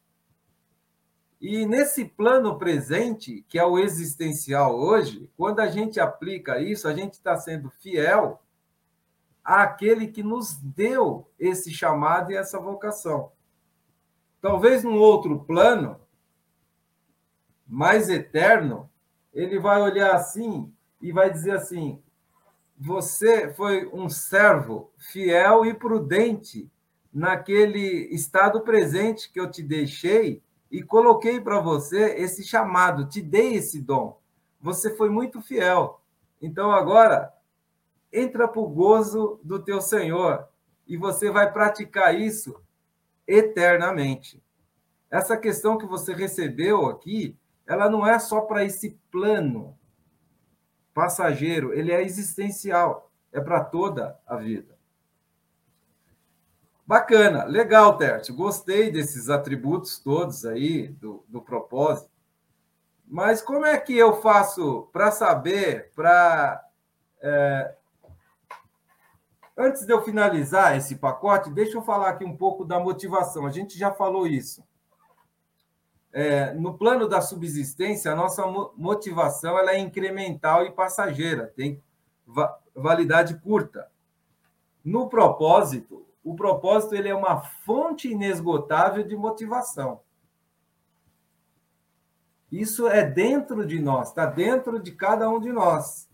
E 1.42 1.66
nesse 1.66 2.06
plano 2.06 2.58
presente, 2.58 3.44
que 3.50 3.60
é 3.60 3.66
o 3.66 3.78
existencial 3.78 4.74
hoje, 4.74 5.30
quando 5.36 5.60
a 5.60 5.68
gente 5.68 6.00
aplica 6.00 6.62
isso, 6.62 6.88
a 6.88 6.94
gente 6.94 7.16
está 7.16 7.36
sendo 7.36 7.70
fiel 7.70 8.42
àquele 9.44 10.08
que 10.08 10.24
nos 10.24 10.56
deu 10.56 11.30
esse 11.38 11.74
chamado 11.74 12.32
e 12.32 12.38
essa 12.38 12.58
vocação. 12.58 13.34
Talvez 14.42 14.84
num 14.84 14.98
outro 14.98 15.40
plano, 15.40 16.02
mais 17.68 18.10
eterno, 18.10 18.90
ele 19.32 19.60
vai 19.60 19.80
olhar 19.82 20.16
assim 20.16 20.74
e 21.00 21.12
vai 21.12 21.32
dizer 21.32 21.52
assim: 21.52 22.02
você 22.78 23.54
foi 23.54 23.88
um 23.94 24.10
servo 24.10 24.92
fiel 24.98 25.64
e 25.66 25.74
prudente 25.76 26.70
naquele 27.14 28.08
estado 28.14 28.62
presente 28.62 29.32
que 29.32 29.40
eu 29.40 29.50
te 29.50 29.62
deixei 29.62 30.42
e 30.72 30.82
coloquei 30.82 31.40
para 31.40 31.60
você 31.60 32.16
esse 32.16 32.44
chamado, 32.44 33.08
te 33.08 33.22
dei 33.22 33.54
esse 33.54 33.80
dom. 33.80 34.20
Você 34.60 34.96
foi 34.96 35.10
muito 35.10 35.42
fiel. 35.42 36.02
Então 36.42 36.72
agora 36.72 37.32
entra 38.12 38.48
para 38.48 38.62
o 38.62 38.68
gozo 38.68 39.40
do 39.44 39.62
teu 39.62 39.80
Senhor 39.80 40.48
e 40.88 40.98
você 40.98 41.30
vai 41.30 41.52
praticar 41.52 42.20
isso 42.20 42.60
eternamente. 43.28 44.42
Essa 45.10 45.38
questão 45.38 45.78
que 45.78 45.86
você 45.86 46.14
recebeu 46.14 46.88
aqui, 46.88 47.38
ela 47.66 47.90
não 47.90 48.06
é 48.06 48.18
só 48.20 48.42
para 48.42 48.64
esse 48.64 49.00
plano 49.12 49.78
passageiro, 50.94 51.74
ele 51.74 51.92
é 51.92 52.02
existencial, 52.02 53.12
é 53.32 53.40
para 53.40 53.64
toda 53.64 54.20
a 54.26 54.36
vida. 54.38 54.78
Bacana, 56.86 57.46
legal, 57.46 57.98
Tércio. 57.98 58.36
Gostei 58.36 58.92
desses 58.92 59.30
atributos 59.30 59.98
todos 60.00 60.46
aí 60.46 60.90
do, 60.90 61.24
do 61.28 61.42
propósito. 61.42 62.12
Mas 63.08 63.42
como 63.42 63.66
é 63.66 63.78
que 63.78 63.98
eu 63.98 64.22
faço 64.22 64.90
para 64.92 65.12
saber, 65.12 65.92
para. 65.96 66.66
É... 67.22 67.76
Antes 69.58 69.86
de 69.86 69.94
eu 69.94 70.02
finalizar 70.02 70.76
esse 70.78 70.96
pacote, 70.96 71.52
deixa 71.52 71.78
eu 71.78 71.82
falar 71.82 72.10
aqui 72.10 72.26
um 72.26 72.36
pouco 72.36 72.66
da 72.66 72.80
motivação. 72.80 73.46
A 73.46 73.52
gente 73.52 73.78
já 73.78 73.92
falou 73.92 74.26
isso 74.26 74.64
é, 76.14 76.54
no 76.54 76.78
plano 76.78 77.08
da 77.08 77.22
subsistência, 77.22 78.12
a 78.12 78.16
nossa 78.16 78.46
motivação 78.76 79.58
ela 79.58 79.72
é 79.72 79.80
incremental 79.80 80.66
e 80.66 80.72
passageira, 80.72 81.48
tem 81.56 81.82
validade 82.76 83.36
curta. 83.40 83.90
No 84.84 85.08
propósito, 85.08 86.06
o 86.24 86.36
propósito 86.36 86.96
ele 86.96 87.08
é 87.08 87.16
uma 87.16 87.42
fonte 87.42 88.10
inesgotável 88.10 89.04
de 89.04 89.16
motivação. 89.16 90.02
Isso 92.52 92.88
é 92.88 93.06
dentro 93.06 93.66
de 93.66 93.80
nós, 93.80 94.10
está 94.10 94.26
dentro 94.26 94.80
de 94.80 94.92
cada 94.92 95.30
um 95.30 95.40
de 95.40 95.52
nós. 95.52 96.10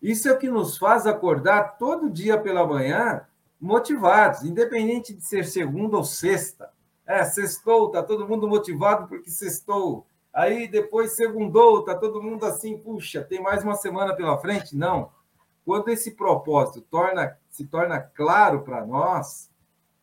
Isso 0.00 0.28
é 0.28 0.32
o 0.32 0.38
que 0.38 0.48
nos 0.48 0.78
faz 0.78 1.06
acordar 1.06 1.76
todo 1.76 2.10
dia 2.10 2.38
pela 2.38 2.66
manhã 2.66 3.26
motivados, 3.60 4.44
independente 4.44 5.12
de 5.12 5.22
ser 5.22 5.44
segunda 5.44 5.96
ou 5.96 6.04
sexta. 6.04 6.70
É, 7.04 7.24
sextou, 7.24 7.90
tá 7.90 8.02
todo 8.02 8.28
mundo 8.28 8.46
motivado 8.46 9.08
porque 9.08 9.30
sextou. 9.30 10.06
Aí 10.32 10.68
depois 10.68 11.16
segundou, 11.16 11.82
tá 11.82 11.94
todo 11.94 12.22
mundo 12.22 12.44
assim, 12.44 12.78
puxa, 12.78 13.24
tem 13.24 13.42
mais 13.42 13.64
uma 13.64 13.74
semana 13.74 14.14
pela 14.14 14.38
frente? 14.38 14.76
Não. 14.76 15.10
Quando 15.64 15.88
esse 15.88 16.12
propósito 16.12 16.80
torna, 16.82 17.36
se 17.50 17.66
torna 17.66 17.98
claro 18.00 18.62
para 18.62 18.86
nós, 18.86 19.50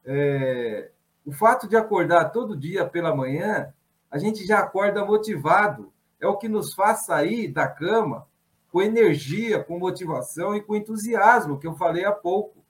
é, 0.03 0.91
o 1.25 1.31
fato 1.31 1.67
de 1.67 1.77
acordar 1.77 2.31
todo 2.31 2.57
dia 2.57 2.85
pela 2.85 3.15
manhã, 3.15 3.73
a 4.11 4.17
gente 4.17 4.45
já 4.45 4.59
acorda 4.59 5.05
motivado. 5.05 5.91
É 6.19 6.27
o 6.27 6.37
que 6.37 6.47
nos 6.47 6.73
faz 6.73 7.05
sair 7.05 7.47
da 7.47 7.67
cama 7.67 8.27
com 8.75 8.81
energia, 8.81 9.63
com 9.63 9.79
motivação 9.79 10.53
e 10.53 10.61
com 10.61 10.75
entusiasmo, 10.75 11.57
que 11.57 11.65
eu 11.65 11.75
falei 11.75 12.03
há 12.03 12.11
pouco. 12.11 12.61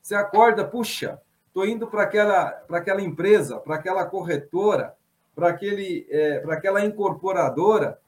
Você 0.00 0.14
acorda, 0.14 0.66
puxa, 0.66 1.20
estou 1.46 1.66
indo 1.66 1.86
para 1.86 2.04
aquela, 2.04 2.64
aquela 2.70 3.02
empresa, 3.02 3.58
para 3.58 3.74
aquela 3.74 4.06
corretora, 4.06 4.96
para 5.34 5.54
é, 5.60 6.42
aquela 6.48 6.82
incorporadora, 6.82 8.00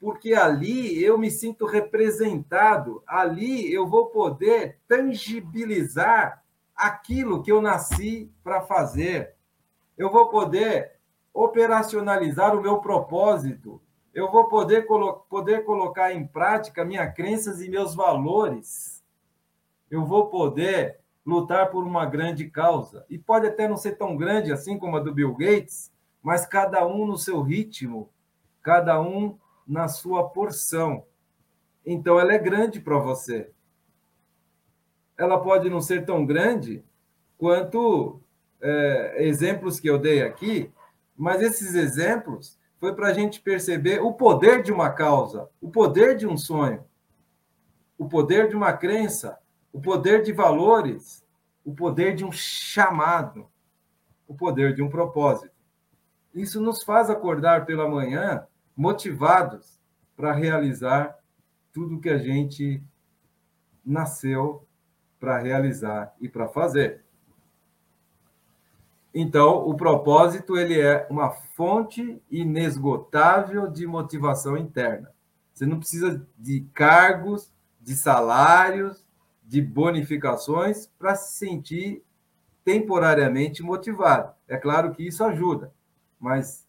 porque 0.00 0.32
ali 0.32 1.04
eu 1.04 1.18
me 1.18 1.30
sinto 1.30 1.66
representado, 1.66 3.02
ali 3.06 3.70
eu 3.70 3.86
vou 3.86 4.06
poder 4.06 4.78
tangibilizar 4.88 6.42
aquilo 6.74 7.42
que 7.42 7.52
eu 7.52 7.60
nasci 7.60 8.32
para 8.42 8.62
fazer. 8.62 9.34
Eu 9.98 10.10
vou 10.10 10.30
poder 10.30 10.92
operacionalizar 11.34 12.56
o 12.56 12.62
meu 12.62 12.78
propósito. 12.78 13.82
Eu 14.14 14.30
vou 14.30 14.44
poder, 14.44 14.86
colo 14.86 15.26
poder 15.28 15.64
colocar 15.64 16.12
em 16.12 16.24
prática 16.24 16.84
minhas 16.84 17.12
crenças 17.12 17.60
e 17.60 17.68
meus 17.68 17.96
valores. 17.96 19.02
Eu 19.90 20.04
vou 20.04 20.28
poder 20.28 21.00
lutar 21.26 21.70
por 21.70 21.82
uma 21.82 22.06
grande 22.06 22.48
causa. 22.48 23.04
E 23.10 23.18
pode 23.18 23.48
até 23.48 23.66
não 23.66 23.76
ser 23.76 23.98
tão 23.98 24.16
grande 24.16 24.52
assim 24.52 24.78
como 24.78 24.96
a 24.96 25.00
do 25.00 25.12
Bill 25.12 25.34
Gates, 25.34 25.92
mas 26.22 26.46
cada 26.46 26.86
um 26.86 27.04
no 27.04 27.18
seu 27.18 27.42
ritmo, 27.42 28.08
cada 28.62 29.00
um 29.00 29.36
na 29.66 29.88
sua 29.88 30.28
porção. 30.28 31.04
Então 31.84 32.20
ela 32.20 32.34
é 32.34 32.38
grande 32.38 32.80
para 32.80 32.98
você. 32.98 33.50
Ela 35.18 35.40
pode 35.40 35.68
não 35.68 35.80
ser 35.80 36.04
tão 36.04 36.24
grande 36.24 36.84
quanto 37.36 38.20
é, 38.60 39.24
exemplos 39.26 39.80
que 39.80 39.88
eu 39.88 39.98
dei 39.98 40.22
aqui, 40.22 40.72
mas 41.16 41.42
esses 41.42 41.74
exemplos 41.74 42.58
foi 42.78 42.94
para 42.94 43.08
a 43.08 43.12
gente 43.12 43.40
perceber 43.40 44.00
o 44.00 44.12
poder 44.12 44.62
de 44.62 44.72
uma 44.72 44.90
causa, 44.90 45.48
o 45.60 45.70
poder 45.70 46.16
de 46.16 46.26
um 46.26 46.36
sonho, 46.36 46.84
o 47.96 48.08
poder 48.08 48.48
de 48.48 48.56
uma 48.56 48.72
crença, 48.72 49.38
o 49.72 49.80
poder 49.80 50.22
de 50.22 50.32
valores, 50.32 51.24
o 51.64 51.74
poder 51.74 52.14
de 52.14 52.24
um 52.24 52.32
chamado, 52.32 53.48
o 54.26 54.34
poder 54.34 54.74
de 54.74 54.82
um 54.82 54.88
propósito. 54.88 55.54
Isso 56.34 56.60
nos 56.60 56.82
faz 56.82 57.08
acordar 57.08 57.64
pela 57.64 57.88
manhã 57.88 58.46
motivados 58.76 59.78
para 60.16 60.32
realizar 60.32 61.18
tudo 61.72 62.00
que 62.00 62.10
a 62.10 62.18
gente 62.18 62.82
nasceu 63.84 64.66
para 65.18 65.38
realizar 65.38 66.14
e 66.20 66.28
para 66.28 66.48
fazer. 66.48 67.03
Então, 69.14 69.68
o 69.68 69.76
propósito 69.76 70.56
ele 70.56 70.80
é 70.80 71.06
uma 71.08 71.30
fonte 71.30 72.20
inesgotável 72.28 73.68
de 73.70 73.86
motivação 73.86 74.56
interna. 74.56 75.14
Você 75.52 75.64
não 75.64 75.78
precisa 75.78 76.26
de 76.36 76.62
cargos, 76.74 77.52
de 77.80 77.94
salários, 77.94 79.06
de 79.44 79.62
bonificações 79.62 80.88
para 80.98 81.14
se 81.14 81.38
sentir 81.38 82.02
temporariamente 82.64 83.62
motivado. 83.62 84.34
É 84.48 84.56
claro 84.56 84.92
que 84.92 85.06
isso 85.06 85.22
ajuda, 85.22 85.72
mas 86.18 86.66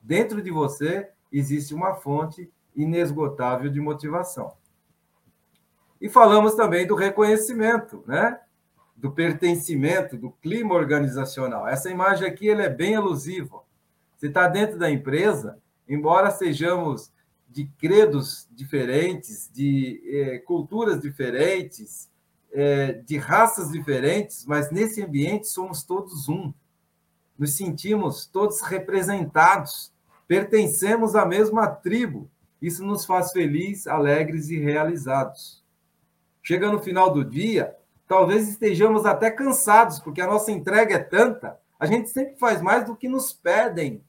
dentro 0.00 0.40
de 0.40 0.50
você 0.50 1.10
existe 1.30 1.74
uma 1.74 1.96
fonte 1.96 2.50
inesgotável 2.74 3.70
de 3.70 3.80
motivação. 3.80 4.54
E 6.00 6.08
falamos 6.08 6.54
também 6.54 6.86
do 6.86 6.94
reconhecimento, 6.94 8.02
né? 8.06 8.40
Do 8.96 9.10
pertencimento, 9.10 10.16
do 10.16 10.30
clima 10.30 10.74
organizacional. 10.74 11.66
Essa 11.66 11.90
imagem 11.90 12.26
aqui 12.26 12.46
ele 12.46 12.62
é 12.62 12.68
bem 12.68 12.94
alusiva. 12.94 13.62
Você 14.16 14.28
está 14.28 14.48
dentro 14.48 14.78
da 14.78 14.90
empresa, 14.90 15.58
embora 15.88 16.30
sejamos 16.30 17.12
de 17.48 17.66
credos 17.78 18.48
diferentes, 18.50 19.50
de 19.52 20.02
eh, 20.06 20.38
culturas 20.38 21.00
diferentes, 21.00 22.10
eh, 22.52 23.02
de 23.04 23.16
raças 23.16 23.70
diferentes, 23.70 24.44
mas 24.46 24.70
nesse 24.70 25.02
ambiente 25.02 25.46
somos 25.48 25.82
todos 25.82 26.28
um. 26.28 26.52
Nos 27.38 27.52
sentimos 27.56 28.26
todos 28.26 28.60
representados, 28.60 29.92
pertencemos 30.26 31.14
à 31.14 31.26
mesma 31.26 31.68
tribo. 31.68 32.30
Isso 32.62 32.84
nos 32.84 33.04
faz 33.04 33.32
felizes, 33.32 33.86
alegres 33.86 34.48
e 34.50 34.58
realizados. 34.58 35.62
Chega 36.42 36.70
no 36.70 36.80
final 36.80 37.12
do 37.12 37.24
dia, 37.24 37.74
talvez 38.06 38.48
estejamos 38.48 39.04
até 39.06 39.30
cansados, 39.30 39.98
porque 39.98 40.20
a 40.20 40.26
nossa 40.26 40.52
entrega 40.52 40.94
é 40.94 40.98
tanta, 40.98 41.58
A 41.78 41.86
gente 41.86 42.08
sempre 42.08 42.36
faz 42.36 42.62
mais 42.62 42.86
do 42.86 42.96
que 42.96 43.08
nos 43.08 43.32
pedem. 43.32 44.02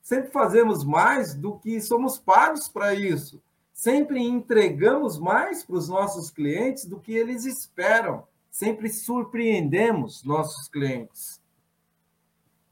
Sempre 0.00 0.30
fazemos 0.30 0.84
mais 0.84 1.34
do 1.34 1.58
que 1.58 1.80
somos 1.80 2.16
pagos 2.16 2.68
para 2.68 2.94
isso. 2.94 3.42
Sempre 3.72 4.22
entregamos 4.22 5.18
mais 5.18 5.62
para 5.62 5.76
os 5.76 5.88
nossos 5.88 6.30
clientes 6.30 6.86
do 6.86 6.98
que 6.98 7.12
eles 7.12 7.44
esperam. 7.44 8.26
Sempre 8.50 8.88
surpreendemos 8.88 10.22
nossos 10.22 10.68
clientes. 10.68 11.40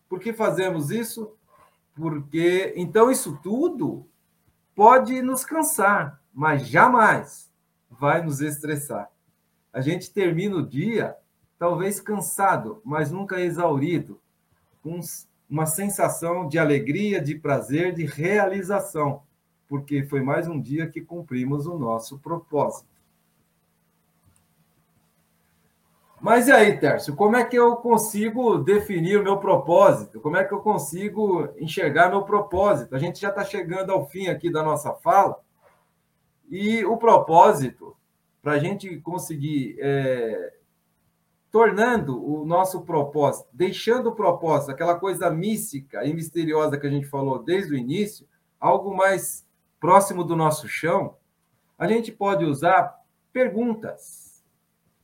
Por 0.09 0.21
que 0.21 0.33
fazemos 0.33 0.91
isso? 0.91 1.33
Porque 1.95 2.73
então 2.77 3.11
isso 3.11 3.39
tudo 3.43 4.07
pode 4.75 5.21
nos 5.21 5.45
cansar, 5.45 6.23
mas 6.33 6.67
jamais 6.67 7.51
vai 7.91 8.23
nos 8.23 8.41
estressar. 8.41 9.11
A 9.75 9.81
gente 9.81 10.13
termina 10.13 10.55
o 10.55 10.65
dia 10.65 11.17
talvez 11.59 12.01
cansado, 12.01 12.81
mas 12.85 13.11
nunca 13.11 13.41
exaurido, 13.41 14.21
com 14.81 15.01
uma 15.51 15.67
sensação 15.67 16.47
de 16.49 16.61
alegria, 16.61 17.21
de 17.21 17.35
prazer, 17.35 17.93
de 17.93 18.05
realização, 18.05 19.23
porque 19.67 20.05
foi 20.05 20.23
mais 20.23 20.47
um 20.47 20.61
dia 20.61 20.89
que 20.89 21.01
cumprimos 21.01 21.67
o 21.67 21.77
nosso 21.77 22.21
propósito. 22.21 22.95
Mas 26.21 26.47
e 26.47 26.53
aí, 26.53 26.79
Tércio, 26.79 27.17
como 27.17 27.35
é 27.37 27.45
que 27.45 27.57
eu 27.57 27.75
consigo 27.77 28.59
definir 28.59 29.19
o 29.19 29.25
meu 29.25 29.39
propósito? 29.39 30.21
Como 30.21 30.37
é 30.37 30.45
que 30.45 30.55
eu 30.55 30.61
consigo 30.61 31.49
enxergar 31.59 32.11
meu 32.11 32.23
propósito? 32.23 32.95
A 32.95 32.99
gente 32.99 33.21
já 33.21 33.31
está 33.31 33.45
chegando 33.45 33.91
ao 33.91 34.07
fim 34.07 34.29
aqui 34.29 34.51
da 34.51 34.63
nossa 34.63 34.95
fala. 34.95 35.39
E 36.49 36.85
o 36.85 36.97
propósito, 36.97 37.95
para 38.45 38.53
a 38.53 38.59
gente 38.59 39.01
conseguir, 39.01 39.75
é, 39.81 40.53
tornando 41.51 42.23
o 42.23 42.45
nosso 42.45 42.83
propósito, 42.83 43.49
deixando 43.51 44.11
o 44.11 44.15
propósito, 44.15 44.71
aquela 44.71 44.97
coisa 44.97 45.31
mística 45.31 46.05
e 46.05 46.13
misteriosa 46.13 46.77
que 46.79 46.87
a 46.87 46.91
gente 46.91 47.07
falou 47.07 47.43
desde 47.43 47.73
o 47.73 47.79
início, 47.79 48.29
algo 48.61 48.95
mais 48.95 49.47
próximo 49.81 50.23
do 50.23 50.37
nosso 50.37 50.69
chão, 50.69 51.17
a 51.79 51.89
gente 51.89 52.13
pode 52.13 52.45
usar 52.45 53.01
perguntas 53.33 54.45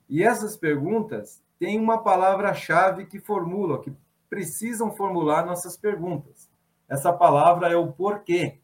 e 0.07 0.23
essas 0.23 0.55
perguntas 0.55 1.43
têm 1.59 1.81
uma 1.81 1.97
palavra-chave 1.97 3.07
que 3.07 3.19
formula, 3.19 3.81
que 3.81 3.91
precisam 4.29 4.93
formular 4.93 5.47
nossas 5.47 5.79
perguntas. 5.79 6.51
Essa 6.87 7.11
palavra 7.11 7.73
é 7.73 7.77
o 7.77 7.91
porquê. 7.91 8.61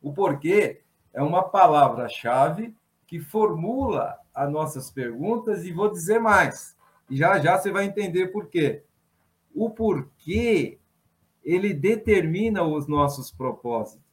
O 0.00 0.12
porquê 0.12 0.82
é 1.12 1.20
uma 1.20 1.42
palavra-chave 1.42 2.77
que 3.08 3.18
formula 3.18 4.18
as 4.34 4.52
nossas 4.52 4.90
perguntas 4.90 5.64
e 5.64 5.72
vou 5.72 5.90
dizer 5.90 6.20
mais. 6.20 6.76
Já 7.10 7.38
já 7.38 7.58
você 7.58 7.72
vai 7.72 7.86
entender 7.86 8.28
por 8.28 8.48
quê. 8.48 8.84
O 9.54 9.70
porquê 9.70 10.78
ele 11.42 11.72
determina 11.72 12.62
os 12.62 12.86
nossos 12.86 13.32
propósitos. 13.32 14.06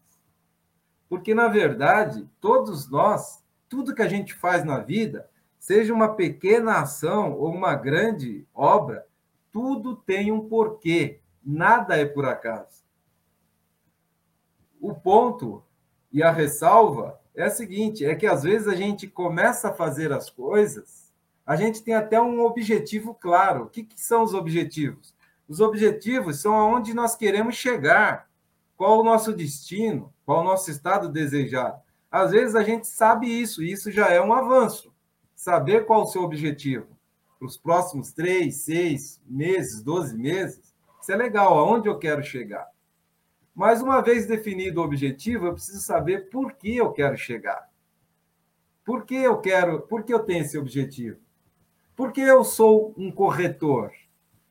Porque 1.10 1.36
na 1.36 1.50
verdade, 1.50 2.28
todos 2.40 2.90
nós, 2.90 3.44
tudo 3.68 3.94
que 3.94 4.02
a 4.02 4.08
gente 4.08 4.34
faz 4.34 4.64
na 4.64 4.80
vida, 4.80 5.30
seja 5.60 5.94
uma 5.94 6.16
pequena 6.16 6.80
ação 6.80 7.34
ou 7.34 7.54
uma 7.54 7.76
grande 7.76 8.48
obra, 8.54 9.06
tudo 9.52 9.98
tem 9.98 10.32
um 10.32 10.48
porquê, 10.48 11.20
nada 11.44 11.98
é 11.98 12.06
por 12.06 12.26
acaso. 12.26 12.86
O 14.80 14.94
ponto 14.94 15.62
e 16.14 16.24
a 16.24 16.32
ressalva 16.32 17.20
é 17.36 17.44
a 17.44 17.50
seguinte: 17.50 18.06
é 18.06 18.16
que 18.16 18.28
às 18.28 18.44
vezes 18.44 18.68
a 18.68 18.76
gente 18.76 19.08
começa 19.08 19.70
a 19.70 19.74
fazer 19.74 20.12
as 20.12 20.30
coisas, 20.30 21.14
a 21.46 21.56
gente 21.56 21.84
tem 21.84 21.94
até 21.94 22.20
um 22.20 22.44
objetivo 22.44 23.14
claro. 23.14 23.64
O 23.64 23.70
que, 23.70 23.84
que 23.84 24.00
são 24.00 24.24
os 24.24 24.34
objetivos? 24.34 25.14
Os 25.48 25.60
objetivos 25.60 26.42
são 26.42 26.56
aonde 26.56 26.94
nós 26.94 27.16
queremos 27.16 27.56
chegar, 27.56 28.28
qual 28.76 29.00
o 29.00 29.04
nosso 29.04 29.32
destino, 29.32 30.12
qual 30.26 30.42
o 30.42 30.44
nosso 30.44 30.72
estado 30.72 31.08
desejado. 31.10 31.80
Às 32.12 32.32
vezes 32.32 32.56
a 32.56 32.64
gente 32.64 32.88
sabe 32.88 33.28
isso, 33.28 33.62
e 33.62 33.72
isso 33.72 33.92
já 33.92 34.10
é 34.10 34.22
um 34.22 34.34
avanço 34.34 34.92
saber 35.36 35.86
qual 35.86 36.04
o 36.04 36.08
seu 36.08 36.24
objetivo 36.24 36.88
para 37.38 37.48
os 37.48 37.58
próximos 37.58 38.12
três, 38.12 38.56
seis 38.56 39.22
meses, 39.28 39.84
doze 39.84 40.18
meses, 40.18 40.74
isso 41.00 41.12
é 41.12 41.16
legal, 41.16 41.58
aonde 41.58 41.88
eu 41.88 42.00
quero 42.00 42.24
chegar. 42.24 42.68
Mas 43.56 43.82
uma 43.82 44.02
vez 44.02 44.28
definido 44.28 44.82
o 44.82 44.84
objetivo, 44.84 45.48
eu 45.48 45.54
preciso 45.54 45.82
saber 45.82 46.30
por 46.30 46.54
que 46.54 46.76
eu 46.76 46.92
quero 46.92 47.18
chegar. 47.18 47.70
Por 48.84 49.06
que 49.06 49.16
eu 49.16 49.40
quero, 49.40 49.82
por 49.82 50.04
que 50.04 50.14
eu 50.14 50.20
tenho 50.20 50.44
esse 50.44 50.58
objetivo? 50.58 51.18
Por 51.96 52.12
que 52.12 52.22
eu 52.22 52.44
sou 52.44 52.94
um 52.98 53.10
corretor? 53.10 53.92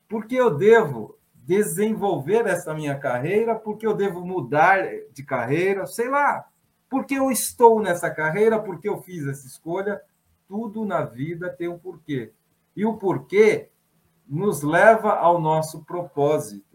Por 0.09 0.25
que 0.25 0.35
eu 0.35 0.57
devo 0.57 1.17
desenvolver 1.35 2.47
essa 2.47 2.73
minha 2.73 2.97
carreira? 2.97 3.53
Por 3.53 3.77
que 3.77 3.85
eu 3.85 3.93
devo 3.93 4.25
mudar 4.25 4.83
de 5.13 5.23
carreira? 5.23 5.85
Sei 5.85 6.09
lá. 6.09 6.45
Por 6.89 7.05
que 7.05 7.13
eu 7.13 7.31
estou 7.31 7.79
nessa 7.79 8.09
carreira? 8.09 8.59
Por 8.59 8.79
que 8.79 8.89
eu 8.89 9.01
fiz 9.01 9.27
essa 9.27 9.45
escolha? 9.45 10.01
tudo 10.47 10.85
na 10.85 11.03
vida 11.03 11.49
tem 11.49 11.67
um 11.67 11.77
porquê. 11.77 12.31
E 12.75 12.85
o 12.85 12.97
porquê 12.97 13.69
nos 14.27 14.61
leva 14.61 15.13
ao 15.13 15.39
nosso 15.39 15.83
propósito. 15.83 16.74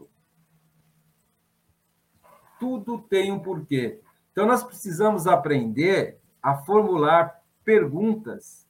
Tudo 2.60 2.98
tem 2.98 3.32
um 3.32 3.40
porquê. 3.40 3.98
Então, 4.30 4.46
nós 4.46 4.62
precisamos 4.62 5.26
aprender 5.26 6.18
a 6.40 6.54
formular 6.54 7.42
perguntas 7.64 8.64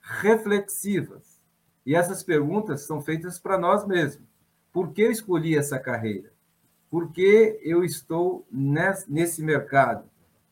reflexivas. 0.00 1.40
E 1.86 1.94
essas 1.94 2.22
perguntas 2.22 2.82
são 2.82 3.00
feitas 3.00 3.38
para 3.38 3.56
nós 3.56 3.86
mesmos. 3.86 4.28
Por 4.70 4.92
que 4.92 5.00
eu 5.00 5.10
escolhi 5.10 5.56
essa 5.56 5.78
carreira? 5.78 6.30
Por 6.90 7.10
que 7.10 7.58
eu 7.62 7.82
estou 7.82 8.46
nesse 8.50 9.42
mercado? 9.42 10.04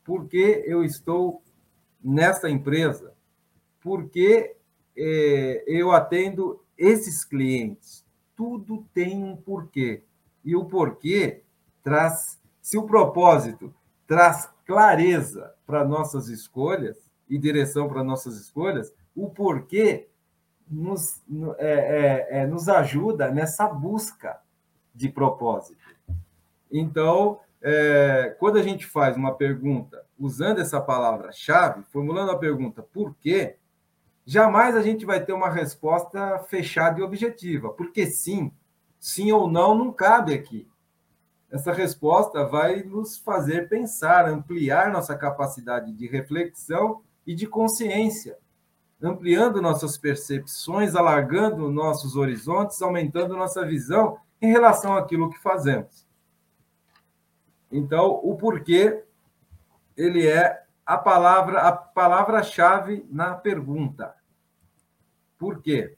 Por 0.03 0.27
que 0.27 0.63
eu 0.65 0.83
estou 0.83 1.43
nessa 2.03 2.49
empresa? 2.49 3.15
porque 3.85 4.55
é, 4.97 5.63
eu 5.67 5.91
atendo 5.91 6.59
esses 6.75 7.23
clientes. 7.23 8.03
Tudo 8.35 8.83
tem 8.95 9.23
um 9.23 9.37
porquê. 9.37 10.01
E 10.43 10.55
o 10.55 10.65
porquê 10.65 11.43
traz, 11.83 12.41
se 12.65 12.79
o 12.79 12.83
propósito 12.87 13.71
traz 14.07 14.49
clareza 14.65 15.53
para 15.67 15.85
nossas 15.85 16.29
escolhas 16.29 16.97
e 17.29 17.37
direção 17.37 17.87
para 17.87 18.03
nossas 18.03 18.37
escolhas, 18.37 18.91
o 19.15 19.29
porquê 19.29 20.07
nos, 20.67 21.21
é, 21.59 21.67
é, 21.67 22.39
é, 22.39 22.47
nos 22.47 22.67
ajuda 22.67 23.29
nessa 23.29 23.67
busca 23.67 24.41
de 24.95 25.07
propósito. 25.09 25.95
Então, 26.71 27.39
é, 27.61 28.35
quando 28.39 28.57
a 28.57 28.63
gente 28.63 28.87
faz 28.87 29.15
uma 29.15 29.35
pergunta 29.35 30.03
usando 30.17 30.59
essa 30.59 30.81
palavra-chave, 30.81 31.83
formulando 31.91 32.31
a 32.31 32.39
pergunta 32.39 32.81
por 32.81 33.13
quê, 33.17 33.57
jamais 34.25 34.75
a 34.75 34.81
gente 34.81 35.05
vai 35.05 35.23
ter 35.23 35.33
uma 35.33 35.51
resposta 35.51 36.39
fechada 36.39 36.99
e 36.99 37.03
objetiva, 37.03 37.69
porque 37.69 38.07
sim, 38.07 38.51
sim 38.99 39.31
ou 39.31 39.47
não 39.47 39.75
não 39.75 39.93
cabe 39.93 40.33
aqui. 40.33 40.67
Essa 41.51 41.71
resposta 41.71 42.45
vai 42.45 42.83
nos 42.83 43.17
fazer 43.17 43.69
pensar, 43.69 44.27
ampliar 44.27 44.91
nossa 44.91 45.15
capacidade 45.15 45.93
de 45.93 46.07
reflexão 46.07 47.01
e 47.25 47.33
de 47.33 47.47
consciência, 47.47 48.37
ampliando 49.01 49.61
nossas 49.61 49.97
percepções, 49.97 50.95
alargando 50.95 51.71
nossos 51.71 52.15
horizontes, 52.15 52.81
aumentando 52.81 53.37
nossa 53.37 53.65
visão 53.65 54.17
em 54.41 54.51
relação 54.51 54.95
àquilo 54.95 55.29
que 55.29 55.39
fazemos. 55.39 56.05
Então, 57.71 58.19
o 58.23 58.35
porquê 58.35 59.03
ele 59.95 60.27
é 60.27 60.63
a 60.85 60.97
palavra 60.97 61.61
a 61.61 61.71
palavra-chave 61.71 63.05
na 63.09 63.33
pergunta. 63.33 64.15
Por 65.37 65.61
quê? 65.61 65.97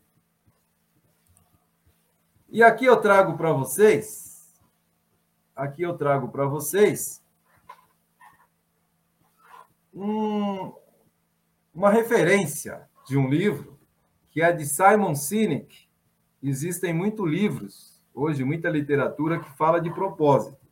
E 2.50 2.64
aqui 2.64 2.86
eu 2.86 2.98
trago 2.98 3.36
para 3.38 3.52
vocês, 3.52 4.27
aqui 5.58 5.82
eu 5.82 5.98
trago 5.98 6.30
para 6.30 6.46
vocês 6.46 7.22
um, 9.94 10.72
uma 11.74 11.90
referência 11.90 12.88
de 13.08 13.18
um 13.18 13.28
livro 13.28 13.78
que 14.30 14.42
é 14.42 14.52
de 14.52 14.66
Simon 14.66 15.16
Sinek. 15.16 15.88
Existem 16.44 16.94
muitos 16.94 17.28
livros, 17.28 18.00
hoje, 18.14 18.44
muita 18.44 18.70
literatura 18.70 19.40
que 19.40 19.58
fala 19.58 19.82
de 19.82 19.90
propósito. 19.90 20.68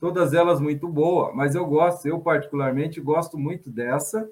Todas 0.00 0.34
elas 0.34 0.60
muito 0.60 0.88
boa, 0.88 1.32
mas 1.32 1.54
eu 1.54 1.64
gosto, 1.64 2.06
eu 2.06 2.18
particularmente 2.18 3.00
gosto 3.00 3.38
muito 3.38 3.70
dessa, 3.70 4.28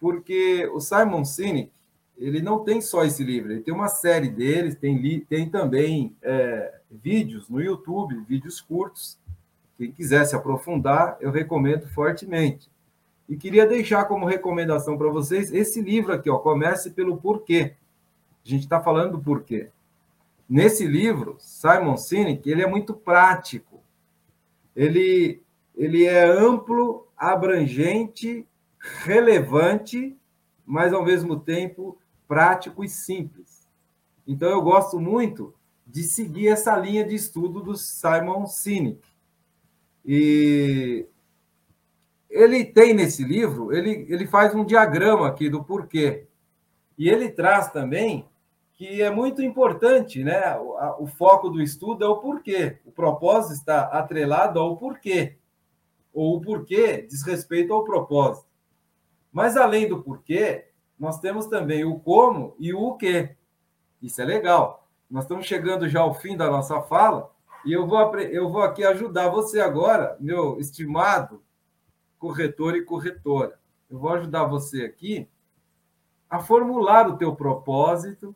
porque 0.00 0.66
o 0.72 0.80
Simon 0.80 1.24
Sinek, 1.24 1.70
ele 2.16 2.40
não 2.40 2.64
tem 2.64 2.80
só 2.80 3.04
esse 3.04 3.22
livro, 3.22 3.52
ele 3.52 3.62
tem 3.62 3.74
uma 3.74 3.88
série 3.88 4.28
deles, 4.30 4.74
tem, 4.76 5.20
tem 5.20 5.48
também 5.48 6.16
é, 6.22 6.80
vídeos 6.92 7.48
no 7.48 7.60
YouTube, 7.60 8.20
vídeos 8.28 8.60
curtos. 8.60 9.18
Quem 9.78 9.90
quiser 9.90 10.24
se 10.24 10.36
aprofundar, 10.36 11.16
eu 11.20 11.30
recomendo 11.30 11.88
fortemente. 11.88 12.70
E 13.28 13.36
queria 13.36 13.66
deixar 13.66 14.04
como 14.04 14.26
recomendação 14.26 14.98
para 14.98 15.08
vocês 15.08 15.52
esse 15.52 15.80
livro 15.80 16.12
aqui, 16.12 16.28
ó, 16.28 16.38
Comece 16.38 16.90
pelo 16.90 17.16
Porquê. 17.16 17.74
A 18.44 18.48
gente 18.48 18.62
está 18.62 18.80
falando 18.80 19.12
do 19.12 19.22
porquê. 19.22 19.70
nesse 20.48 20.84
livro, 20.86 21.36
Simon 21.38 21.96
Sinek, 21.96 22.48
ele 22.50 22.62
é 22.62 22.66
muito 22.66 22.92
prático. 22.92 23.80
Ele, 24.74 25.40
ele 25.74 26.04
é 26.04 26.24
amplo, 26.24 27.06
abrangente, 27.16 28.46
relevante, 29.04 30.16
mas 30.66 30.92
ao 30.92 31.04
mesmo 31.04 31.38
tempo 31.38 31.96
prático 32.26 32.82
e 32.84 32.88
simples. 32.88 33.66
Então 34.26 34.50
eu 34.50 34.60
gosto 34.60 34.98
muito 34.98 35.54
de 35.92 36.04
seguir 36.04 36.48
essa 36.48 36.74
linha 36.74 37.04
de 37.04 37.14
estudo 37.14 37.60
do 37.60 37.76
Simon 37.76 38.46
Sinek. 38.46 39.02
E 40.02 41.06
ele 42.30 42.64
tem 42.64 42.94
nesse 42.94 43.22
livro, 43.22 43.74
ele, 43.74 44.06
ele 44.08 44.26
faz 44.26 44.54
um 44.54 44.64
diagrama 44.64 45.28
aqui 45.28 45.50
do 45.50 45.62
porquê. 45.62 46.26
E 46.96 47.10
ele 47.10 47.28
traz 47.28 47.70
também 47.70 48.26
que 48.72 49.02
é 49.02 49.10
muito 49.10 49.42
importante, 49.42 50.24
né? 50.24 50.56
O, 50.58 50.78
a, 50.78 50.98
o 50.98 51.06
foco 51.06 51.50
do 51.50 51.60
estudo 51.60 52.04
é 52.04 52.08
o 52.08 52.16
porquê. 52.16 52.78
O 52.86 52.90
propósito 52.90 53.52
está 53.52 53.82
atrelado 53.82 54.58
ao 54.58 54.78
porquê. 54.78 55.36
Ou 56.10 56.38
o 56.38 56.40
porquê 56.40 57.02
diz 57.02 57.22
respeito 57.22 57.74
ao 57.74 57.84
propósito. 57.84 58.48
Mas 59.30 59.58
além 59.58 59.86
do 59.86 60.02
porquê, 60.02 60.68
nós 60.98 61.20
temos 61.20 61.46
também 61.46 61.84
o 61.84 62.00
como 62.00 62.56
e 62.58 62.72
o 62.72 62.94
quê. 62.94 63.36
Isso 64.00 64.22
é 64.22 64.24
legal. 64.24 64.81
Nós 65.12 65.24
estamos 65.24 65.44
chegando 65.44 65.86
já 65.90 66.00
ao 66.00 66.14
fim 66.14 66.38
da 66.38 66.50
nossa 66.50 66.80
fala 66.80 67.30
e 67.66 67.72
eu 67.74 67.86
vou, 67.86 68.18
eu 68.18 68.48
vou 68.48 68.62
aqui 68.62 68.82
ajudar 68.82 69.28
você 69.28 69.60
agora, 69.60 70.16
meu 70.18 70.58
estimado 70.58 71.42
corretor 72.18 72.74
e 72.74 72.82
corretora. 72.82 73.60
Eu 73.90 73.98
vou 73.98 74.10
ajudar 74.14 74.44
você 74.44 74.84
aqui 74.86 75.28
a 76.30 76.38
formular 76.38 77.06
o 77.10 77.18
teu 77.18 77.36
propósito, 77.36 78.34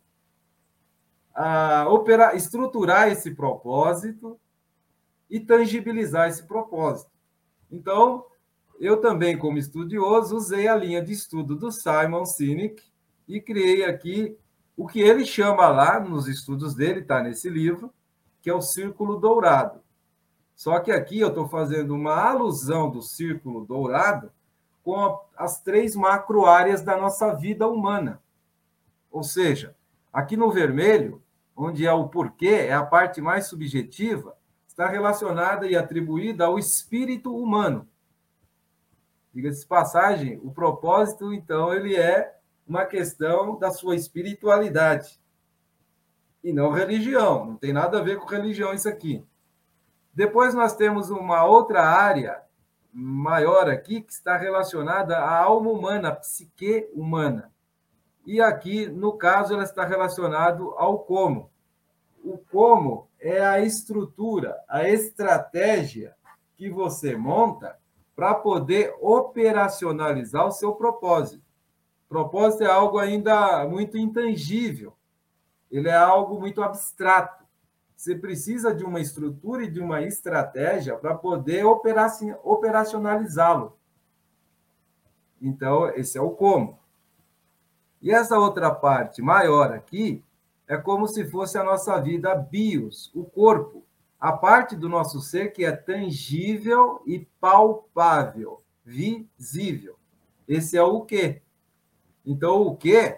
a 1.34 1.88
operar, 1.88 2.36
estruturar 2.36 3.08
esse 3.08 3.34
propósito 3.34 4.38
e 5.30 5.40
tangibilizar 5.40 6.28
esse 6.28 6.42
propósito. 6.42 7.10
Então, 7.72 8.26
eu 8.78 9.00
também, 9.00 9.38
como 9.38 9.56
estudioso, 9.56 10.36
usei 10.36 10.68
a 10.68 10.76
linha 10.76 11.02
de 11.02 11.12
estudo 11.12 11.56
do 11.56 11.72
Simon 11.72 12.26
Sinek 12.26 12.82
e 13.26 13.40
criei 13.40 13.82
aqui 13.82 14.36
o 14.76 14.86
que 14.86 15.00
ele 15.00 15.24
chama 15.24 15.68
lá 15.68 15.98
nos 15.98 16.28
estudos 16.28 16.74
dele, 16.74 17.00
está 17.00 17.22
nesse 17.22 17.48
livro, 17.48 17.92
que 18.42 18.50
é 18.50 18.54
o 18.54 18.60
círculo 18.60 19.18
dourado. 19.18 19.80
Só 20.54 20.78
que 20.80 20.92
aqui 20.92 21.18
eu 21.18 21.28
estou 21.28 21.48
fazendo 21.48 21.94
uma 21.94 22.14
alusão 22.14 22.90
do 22.90 23.02
círculo 23.02 23.64
dourado 23.64 24.30
com 24.82 25.20
as 25.36 25.60
três 25.60 25.96
macro 25.96 26.46
áreas 26.46 26.82
da 26.82 26.96
nossa 26.96 27.34
vida 27.34 27.66
humana. 27.66 28.22
Ou 29.10 29.22
seja, 29.22 29.74
aqui 30.12 30.36
no 30.36 30.50
vermelho, 30.50 31.22
onde 31.56 31.86
é 31.86 31.92
o 31.92 32.08
porquê, 32.08 32.66
é 32.68 32.74
a 32.74 32.84
parte 32.84 33.20
mais 33.20 33.46
subjetiva, 33.46 34.36
está 34.68 34.86
relacionada 34.86 35.66
e 35.66 35.74
atribuída 35.74 36.44
ao 36.44 36.58
espírito 36.58 37.34
humano. 37.34 37.88
Diga-se 39.32 39.66
passagem, 39.66 40.38
o 40.42 40.50
propósito, 40.50 41.32
então, 41.32 41.72
ele 41.74 41.96
é 41.96 42.35
uma 42.66 42.84
questão 42.84 43.58
da 43.58 43.70
sua 43.70 43.94
espiritualidade 43.94 45.20
e 46.42 46.52
não 46.52 46.70
religião. 46.70 47.44
Não 47.44 47.56
tem 47.56 47.72
nada 47.72 47.98
a 47.98 48.02
ver 48.02 48.18
com 48.18 48.26
religião 48.26 48.74
isso 48.74 48.88
aqui. 48.88 49.24
Depois 50.12 50.54
nós 50.54 50.74
temos 50.74 51.10
uma 51.10 51.44
outra 51.44 51.82
área 51.82 52.42
maior 52.92 53.68
aqui 53.68 54.00
que 54.00 54.12
está 54.12 54.36
relacionada 54.36 55.18
à 55.18 55.42
alma 55.42 55.70
humana, 55.70 56.08
à 56.08 56.16
psique 56.16 56.88
humana. 56.94 57.52
E 58.24 58.40
aqui, 58.40 58.86
no 58.86 59.12
caso, 59.12 59.54
ela 59.54 59.62
está 59.62 59.84
relacionada 59.84 60.62
ao 60.76 61.00
como. 61.00 61.50
O 62.24 62.38
como 62.38 63.08
é 63.20 63.44
a 63.44 63.60
estrutura, 63.60 64.56
a 64.68 64.88
estratégia 64.88 66.16
que 66.56 66.68
você 66.70 67.14
monta 67.14 67.78
para 68.16 68.34
poder 68.34 68.96
operacionalizar 69.00 70.46
o 70.46 70.50
seu 70.50 70.74
propósito. 70.74 71.45
Propósito 72.08 72.64
é 72.64 72.70
algo 72.70 72.98
ainda 72.98 73.66
muito 73.68 73.98
intangível, 73.98 74.94
ele 75.70 75.88
é 75.88 75.96
algo 75.96 76.38
muito 76.38 76.62
abstrato. 76.62 77.44
Você 77.96 78.14
precisa 78.14 78.74
de 78.74 78.84
uma 78.84 79.00
estrutura 79.00 79.64
e 79.64 79.70
de 79.70 79.80
uma 79.80 80.02
estratégia 80.02 80.96
para 80.96 81.14
poder 81.14 81.64
operacionalizá-lo. 81.64 83.78
Então, 85.40 85.88
esse 85.90 86.18
é 86.18 86.20
o 86.20 86.30
como. 86.30 86.78
E 88.00 88.12
essa 88.12 88.38
outra 88.38 88.70
parte 88.70 89.20
maior 89.22 89.72
aqui 89.72 90.22
é 90.68 90.76
como 90.76 91.08
se 91.08 91.24
fosse 91.24 91.58
a 91.58 91.64
nossa 91.64 92.00
vida 92.00 92.34
bios, 92.34 93.10
o 93.14 93.24
corpo, 93.24 93.82
a 94.20 94.32
parte 94.32 94.76
do 94.76 94.88
nosso 94.88 95.20
ser 95.20 95.52
que 95.52 95.64
é 95.64 95.72
tangível 95.72 97.02
e 97.06 97.26
palpável, 97.40 98.62
visível. 98.84 99.96
Esse 100.46 100.76
é 100.76 100.82
o 100.82 101.00
quê? 101.02 101.42
Então, 102.26 102.62
o 102.62 102.76
que? 102.76 103.16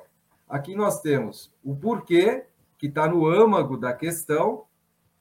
Aqui 0.48 0.74
nós 0.74 1.00
temos 1.00 1.50
o 1.64 1.74
porquê, 1.74 2.44
que 2.76 2.86
está 2.86 3.09
no 3.09 3.26
âmago 3.26 3.76
da 3.76 3.92
questão, 3.92 4.64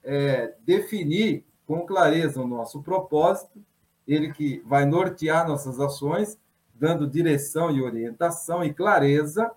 é, 0.03 0.53
definir 0.65 1.45
com 1.65 1.85
clareza 1.85 2.41
o 2.41 2.47
nosso 2.47 2.81
propósito, 2.83 3.59
ele 4.07 4.31
que 4.31 4.61
vai 4.65 4.85
nortear 4.85 5.47
nossas 5.47 5.79
ações, 5.79 6.38
dando 6.73 7.07
direção 7.07 7.71
e 7.71 7.81
orientação 7.81 8.63
e 8.63 8.73
clareza. 8.73 9.51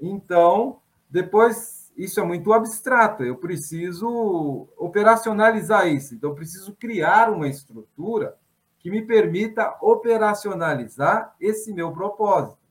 Então, 0.00 0.80
depois, 1.10 1.92
isso 1.96 2.20
é 2.20 2.24
muito 2.24 2.52
abstrato, 2.52 3.24
eu 3.24 3.36
preciso 3.36 4.68
operacionalizar 4.76 5.88
isso, 5.88 6.14
então, 6.14 6.30
eu 6.30 6.36
preciso 6.36 6.74
criar 6.74 7.30
uma 7.30 7.48
estrutura 7.48 8.36
que 8.78 8.90
me 8.90 9.02
permita 9.02 9.76
operacionalizar 9.80 11.34
esse 11.40 11.72
meu 11.72 11.90
propósito. 11.90 12.65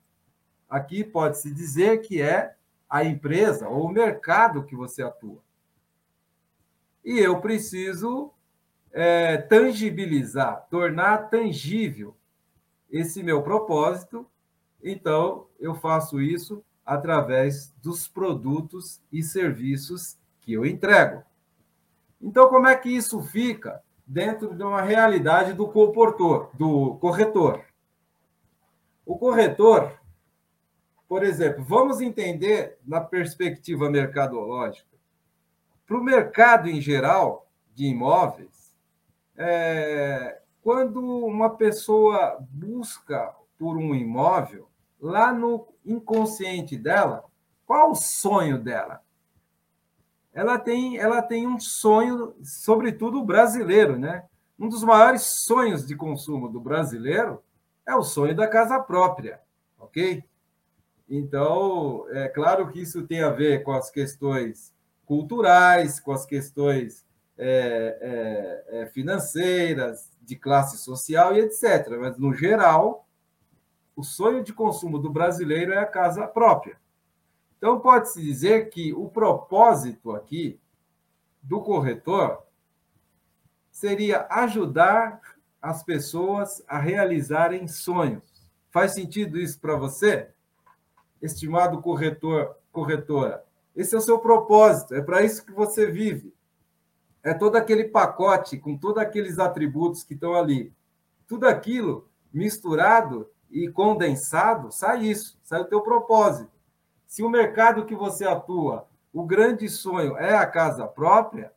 Aqui 0.75 1.05
pode-se 1.05 1.53
dizer 1.53 2.01
que 2.01 2.21
é 2.21 2.53
a 2.89 3.01
empresa 3.01 3.69
ou 3.69 3.85
o 3.85 3.89
mercado 3.89 4.65
que 4.65 4.75
você 4.75 5.01
atua. 5.01 5.41
E 7.01 7.17
eu 7.17 7.39
preciso 7.39 8.33
é, 8.91 9.37
tangibilizar, 9.37 10.67
tornar 10.69 11.29
tangível 11.29 12.13
esse 12.91 13.23
meu 13.23 13.41
propósito. 13.41 14.29
Então, 14.83 15.47
eu 15.61 15.75
faço 15.75 16.19
isso 16.19 16.61
através 16.85 17.73
dos 17.81 18.05
produtos 18.05 18.99
e 19.09 19.23
serviços 19.23 20.17
que 20.41 20.51
eu 20.51 20.65
entrego. 20.65 21.23
Então, 22.21 22.49
como 22.49 22.67
é 22.67 22.75
que 22.75 22.89
isso 22.89 23.21
fica 23.21 23.81
dentro 24.05 24.53
de 24.53 24.61
uma 24.61 24.81
realidade 24.81 25.53
do 25.53 25.69
comportor, 25.69 26.49
do 26.53 26.95
corretor? 26.95 27.63
O 29.05 29.17
corretor 29.17 30.03
por 31.15 31.23
exemplo, 31.23 31.63
vamos 31.63 32.01
entender 32.01 32.77
na 32.85 32.99
perspectiva 32.99 33.89
mercadológica. 33.89 34.97
Para 35.87 35.97
o 35.97 36.03
mercado 36.03 36.67
em 36.67 36.81
geral 36.81 37.49
de 37.73 37.85
imóveis, 37.85 38.75
é, 39.37 40.41
quando 40.61 40.99
uma 41.25 41.51
pessoa 41.51 42.37
busca 42.51 43.33
por 43.57 43.77
um 43.77 43.95
imóvel, 43.95 44.67
lá 44.99 45.31
no 45.31 45.65
inconsciente 45.85 46.75
dela, 46.75 47.23
qual 47.65 47.91
o 47.91 47.95
sonho 47.95 48.59
dela? 48.59 49.01
Ela 50.33 50.59
tem, 50.59 50.97
ela 50.97 51.21
tem 51.21 51.47
um 51.47 51.61
sonho, 51.61 52.35
sobretudo 52.43 53.23
brasileiro, 53.23 53.97
né? 53.97 54.25
Um 54.59 54.67
dos 54.67 54.83
maiores 54.83 55.21
sonhos 55.21 55.87
de 55.87 55.95
consumo 55.95 56.49
do 56.49 56.59
brasileiro 56.59 57.41
é 57.87 57.95
o 57.95 58.03
sonho 58.03 58.35
da 58.35 58.49
casa 58.49 58.77
própria, 58.81 59.39
ok? 59.79 60.21
Então, 61.07 62.05
é 62.09 62.27
claro 62.27 62.69
que 62.69 62.81
isso 62.81 63.05
tem 63.05 63.21
a 63.21 63.29
ver 63.29 63.63
com 63.63 63.71
as 63.71 63.91
questões 63.91 64.73
culturais, 65.05 65.99
com 65.99 66.11
as 66.11 66.25
questões 66.25 67.05
é, 67.37 68.65
é, 68.71 68.81
é, 68.81 68.85
financeiras, 68.87 70.11
de 70.21 70.35
classe 70.35 70.77
social 70.79 71.35
e 71.35 71.39
etc. 71.39 71.87
Mas, 71.99 72.17
no 72.17 72.33
geral, 72.33 73.07
o 73.95 74.03
sonho 74.03 74.43
de 74.43 74.51
consumo 74.51 74.97
do 74.97 75.09
brasileiro 75.09 75.71
é 75.71 75.77
a 75.77 75.85
casa 75.85 76.27
própria. 76.27 76.77
Então, 77.57 77.79
pode-se 77.79 78.21
dizer 78.21 78.69
que 78.69 78.93
o 78.93 79.07
propósito 79.07 80.11
aqui 80.11 80.59
do 81.41 81.61
corretor 81.61 82.43
seria 83.71 84.25
ajudar 84.29 85.21
as 85.61 85.83
pessoas 85.83 86.63
a 86.67 86.79
realizarem 86.79 87.67
sonhos. 87.67 88.23
Faz 88.71 88.93
sentido 88.93 89.37
isso 89.37 89.59
para 89.59 89.75
você? 89.75 90.34
Estimado 91.25 91.81
corretor, 91.81 92.55
corretora. 92.71 93.43
Esse 93.75 93.95
é 93.95 93.97
o 93.97 94.01
seu 94.01 94.19
propósito, 94.19 94.93
é 94.93 95.01
para 95.01 95.23
isso 95.23 95.45
que 95.45 95.51
você 95.51 95.85
vive. 95.85 96.33
É 97.21 97.33
todo 97.33 97.55
aquele 97.55 97.85
pacote 97.85 98.57
com 98.57 98.77
todos 98.77 99.01
aqueles 99.01 99.39
atributos 99.39 100.03
que 100.03 100.13
estão 100.13 100.35
ali. 100.35 100.71
Tudo 101.27 101.47
aquilo 101.47 102.07
misturado 102.31 103.27
e 103.49 103.67
condensado, 103.67 104.71
sai 104.71 105.03
isso, 105.05 105.37
sai 105.43 105.61
o 105.61 105.65
teu 105.65 105.81
propósito. 105.81 106.51
Se 107.07 107.23
o 107.23 107.29
mercado 107.29 107.85
que 107.85 107.95
você 107.95 108.25
atua, 108.25 108.87
o 109.11 109.23
grande 109.23 109.67
sonho 109.69 110.17
é 110.17 110.35
a 110.35 110.45
casa 110.45 110.85
própria, 110.85 111.51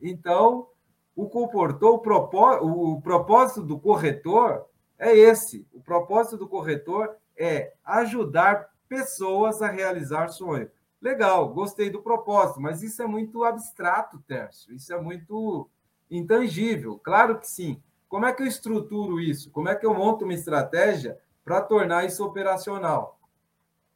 então 0.00 0.68
o 1.14 1.28
comportou, 1.28 1.94
o 1.94 3.00
propósito 3.00 3.62
do 3.62 3.78
corretor 3.78 4.64
é 4.98 5.16
esse. 5.16 5.66
O 5.72 5.80
propósito 5.80 6.38
do 6.38 6.48
corretor 6.48 7.14
é 7.36 7.74
ajudar 7.84 8.68
pessoas 8.88 9.62
a 9.62 9.68
realizar 9.68 10.28
sonho. 10.28 10.70
Legal, 11.00 11.48
gostei 11.50 11.90
do 11.90 12.00
propósito, 12.00 12.60
mas 12.60 12.82
isso 12.82 13.02
é 13.02 13.06
muito 13.06 13.44
abstrato, 13.44 14.18
Tércio. 14.26 14.72
Isso 14.72 14.92
é 14.92 15.00
muito 15.00 15.68
intangível. 16.10 16.98
Claro 16.98 17.38
que 17.38 17.46
sim. 17.46 17.82
Como 18.08 18.26
é 18.26 18.32
que 18.32 18.42
eu 18.42 18.46
estruturo 18.46 19.20
isso? 19.20 19.50
Como 19.50 19.68
é 19.68 19.74
que 19.74 19.84
eu 19.84 19.92
monto 19.92 20.24
uma 20.24 20.32
estratégia 20.32 21.18
para 21.44 21.60
tornar 21.60 22.04
isso 22.06 22.24
operacional? 22.24 23.18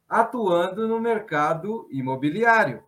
Atuando 0.07 0.87
no 0.87 0.99
mercado 0.99 1.87
imobiliário. 1.89 2.83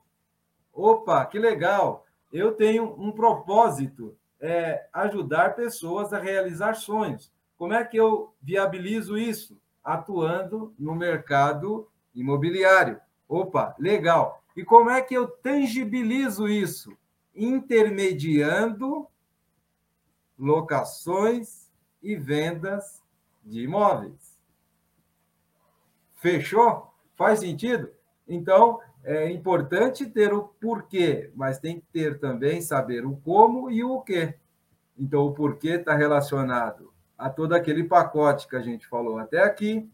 Opa, 0.74 1.26
que 1.26 1.40
legal! 1.40 2.06
Eu 2.32 2.54
tenho 2.54 2.96
um 2.98 3.12
propósito, 3.12 4.16
é 4.40 4.88
ajudar 4.94 5.56
pessoas 5.56 6.14
a 6.14 6.20
realizar 6.20 6.76
sonhos. 6.76 7.32
Como 7.58 7.74
é 7.74 7.84
que 7.84 7.98
eu 7.98 8.34
viabilizo 8.42 9.18
isso? 9.18 9.60
Atuando 9.84 10.74
no 10.80 10.96
mercado 10.96 11.88
imobiliário. 12.14 13.00
Opa, 13.28 13.76
legal. 13.80 14.42
E 14.56 14.64
como 14.64 14.90
é 14.90 15.02
que 15.02 15.14
eu 15.14 15.28
tangibilizo 15.28 16.48
isso? 16.48 16.96
Intermediando 17.34 19.08
locações 20.38 21.72
e 22.02 22.16
vendas 22.16 23.02
de 23.44 23.62
imóveis. 23.62 24.40
Fechou? 26.16 26.94
Faz 27.16 27.40
sentido? 27.40 27.92
Então, 28.28 28.80
é 29.04 29.32
importante 29.32 30.06
ter 30.06 30.34
o 30.34 30.44
porquê, 30.44 31.32
mas 31.36 31.60
tem 31.60 31.80
que 31.80 31.86
ter 31.92 32.20
também 32.20 32.62
saber 32.62 33.06
o 33.06 33.16
como 33.18 33.72
e 33.72 33.84
o 33.84 34.02
quê. 34.02 34.36
Então, 34.98 35.26
o 35.26 35.34
porquê 35.34 35.70
está 35.70 35.96
relacionado 35.96 36.94
a 37.18 37.30
todo 37.30 37.54
aquele 37.54 37.84
pacote 37.84 38.48
que 38.48 38.56
a 38.56 38.62
gente 38.62 38.88
falou 38.88 39.18
até 39.18 39.42
aqui. 39.42 39.90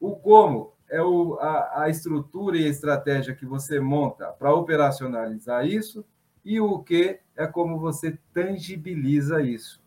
O 0.00 0.14
como 0.14 0.74
é 0.90 1.02
o, 1.02 1.38
a, 1.40 1.82
a 1.82 1.88
estrutura 1.88 2.56
e 2.56 2.64
a 2.64 2.68
estratégia 2.68 3.34
que 3.34 3.44
você 3.44 3.78
monta 3.78 4.26
para 4.28 4.54
operacionalizar 4.54 5.66
isso. 5.66 6.04
E 6.44 6.60
o 6.60 6.78
que 6.78 7.20
é 7.36 7.46
como 7.46 7.78
você 7.78 8.18
tangibiliza 8.32 9.42
isso. 9.42 9.82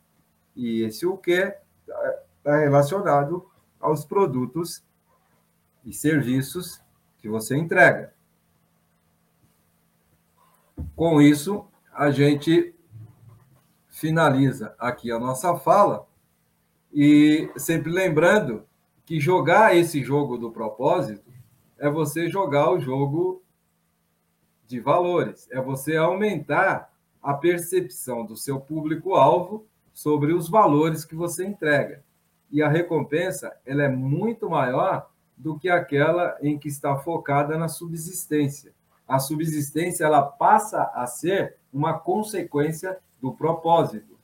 E 0.56 0.84
esse 0.84 1.06
o 1.06 1.18
que 1.18 1.56
está 2.38 2.58
relacionado 2.58 3.49
aos 3.80 4.06
produtos 4.06 4.84
e 5.84 5.93
serviços 5.93 6.82
que 7.18 7.28
você 7.28 7.56
entrega. 7.56 8.14
Com 10.95 11.22
isso, 11.22 11.66
a 11.93 12.12
gente 12.12 12.76
finaliza 13.89 14.76
aqui 14.80 15.12
a 15.12 15.20
nossa 15.20 15.56
fala 15.58 16.08
e 16.93 17.49
sempre 17.58 17.91
lembrando 17.91 18.66
que 19.12 19.20
jogar 19.20 19.76
esse 19.76 20.01
jogo 20.01 20.38
do 20.38 20.49
propósito 20.49 21.30
é 21.78 21.89
você 21.89 22.30
jogar 22.30 22.72
o 22.72 22.80
jogo 22.80 23.43
de 24.66 24.80
valores, 24.80 25.49
é 25.51 25.59
você 25.59 25.97
aumentar 25.97 26.89
a 27.22 27.34
percepção 27.34 28.26
do 28.26 28.38
seu 28.38 28.57
público-alvo 28.57 29.68
sobre 29.93 30.32
os 30.32 30.47
valores 30.47 31.03
que 31.03 31.14
você 31.14 31.45
entrega. 31.45 32.01
E 32.49 32.64
a 32.64 32.70
recompensa 32.70 33.53
ela 33.66 33.84
é 33.84 33.89
muito 33.89 34.49
maior 34.49 35.09
do 35.36 35.59
que 35.59 35.68
aquela 35.68 36.38
em 36.41 36.57
que 36.57 36.70
está 36.70 36.95
focada 36.95 37.57
na 37.57 37.68
subsistência 37.68 38.74
a 39.05 39.20
subsistência 39.20 40.05
ela 40.05 40.24
passa 40.24 40.89
a 40.93 41.05
ser 41.05 41.57
uma 41.74 41.99
consequência 41.99 42.97
do 43.22 43.34
propósito 43.34 44.18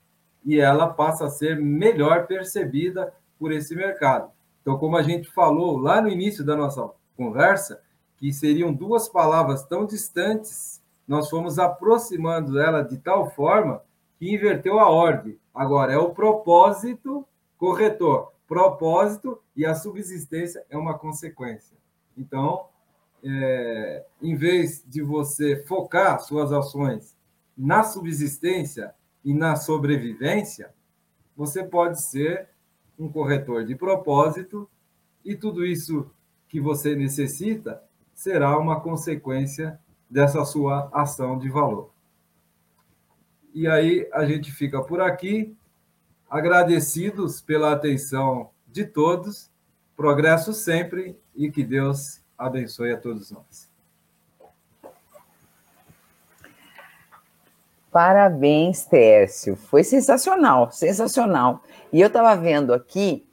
e 0.46 0.62
ela 0.62 0.88
passa 0.88 1.26
a 1.26 1.30
ser 1.30 1.60
melhor 1.60 2.26
percebida 2.26 3.14
por 3.38 3.52
esse 3.52 3.76
mercado. 3.76 4.32
Então, 4.68 4.78
como 4.78 4.97
a 4.97 5.01
gente 5.01 5.32
falou 5.32 5.78
lá 5.78 6.01
no 6.01 6.09
início 6.09 6.43
da 6.43 6.53
nossa 6.53 6.91
conversa, 7.15 7.82
que 8.18 8.34
seriam 8.34 8.74
duas 8.74 9.07
palavras 9.07 9.63
tão 9.63 9.86
distantes, 9.86 10.84
nós 11.07 11.30
fomos 11.30 11.57
aproximando 11.57 12.59
ela 12.59 12.82
de 12.82 12.97
tal 12.97 13.32
forma 13.32 13.82
que 14.20 14.30
inverteu 14.30 14.78
a 14.78 14.89
ordem. 14.89 15.39
Agora 15.55 15.93
é 15.93 15.97
o 15.97 16.09
propósito 16.09 17.26
corretor, 17.57 18.34
propósito 18.45 19.41
e 19.55 19.65
a 19.65 19.74
subsistência 19.74 20.65
é 20.70 20.78
uma 20.78 20.99
consequência. 20.99 21.78
Então, 22.18 22.65
é, 23.24 24.05
em 24.22 24.36
vez 24.36 24.84
de 24.86 25.01
você 25.01 25.63
focar 25.65 26.20
suas 26.20 26.51
ações 26.51 27.15
na 27.57 27.86
subsistência 27.86 28.93
e 29.24 29.34
na 29.34 29.55
sobrevivência, 29.55 30.74
você 31.38 31.63
pode 31.63 32.01
ser 32.01 32.49
um 32.98 33.10
corretor 33.10 33.66
de 33.66 33.76
propósito 33.76 34.70
e 35.24 35.36
tudo 35.36 35.66
isso 35.66 36.10
que 36.48 36.60
você 36.60 36.95
necessita 36.95 37.82
será 38.14 38.58
uma 38.58 38.80
consequência 38.80 39.80
dessa 40.10 40.43
sua 40.45 40.89
ação 40.91 41.38
de 41.38 41.50
valor. 41.50 41.91
E 43.54 43.68
aí 43.68 44.08
a 44.14 44.26
gente 44.26 44.52
fica 44.52 44.82
por 44.82 45.02
aqui, 45.02 45.56
agradecidos 46.30 47.41
pela 47.41 47.72
atenção 47.72 48.50
de 48.68 48.86
todos, 48.86 49.52
progresso 49.95 50.54
sempre 50.54 51.18
e 51.36 51.50
que 51.52 51.64
Deus 51.64 52.22
abençoe 52.38 52.91
a 52.91 52.98
todos 52.98 53.32
nós. 53.32 53.66
Parabéns, 57.98 58.86
Tércio. 58.86 59.56
Foi 59.56 59.84
sensacional, 59.84 60.72
sensacional. 60.72 61.64
E 61.91 62.00
eu 62.00 62.06
estava 62.06 62.36
vendo 62.36 62.72
aqui 62.72 63.28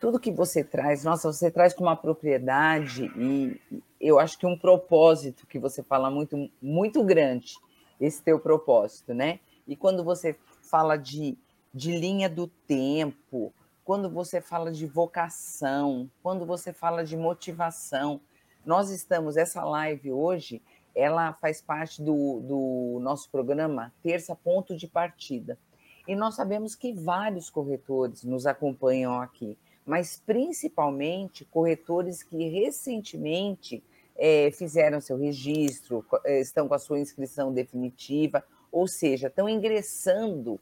tudo 0.00 0.18
que 0.18 0.32
você 0.32 0.64
traz, 0.64 1.04
nossa, 1.04 1.30
você 1.30 1.50
traz 1.50 1.74
com 1.74 1.84
uma 1.84 1.94
propriedade 1.94 3.12
e 3.14 3.60
eu 4.00 4.18
acho 4.18 4.38
que 4.38 4.46
um 4.46 4.56
propósito 4.56 5.46
que 5.46 5.58
você 5.58 5.82
fala 5.82 6.10
muito, 6.10 6.50
muito 6.62 7.04
grande, 7.04 7.58
esse 8.00 8.22
teu 8.22 8.40
propósito, 8.40 9.12
né? 9.12 9.38
E 9.68 9.76
quando 9.76 10.02
você 10.02 10.34
fala 10.62 10.96
de, 10.96 11.36
de 11.74 11.92
linha 11.98 12.30
do 12.30 12.46
tempo, 12.46 13.52
quando 13.84 14.08
você 14.08 14.40
fala 14.40 14.72
de 14.72 14.86
vocação, 14.86 16.10
quando 16.22 16.46
você 16.46 16.72
fala 16.72 17.04
de 17.04 17.18
motivação, 17.18 18.18
nós 18.64 18.88
estamos, 18.88 19.36
essa 19.36 19.62
live 19.62 20.10
hoje, 20.10 20.62
ela 20.96 21.34
faz 21.34 21.60
parte 21.60 22.02
do, 22.02 22.40
do 22.40 22.98
nosso 23.02 23.30
programa 23.30 23.92
Terça 24.02 24.34
Ponto 24.34 24.74
de 24.74 24.88
Partida. 24.88 25.58
E 26.08 26.16
nós 26.16 26.34
sabemos 26.34 26.74
que 26.74 26.94
vários 26.94 27.50
corretores 27.50 28.24
nos 28.24 28.46
acompanham 28.46 29.20
aqui, 29.20 29.58
mas 29.84 30.22
principalmente 30.24 31.44
corretores 31.44 32.22
que 32.22 32.48
recentemente 32.48 33.84
é, 34.16 34.50
fizeram 34.50 34.98
seu 35.00 35.18
registro, 35.18 36.02
é, 36.24 36.40
estão 36.40 36.66
com 36.66 36.74
a 36.74 36.78
sua 36.78 36.98
inscrição 36.98 37.52
definitiva, 37.52 38.42
ou 38.72 38.88
seja, 38.88 39.26
estão 39.26 39.48
ingressando 39.48 40.54
uh, 40.54 40.60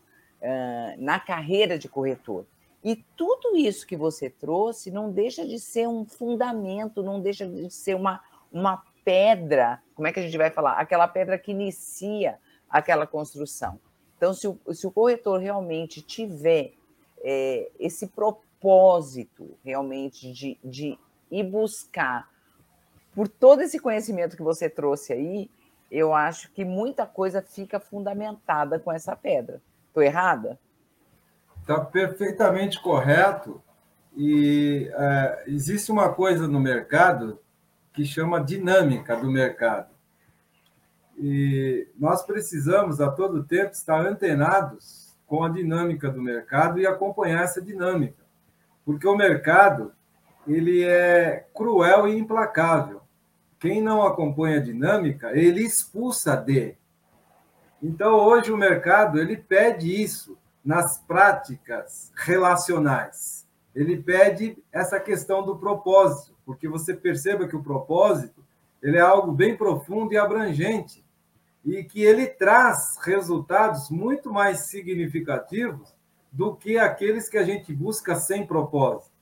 na 0.98 1.20
carreira 1.20 1.78
de 1.78 1.88
corretor. 1.88 2.44
E 2.82 2.96
tudo 3.16 3.56
isso 3.56 3.86
que 3.86 3.96
você 3.96 4.28
trouxe 4.28 4.90
não 4.90 5.10
deixa 5.10 5.46
de 5.46 5.58
ser 5.58 5.88
um 5.88 6.04
fundamento, 6.04 7.02
não 7.02 7.20
deixa 7.20 7.46
de 7.46 7.70
ser 7.70 7.94
uma, 7.94 8.20
uma 8.52 8.82
pedra, 9.04 9.82
como 9.94 10.08
é 10.08 10.12
que 10.12 10.20
a 10.20 10.22
gente 10.22 10.36
vai 10.38 10.50
falar? 10.50 10.72
Aquela 10.72 11.06
pedra 11.06 11.38
que 11.38 11.50
inicia 11.50 12.38
aquela 12.68 13.06
construção. 13.06 13.78
Então, 14.16 14.32
se 14.32 14.48
o, 14.48 14.58
se 14.72 14.86
o 14.86 14.90
corretor 14.90 15.38
realmente 15.40 16.00
tiver 16.00 16.72
é, 17.22 17.70
esse 17.78 18.06
propósito 18.08 19.56
realmente 19.64 20.32
de, 20.32 20.58
de 20.64 20.98
ir 21.30 21.44
buscar 21.44 22.28
por 23.14 23.28
todo 23.28 23.62
esse 23.62 23.78
conhecimento 23.78 24.36
que 24.36 24.42
você 24.42 24.68
trouxe 24.68 25.12
aí, 25.12 25.50
eu 25.90 26.12
acho 26.12 26.50
que 26.52 26.64
muita 26.64 27.06
coisa 27.06 27.40
fica 27.40 27.78
fundamentada 27.78 28.78
com 28.78 28.90
essa 28.90 29.14
pedra. 29.14 29.62
Estou 29.88 30.02
errada? 30.02 30.58
Está 31.60 31.80
perfeitamente 31.80 32.80
correto. 32.80 33.62
E 34.16 34.90
é, 34.92 35.44
existe 35.46 35.90
uma 35.92 36.12
coisa 36.12 36.48
no 36.48 36.60
mercado 36.60 37.38
que 37.94 38.04
chama 38.04 38.42
dinâmica 38.42 39.16
do 39.16 39.30
mercado. 39.30 39.94
E 41.16 41.88
nós 41.96 42.22
precisamos, 42.22 43.00
a 43.00 43.10
todo 43.10 43.44
tempo, 43.44 43.70
estar 43.70 44.04
antenados 44.04 45.16
com 45.26 45.44
a 45.44 45.48
dinâmica 45.48 46.10
do 46.10 46.20
mercado 46.20 46.80
e 46.80 46.86
acompanhar 46.86 47.44
essa 47.44 47.62
dinâmica. 47.62 48.22
Porque 48.84 49.06
o 49.06 49.16
mercado 49.16 49.92
ele 50.46 50.84
é 50.84 51.46
cruel 51.54 52.08
e 52.08 52.18
implacável. 52.18 53.00
Quem 53.58 53.80
não 53.80 54.02
acompanha 54.02 54.58
a 54.58 54.62
dinâmica, 54.62 55.30
ele 55.32 55.62
expulsa 55.62 56.36
de. 56.36 56.76
Então, 57.82 58.14
hoje 58.14 58.52
o 58.52 58.56
mercado 58.56 59.18
ele 59.18 59.36
pede 59.36 60.02
isso 60.02 60.36
nas 60.64 60.98
práticas 60.98 62.12
relacionais. 62.16 63.46
Ele 63.74 63.96
pede 63.96 64.58
essa 64.72 65.00
questão 65.00 65.44
do 65.44 65.56
propósito, 65.56 66.33
porque 66.44 66.68
você 66.68 66.94
perceba 66.94 67.48
que 67.48 67.56
o 67.56 67.62
propósito 67.62 68.44
ele 68.82 68.98
é 68.98 69.00
algo 69.00 69.32
bem 69.32 69.56
profundo 69.56 70.12
e 70.12 70.18
abrangente, 70.18 71.02
e 71.64 71.82
que 71.82 72.02
ele 72.02 72.26
traz 72.26 72.98
resultados 73.02 73.88
muito 73.88 74.30
mais 74.30 74.68
significativos 74.68 75.94
do 76.30 76.54
que 76.54 76.76
aqueles 76.76 77.28
que 77.28 77.38
a 77.38 77.42
gente 77.42 77.72
busca 77.72 78.14
sem 78.16 78.46
propósito. 78.46 79.14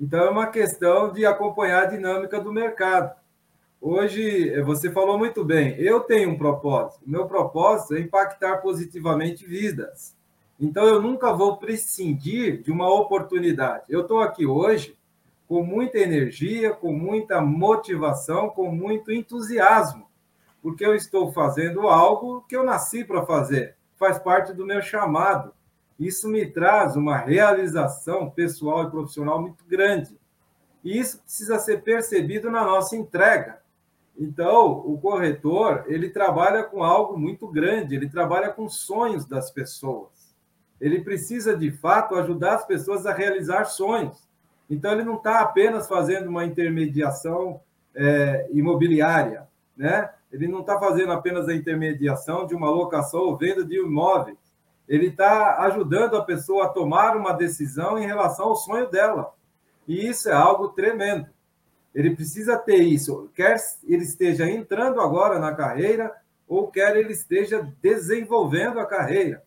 Então, 0.00 0.20
é 0.20 0.30
uma 0.30 0.46
questão 0.46 1.12
de 1.12 1.26
acompanhar 1.26 1.82
a 1.82 1.86
dinâmica 1.86 2.40
do 2.40 2.52
mercado. 2.52 3.14
Hoje, 3.80 4.58
você 4.62 4.90
falou 4.90 5.18
muito 5.18 5.44
bem, 5.44 5.74
eu 5.78 6.00
tenho 6.00 6.30
um 6.30 6.38
propósito. 6.38 7.02
Meu 7.06 7.26
propósito 7.26 7.94
é 7.94 8.00
impactar 8.00 8.58
positivamente 8.58 9.44
vidas. 9.44 10.16
Então, 10.58 10.86
eu 10.86 11.02
nunca 11.02 11.32
vou 11.32 11.58
prescindir 11.58 12.62
de 12.62 12.72
uma 12.72 12.88
oportunidade. 12.88 13.84
Eu 13.88 14.02
estou 14.02 14.20
aqui 14.20 14.46
hoje 14.46 14.97
com 15.48 15.62
muita 15.62 15.98
energia, 15.98 16.74
com 16.74 16.92
muita 16.92 17.40
motivação, 17.40 18.50
com 18.50 18.70
muito 18.70 19.10
entusiasmo, 19.10 20.06
porque 20.60 20.84
eu 20.84 20.94
estou 20.94 21.32
fazendo 21.32 21.88
algo 21.88 22.42
que 22.42 22.54
eu 22.54 22.62
nasci 22.62 23.02
para 23.02 23.24
fazer, 23.24 23.74
faz 23.96 24.18
parte 24.18 24.52
do 24.52 24.66
meu 24.66 24.82
chamado. 24.82 25.54
Isso 25.98 26.28
me 26.28 26.46
traz 26.46 26.94
uma 26.94 27.16
realização 27.16 28.30
pessoal 28.30 28.84
e 28.84 28.90
profissional 28.90 29.40
muito 29.40 29.64
grande. 29.66 30.16
E 30.84 30.96
isso 30.98 31.18
precisa 31.22 31.58
ser 31.58 31.82
percebido 31.82 32.50
na 32.50 32.64
nossa 32.64 32.94
entrega. 32.94 33.60
Então, 34.16 34.70
o 34.84 34.98
corretor, 35.00 35.84
ele 35.86 36.10
trabalha 36.10 36.62
com 36.62 36.84
algo 36.84 37.18
muito 37.18 37.48
grande, 37.48 37.94
ele 37.94 38.08
trabalha 38.08 38.50
com 38.50 38.68
sonhos 38.68 39.24
das 39.24 39.50
pessoas. 39.50 40.36
Ele 40.80 41.00
precisa, 41.00 41.56
de 41.56 41.72
fato, 41.72 42.14
ajudar 42.16 42.56
as 42.56 42.66
pessoas 42.66 43.06
a 43.06 43.12
realizar 43.12 43.64
sonhos. 43.64 44.27
Então, 44.68 44.92
ele 44.92 45.04
não 45.04 45.16
está 45.16 45.40
apenas 45.40 45.88
fazendo 45.88 46.28
uma 46.28 46.44
intermediação 46.44 47.60
é, 47.94 48.48
imobiliária, 48.52 49.48
né? 49.76 50.10
Ele 50.30 50.46
não 50.46 50.60
está 50.60 50.78
fazendo 50.78 51.12
apenas 51.12 51.48
a 51.48 51.54
intermediação 51.54 52.46
de 52.46 52.54
uma 52.54 52.70
locação 52.70 53.20
ou 53.20 53.36
venda 53.36 53.64
de 53.64 53.78
imóveis 53.78 54.36
ele 54.88 55.08
está 55.08 55.58
ajudando 55.66 56.16
a 56.16 56.24
pessoa 56.24 56.64
a 56.64 56.68
tomar 56.70 57.14
uma 57.14 57.32
decisão 57.32 57.98
em 57.98 58.06
relação 58.06 58.46
ao 58.46 58.56
sonho 58.56 58.88
dela. 58.90 59.34
E 59.86 60.08
isso 60.08 60.30
é 60.30 60.32
algo 60.32 60.68
tremendo. 60.68 61.26
Ele 61.94 62.16
precisa 62.16 62.56
ter 62.56 62.78
isso, 62.78 63.30
quer 63.34 63.56
ele 63.84 64.04
esteja 64.04 64.48
entrando 64.48 65.00
agora 65.00 65.38
na 65.38 65.54
carreira 65.54 66.14
ou 66.46 66.68
quer 66.68 66.96
ele 66.96 67.12
esteja 67.12 67.70
desenvolvendo 67.82 68.80
a 68.80 68.86
carreira. 68.86 69.42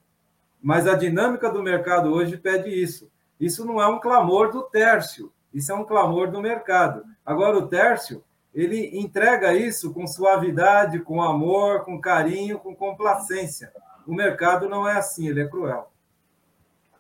Mas 0.62 0.88
a 0.88 0.96
dinâmica 0.96 1.50
do 1.50 1.64
mercado 1.64 2.14
hoje 2.14 2.38
pede 2.38 2.70
isso. 2.70 3.10
Isso 3.42 3.66
não 3.66 3.82
é 3.82 3.88
um 3.88 4.00
clamor 4.00 4.52
do 4.52 4.62
Tércio, 4.62 5.34
isso 5.52 5.72
é 5.72 5.76
um 5.76 5.84
clamor 5.84 6.30
do 6.30 6.40
mercado. 6.40 7.04
Agora, 7.26 7.58
o 7.58 7.68
Tércio, 7.68 8.24
ele 8.54 9.00
entrega 9.00 9.52
isso 9.52 9.92
com 9.92 10.06
suavidade, 10.06 11.00
com 11.00 11.24
amor, 11.24 11.84
com 11.84 12.00
carinho, 12.00 12.60
com 12.60 12.76
complacência. 12.76 13.74
O 14.06 14.14
mercado 14.14 14.70
não 14.70 14.88
é 14.88 14.94
assim, 14.94 15.28
ele 15.28 15.42
é 15.42 15.48
cruel. 15.48 15.92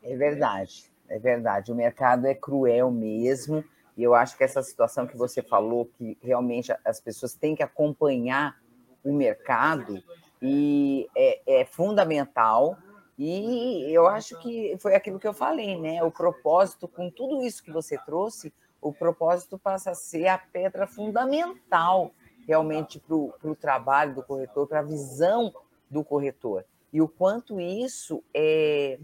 É 0.01 0.15
verdade, 0.15 0.91
é 1.07 1.19
verdade. 1.19 1.71
O 1.71 1.75
mercado 1.75 2.25
é 2.25 2.33
cruel 2.33 2.89
mesmo. 2.89 3.63
E 3.95 4.01
eu 4.01 4.15
acho 4.15 4.35
que 4.35 4.43
essa 4.43 4.63
situação 4.63 5.05
que 5.05 5.15
você 5.15 5.43
falou, 5.43 5.85
que 5.85 6.17
realmente 6.23 6.73
as 6.83 6.99
pessoas 6.99 7.35
têm 7.35 7.53
que 7.53 7.61
acompanhar 7.61 8.57
o 9.03 9.13
mercado, 9.13 10.01
e 10.41 11.07
é, 11.15 11.61
é 11.61 11.65
fundamental. 11.65 12.77
E 13.17 13.93
eu 13.93 14.07
acho 14.07 14.39
que 14.39 14.75
foi 14.79 14.95
aquilo 14.95 15.19
que 15.19 15.27
eu 15.27 15.33
falei, 15.33 15.79
né? 15.79 16.03
O 16.03 16.11
propósito, 16.11 16.87
com 16.87 17.09
tudo 17.09 17.43
isso 17.43 17.63
que 17.63 17.71
você 17.71 17.97
trouxe, 17.97 18.53
o 18.81 18.91
propósito 18.91 19.59
passa 19.59 19.91
a 19.91 19.95
ser 19.95 20.27
a 20.27 20.37
pedra 20.37 20.87
fundamental 20.87 22.11
realmente 22.47 22.99
para 22.99 23.15
o 23.15 23.55
trabalho 23.55 24.15
do 24.15 24.23
corretor, 24.23 24.67
para 24.67 24.79
a 24.79 24.83
visão 24.83 25.53
do 25.89 26.03
corretor. 26.03 26.65
E 26.91 27.01
o 27.01 27.07
quanto 27.07 27.59
isso 27.59 28.23
é, 28.33 28.97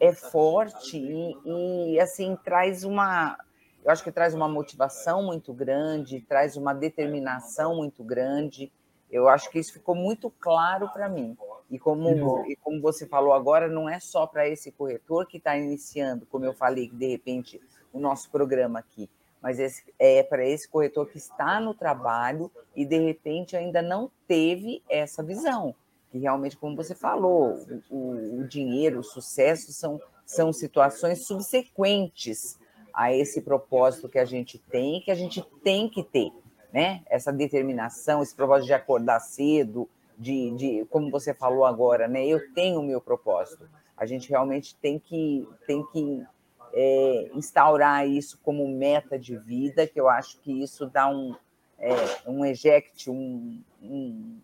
é 0.00 0.12
forte 0.12 0.98
e, 0.98 1.94
e, 1.94 2.00
assim 2.00 2.36
traz 2.44 2.84
uma 2.84 3.38
eu 3.82 3.90
acho 3.90 4.04
que 4.04 4.12
traz 4.12 4.34
uma 4.34 4.46
motivação 4.46 5.22
muito 5.22 5.54
grande 5.54 6.20
traz 6.20 6.56
uma 6.56 6.74
determinação 6.74 7.76
muito 7.76 8.02
grande. 8.04 8.70
Eu 9.10 9.28
acho 9.28 9.50
que 9.50 9.58
isso 9.58 9.72
ficou 9.72 9.94
muito 9.94 10.30
claro 10.30 10.88
para 10.92 11.08
mim 11.08 11.36
e 11.70 11.78
como 11.78 12.44
e 12.46 12.56
como 12.56 12.80
você 12.80 13.06
falou 13.06 13.32
agora 13.32 13.68
não 13.68 13.88
é 13.88 14.00
só 14.00 14.26
para 14.26 14.48
esse 14.48 14.72
corretor 14.72 15.26
que 15.26 15.38
está 15.38 15.56
iniciando 15.56 16.26
como 16.26 16.44
eu 16.44 16.52
falei 16.52 16.88
de 16.88 17.06
repente 17.06 17.60
o 17.92 18.00
nosso 18.00 18.30
programa 18.30 18.78
aqui 18.78 19.08
mas 19.40 19.58
esse, 19.58 19.82
é 19.98 20.22
para 20.22 20.46
esse 20.46 20.68
corretor 20.68 21.06
que 21.06 21.16
está 21.16 21.60
no 21.60 21.72
trabalho 21.72 22.50
e 22.76 22.84
de 22.84 22.98
repente 22.98 23.56
ainda 23.56 23.80
não 23.80 24.10
teve 24.26 24.82
essa 24.88 25.22
visão 25.22 25.74
que 26.10 26.18
realmente, 26.18 26.56
como 26.56 26.76
você 26.76 26.94
falou, 26.94 27.56
o, 27.88 28.40
o 28.40 28.44
dinheiro, 28.48 29.00
o 29.00 29.04
sucesso 29.04 29.72
são, 29.72 30.00
são 30.26 30.52
situações 30.52 31.24
subsequentes 31.24 32.58
a 32.92 33.14
esse 33.14 33.40
propósito 33.40 34.08
que 34.08 34.18
a 34.18 34.24
gente 34.24 34.58
tem, 34.58 35.00
que 35.00 35.10
a 35.12 35.14
gente 35.14 35.40
tem 35.62 35.88
que 35.88 36.02
ter, 36.02 36.32
né? 36.72 37.02
Essa 37.06 37.32
determinação, 37.32 38.22
esse 38.22 38.34
propósito 38.34 38.66
de 38.66 38.72
acordar 38.72 39.20
cedo, 39.20 39.88
de, 40.20 40.50
de 40.50 40.86
como 40.90 41.10
você 41.10 41.32
falou 41.32 41.64
agora, 41.64 42.06
né? 42.06 42.26
Eu 42.26 42.52
tenho 42.52 42.78
o 42.80 42.82
meu 42.82 43.00
propósito. 43.00 43.66
A 43.96 44.04
gente 44.04 44.28
realmente 44.28 44.76
tem 44.76 44.98
que, 44.98 45.48
tem 45.66 45.84
que 45.86 46.22
é, 46.74 47.30
instaurar 47.34 48.06
isso 48.06 48.38
como 48.42 48.68
meta 48.68 49.18
de 49.18 49.38
vida, 49.38 49.86
que 49.86 49.98
eu 49.98 50.08
acho 50.08 50.38
que 50.40 50.62
isso 50.62 50.86
dá 50.86 51.08
um, 51.08 51.34
é, 51.78 51.94
um 52.26 52.44
eject, 52.44 53.10
um, 53.10 53.62
um 53.82 54.38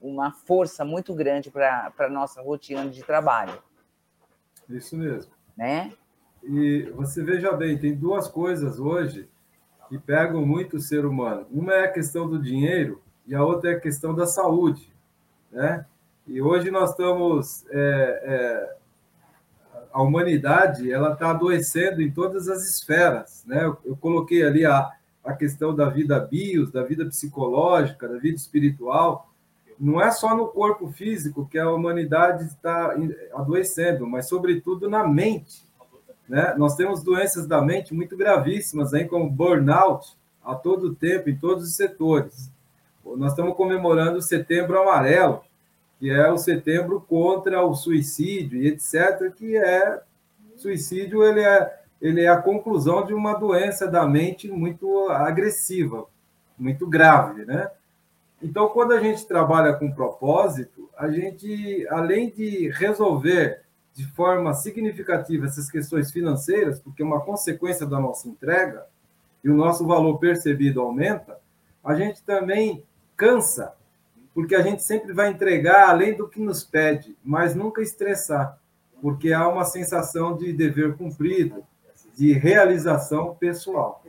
uma 0.00 0.30
força 0.30 0.84
muito 0.84 1.14
grande 1.14 1.50
para 1.50 1.92
a 1.98 2.08
nossa 2.08 2.40
rotina 2.40 2.88
de 2.88 3.02
trabalho. 3.02 3.60
Isso 4.68 4.96
mesmo. 4.96 5.32
Né? 5.56 5.92
E 6.42 6.82
você 6.94 7.24
veja 7.24 7.52
bem, 7.52 7.78
tem 7.78 7.94
duas 7.94 8.28
coisas 8.28 8.78
hoje 8.78 9.28
que 9.88 9.98
pegam 9.98 10.44
muito 10.44 10.76
o 10.76 10.80
ser 10.80 11.04
humano. 11.04 11.46
Uma 11.50 11.74
é 11.74 11.84
a 11.84 11.92
questão 11.92 12.28
do 12.28 12.40
dinheiro 12.40 13.02
e 13.26 13.34
a 13.34 13.42
outra 13.44 13.72
é 13.72 13.74
a 13.74 13.80
questão 13.80 14.14
da 14.14 14.26
saúde. 14.26 14.92
Né? 15.56 15.86
E 16.26 16.42
hoje 16.42 16.70
nós 16.70 16.90
estamos. 16.90 17.64
É, 17.70 18.22
é, 18.24 18.76
a 19.90 20.02
humanidade 20.02 20.92
ela 20.92 21.14
está 21.14 21.30
adoecendo 21.30 22.02
em 22.02 22.10
todas 22.10 22.50
as 22.50 22.68
esferas. 22.68 23.42
Né? 23.46 23.64
Eu, 23.64 23.78
eu 23.82 23.96
coloquei 23.96 24.42
ali 24.42 24.66
a, 24.66 24.90
a 25.24 25.32
questão 25.32 25.74
da 25.74 25.88
vida 25.88 26.20
bios, 26.20 26.70
da 26.70 26.82
vida 26.82 27.06
psicológica, 27.06 28.06
da 28.06 28.18
vida 28.18 28.36
espiritual 28.36 29.32
não 29.78 30.00
é 30.00 30.10
só 30.10 30.34
no 30.34 30.48
corpo 30.48 30.90
físico 30.90 31.46
que 31.46 31.58
a 31.58 31.70
humanidade 31.70 32.44
está 32.44 32.96
adoecendo, 33.34 34.06
mas 34.06 34.26
sobretudo 34.28 34.88
na 34.88 35.06
mente. 35.06 35.62
Né? 36.28 36.54
Nós 36.56 36.74
temos 36.76 37.02
doenças 37.02 37.46
da 37.46 37.60
mente 37.60 37.94
muito 37.94 38.16
gravíssimas, 38.16 38.94
aí, 38.94 39.04
como 39.04 39.30
burnout, 39.30 40.16
a 40.42 40.54
todo 40.54 40.94
tempo, 40.94 41.28
em 41.28 41.36
todos 41.36 41.64
os 41.64 41.76
setores. 41.76 42.50
Nós 43.04 43.32
estamos 43.32 43.54
comemorando 43.56 44.18
o 44.18 44.22
Setembro 44.22 44.80
Amarelo, 44.80 45.42
que 45.98 46.10
é 46.10 46.30
o 46.30 46.38
setembro 46.38 47.00
contra 47.00 47.64
o 47.64 47.74
suicídio 47.74 48.60
e 48.60 48.68
etc., 48.68 49.32
que 49.34 49.56
é 49.56 50.00
suicídio 50.56 51.22
ele 51.22 51.40
é, 51.40 51.80
ele 52.00 52.22
é 52.22 52.28
a 52.28 52.40
conclusão 52.40 53.04
de 53.04 53.14
uma 53.14 53.34
doença 53.34 53.86
da 53.86 54.06
mente 54.06 54.48
muito 54.48 55.08
agressiva, 55.08 56.06
muito 56.58 56.86
grave, 56.86 57.44
né? 57.44 57.70
Então, 58.42 58.68
quando 58.68 58.92
a 58.92 59.00
gente 59.00 59.26
trabalha 59.26 59.72
com 59.74 59.90
propósito, 59.90 60.90
a 60.96 61.08
gente, 61.08 61.86
além 61.88 62.30
de 62.30 62.68
resolver 62.70 63.62
de 63.94 64.06
forma 64.08 64.52
significativa 64.52 65.46
essas 65.46 65.70
questões 65.70 66.12
financeiras, 66.12 66.78
porque 66.78 67.02
é 67.02 67.04
uma 67.04 67.20
consequência 67.20 67.86
da 67.86 67.98
nossa 67.98 68.28
entrega 68.28 68.84
e 69.42 69.48
o 69.48 69.54
nosso 69.54 69.86
valor 69.86 70.18
percebido 70.18 70.82
aumenta, 70.82 71.38
a 71.82 71.94
gente 71.94 72.22
também 72.22 72.84
cansa, 73.16 73.72
porque 74.36 74.54
a 74.54 74.60
gente 74.60 74.82
sempre 74.82 75.14
vai 75.14 75.30
entregar 75.30 75.88
além 75.88 76.14
do 76.14 76.28
que 76.28 76.38
nos 76.38 76.62
pede, 76.62 77.16
mas 77.24 77.54
nunca 77.54 77.80
estressar, 77.80 78.58
porque 79.00 79.32
há 79.32 79.48
uma 79.48 79.64
sensação 79.64 80.36
de 80.36 80.52
dever 80.52 80.94
cumprido, 80.94 81.64
de 82.14 82.34
realização 82.34 83.34
pessoal. 83.34 84.04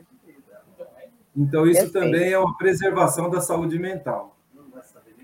Então, 1.34 1.66
isso 1.66 1.80
Perfeito. 1.80 1.92
também 1.92 2.30
é 2.30 2.38
uma 2.38 2.54
preservação 2.58 3.30
da 3.30 3.40
saúde 3.40 3.78
mental. 3.78 4.36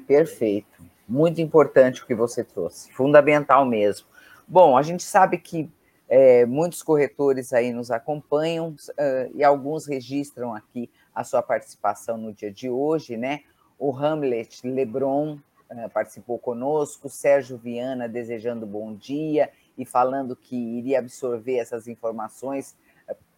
Perfeito. 0.06 0.82
Muito 1.06 1.38
importante 1.38 2.02
o 2.02 2.06
que 2.06 2.14
você 2.14 2.42
trouxe. 2.42 2.90
Fundamental 2.90 3.66
mesmo. 3.66 4.06
Bom, 4.48 4.74
a 4.74 4.80
gente 4.80 5.02
sabe 5.02 5.36
que 5.36 5.70
é, 6.08 6.46
muitos 6.46 6.82
corretores 6.82 7.52
aí 7.52 7.74
nos 7.74 7.90
acompanham 7.90 8.70
uh, 8.70 9.30
e 9.34 9.44
alguns 9.44 9.86
registram 9.86 10.54
aqui 10.54 10.90
a 11.14 11.22
sua 11.22 11.42
participação 11.42 12.16
no 12.16 12.32
dia 12.32 12.50
de 12.50 12.70
hoje, 12.70 13.18
né? 13.18 13.42
O 13.78 13.92
Hamlet 13.96 14.66
Lebron 14.66 15.38
uh, 15.70 15.90
participou 15.92 16.38
conosco, 16.38 17.08
Sérgio 17.08 17.58
Viana 17.58 18.08
desejando 18.08 18.66
bom 18.66 18.94
dia 18.94 19.50
e 19.76 19.84
falando 19.84 20.36
que 20.36 20.56
iria 20.56 21.00
absorver 21.00 21.56
essas 21.56 21.88
informações 21.88 22.76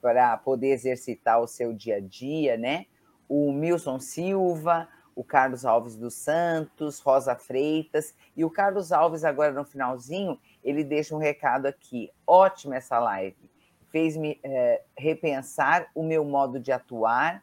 para 0.01 0.37
poder 0.37 0.69
exercitar 0.69 1.41
o 1.41 1.47
seu 1.47 1.73
dia 1.73 1.97
a 1.97 2.01
dia, 2.01 2.57
né? 2.57 2.87
O 3.29 3.51
Milson 3.53 3.99
Silva, 3.99 4.89
o 5.17 5.25
Carlos 5.25 5.65
Alves 5.65 5.97
dos 5.97 6.15
Santos, 6.15 7.01
Rosa 7.01 7.35
Freitas, 7.35 8.15
e 8.37 8.45
o 8.45 8.51
Carlos 8.51 8.93
Alves, 8.93 9.25
agora 9.25 9.51
no 9.53 9.65
finalzinho, 9.65 10.39
ele 10.63 10.85
deixa 10.85 11.15
um 11.15 11.19
recado 11.19 11.67
aqui. 11.67 12.13
Ótima 12.27 12.77
essa 12.77 12.99
live. 12.99 13.51
Fez-me 13.89 14.39
é, 14.45 14.83
repensar 14.97 15.89
o 15.95 16.03
meu 16.03 16.25
modo 16.25 16.61
de 16.61 16.71
atuar, 16.71 17.43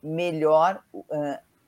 melhor, 0.00 0.82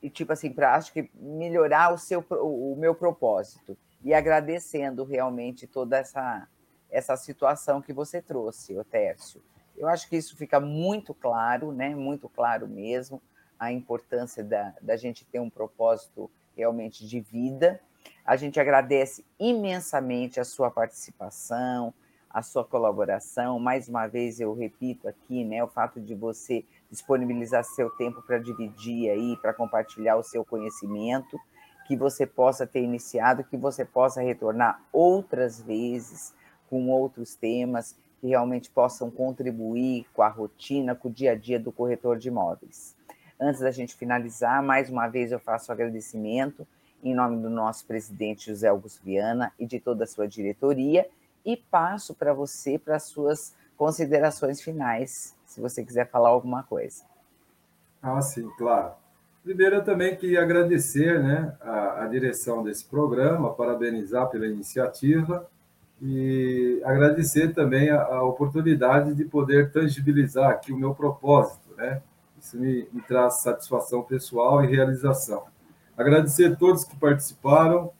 e 0.03 0.11
tipo 0.11 0.33
assim, 0.33 0.51
para 0.51 0.75
acho 0.75 0.93
que 0.93 1.11
melhorar 1.15 1.93
o, 1.93 1.99
seu, 1.99 2.25
o 2.31 2.77
meu 2.79 2.95
propósito. 2.95 3.77
E 4.05 4.15
agradecendo 4.15 5.05
realmente 5.05 5.67
toda 5.67 5.99
essa, 5.99 6.47
essa 6.91 7.17
situação 7.17 7.83
que 7.83 7.93
você 7.93 8.23
trouxe, 8.23 8.77
Otércio. 8.77 9.43
Eu 9.77 9.89
acho 9.89 10.09
que 10.09 10.17
isso 10.17 10.37
fica 10.37 10.61
muito 10.61 11.13
claro, 11.13 11.73
né? 11.73 11.95
Muito 11.95 12.29
claro 12.29 12.67
mesmo, 12.67 13.21
a 13.59 13.73
importância 13.73 14.43
da, 14.43 14.75
da 14.81 14.97
gente 14.97 15.25
ter 15.25 15.41
um 15.41 15.51
propósito 15.51 16.31
realmente 16.57 17.07
de 17.07 17.21
vida. 17.21 17.81
A 18.25 18.37
gente 18.37 18.59
agradece 18.59 19.25
imensamente 19.39 20.41
a 20.41 20.45
sua 20.45 20.71
participação, 20.71 21.93
a 22.31 22.43
sua 22.43 22.65
colaboração. 22.65 23.59
Mais 23.59 23.89
uma 23.89 24.07
vez, 24.07 24.41
eu 24.41 24.55
repito 24.55 25.09
aqui, 25.09 25.45
né, 25.45 25.63
o 25.63 25.69
fato 25.69 26.01
de 26.01 26.15
você 26.15 26.65
disponibilizar 26.91 27.65
seu 27.65 27.91
tempo 27.91 28.23
para 28.23 28.39
dividir 28.39 29.11
aí, 29.11 29.37
para 29.37 29.53
compartilhar 29.53 30.17
o 30.17 30.23
seu 30.23 30.45
conhecimento, 30.45 31.39
que 31.87 31.97
você 31.97 32.27
possa 32.27 32.67
ter 32.67 32.83
iniciado, 32.83 33.45
que 33.45 33.57
você 33.57 33.85
possa 33.85 34.21
retornar 34.21 34.83
outras 34.93 35.61
vezes 35.61 36.35
com 36.69 36.91
outros 36.91 37.35
temas 37.35 37.97
que 38.21 38.29
realmente 38.29 38.71
possam 38.71 39.11
contribuir 39.11 40.07
com 40.13 40.23
a 40.23 40.29
rotina, 40.29 40.95
com 40.95 41.09
o 41.09 41.13
dia 41.13 41.33
a 41.33 41.35
dia 41.35 41.61
do 41.61 41.71
corretor 41.71 42.19
de 42.19 42.29
imóveis. 42.29 42.97
Antes 43.39 43.61
da 43.61 43.71
gente 43.71 43.95
finalizar, 43.95 44.63
mais 44.63 44.89
uma 44.89 45.09
vez 45.09 45.31
eu 45.31 45.39
faço 45.39 45.71
agradecimento 45.71 46.67
em 47.05 47.15
nome 47.15 47.41
do 47.41 47.51
nosso 47.51 47.87
presidente 47.87 48.47
José 48.47 48.69
Augusto 48.69 49.05
Viana 49.05 49.53
e 49.59 49.67
de 49.67 49.79
toda 49.79 50.05
a 50.05 50.07
sua 50.07 50.27
diretoria 50.27 51.09
e 51.45 51.57
passo 51.57 52.15
para 52.15 52.33
você 52.33 52.79
para 52.79 52.97
as 52.97 53.05
suas 53.05 53.55
considerações 53.77 54.61
finais, 54.61 55.36
se 55.57 55.61
você 55.63 55.83
quiser 55.83 56.11
falar 56.11 56.29
alguma 56.29 56.63
coisa. 56.63 57.03
Ah, 58.03 58.21
sim, 58.21 58.47
claro. 58.59 58.93
Primeiro, 59.43 59.77
eu 59.77 59.85
também 59.85 60.15
queria 60.15 60.43
agradecer 60.43 61.19
né, 61.23 61.57
a, 61.63 62.05
a 62.05 62.07
direção 62.09 62.63
desse 62.63 62.85
programa, 62.85 63.55
parabenizar 63.55 64.29
pela 64.29 64.47
iniciativa 64.47 65.49
e 66.03 66.83
agradecer 66.85 67.55
também 67.55 67.89
a, 67.89 68.03
a, 68.03 68.23
oportunidade 68.23 69.15
de 69.15 69.25
poder 69.25 69.73
tangibilizar 69.73 70.51
aqui 70.51 70.73
o 70.73 70.77
meu 70.77 70.95
propósito, 70.95 71.75
né? 71.75 72.03
Isso 72.39 72.59
me, 72.59 72.87
me 72.93 73.01
traz 73.01 73.41
satisfação 73.41 74.03
pessoal 74.03 74.63
e 74.63 74.67
realização. 74.67 75.45
Agradecer 75.97 76.53
a 76.53 76.57
todos 76.57 76.85
que 76.85 76.97
participaram, 76.99 77.91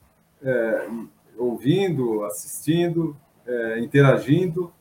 é, 0.43 0.87
ouvindo, 1.39 2.23
assistindo, 2.23 3.17
é, 3.47 3.79
interagindo, 3.79 4.71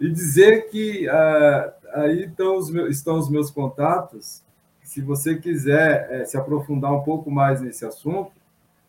e 0.00 0.10
dizer 0.10 0.68
que 0.68 1.08
ah, 1.08 1.72
aí 1.92 2.24
estão 2.24 2.56
os, 2.56 2.70
meus, 2.70 2.90
estão 2.90 3.18
os 3.18 3.28
meus 3.28 3.50
contatos. 3.50 4.42
Se 4.82 5.00
você 5.00 5.36
quiser 5.36 6.08
é, 6.10 6.24
se 6.24 6.36
aprofundar 6.36 6.92
um 6.92 7.02
pouco 7.02 7.30
mais 7.30 7.60
nesse 7.60 7.84
assunto, 7.84 8.30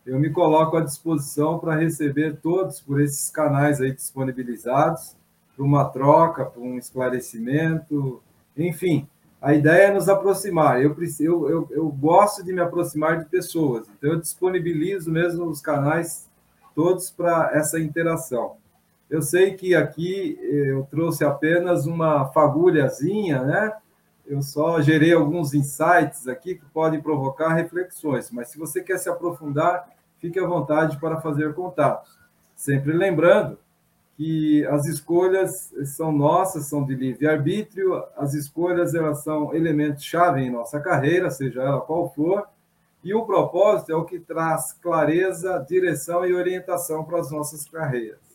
eu 0.05 0.19
me 0.19 0.29
coloco 0.29 0.77
à 0.77 0.81
disposição 0.81 1.59
para 1.59 1.75
receber 1.75 2.37
todos 2.37 2.79
por 2.79 3.01
esses 3.01 3.29
canais 3.29 3.81
aí 3.81 3.91
disponibilizados, 3.91 5.15
para 5.55 5.65
uma 5.65 5.85
troca, 5.85 6.45
para 6.45 6.61
um 6.61 6.77
esclarecimento, 6.77 8.21
enfim. 8.55 9.07
A 9.41 9.53
ideia 9.53 9.87
é 9.87 9.93
nos 9.93 10.07
aproximar. 10.07 10.81
Eu, 10.81 10.95
eu, 11.19 11.49
eu, 11.49 11.67
eu 11.71 11.89
gosto 11.89 12.43
de 12.43 12.53
me 12.53 12.61
aproximar 12.61 13.19
de 13.19 13.25
pessoas, 13.25 13.87
então 13.97 14.11
eu 14.13 14.19
disponibilizo 14.19 15.11
mesmo 15.11 15.45
os 15.45 15.61
canais 15.61 16.27
todos 16.73 17.09
para 17.09 17.51
essa 17.53 17.79
interação. 17.79 18.55
Eu 19.09 19.21
sei 19.21 19.55
que 19.55 19.73
aqui 19.73 20.37
eh, 20.41 20.71
eu 20.71 20.83
trouxe 20.89 21.23
apenas 21.23 21.85
uma 21.85 22.25
fagulhazinha, 22.27 23.43
né? 23.43 23.73
Eu 24.25 24.41
só 24.41 24.81
gerei 24.81 25.13
alguns 25.13 25.53
insights 25.53 26.27
aqui 26.27 26.55
que 26.55 26.65
podem 26.65 27.01
provocar 27.01 27.53
reflexões, 27.53 28.29
mas 28.29 28.49
se 28.49 28.57
você 28.57 28.81
quer 28.81 28.97
se 28.97 29.07
aprofundar, 29.07 29.87
fique 30.19 30.37
à 30.37 30.45
vontade 30.45 30.97
para 30.97 31.21
fazer 31.21 31.53
contatos. 31.53 32.19
Sempre 32.53 32.91
lembrando 32.91 33.57
que 34.17 34.65
as 34.65 34.85
escolhas 34.87 35.71
são 35.95 36.11
nossas, 36.11 36.65
são 36.65 36.83
de 36.83 36.95
livre-arbítrio, 36.95 38.03
as 38.17 38.33
escolhas 38.33 38.93
elas 38.93 39.23
são 39.23 39.53
elementos-chave 39.53 40.41
em 40.41 40.51
nossa 40.51 40.81
carreira, 40.81 41.29
seja 41.29 41.61
ela 41.61 41.79
qual 41.79 42.11
for, 42.13 42.47
e 43.03 43.13
o 43.13 43.25
propósito 43.25 43.91
é 43.91 43.95
o 43.95 44.03
que 44.03 44.19
traz 44.19 44.73
clareza, 44.73 45.63
direção 45.69 46.25
e 46.25 46.33
orientação 46.33 47.05
para 47.05 47.19
as 47.19 47.31
nossas 47.31 47.63
carreiras. 47.69 48.26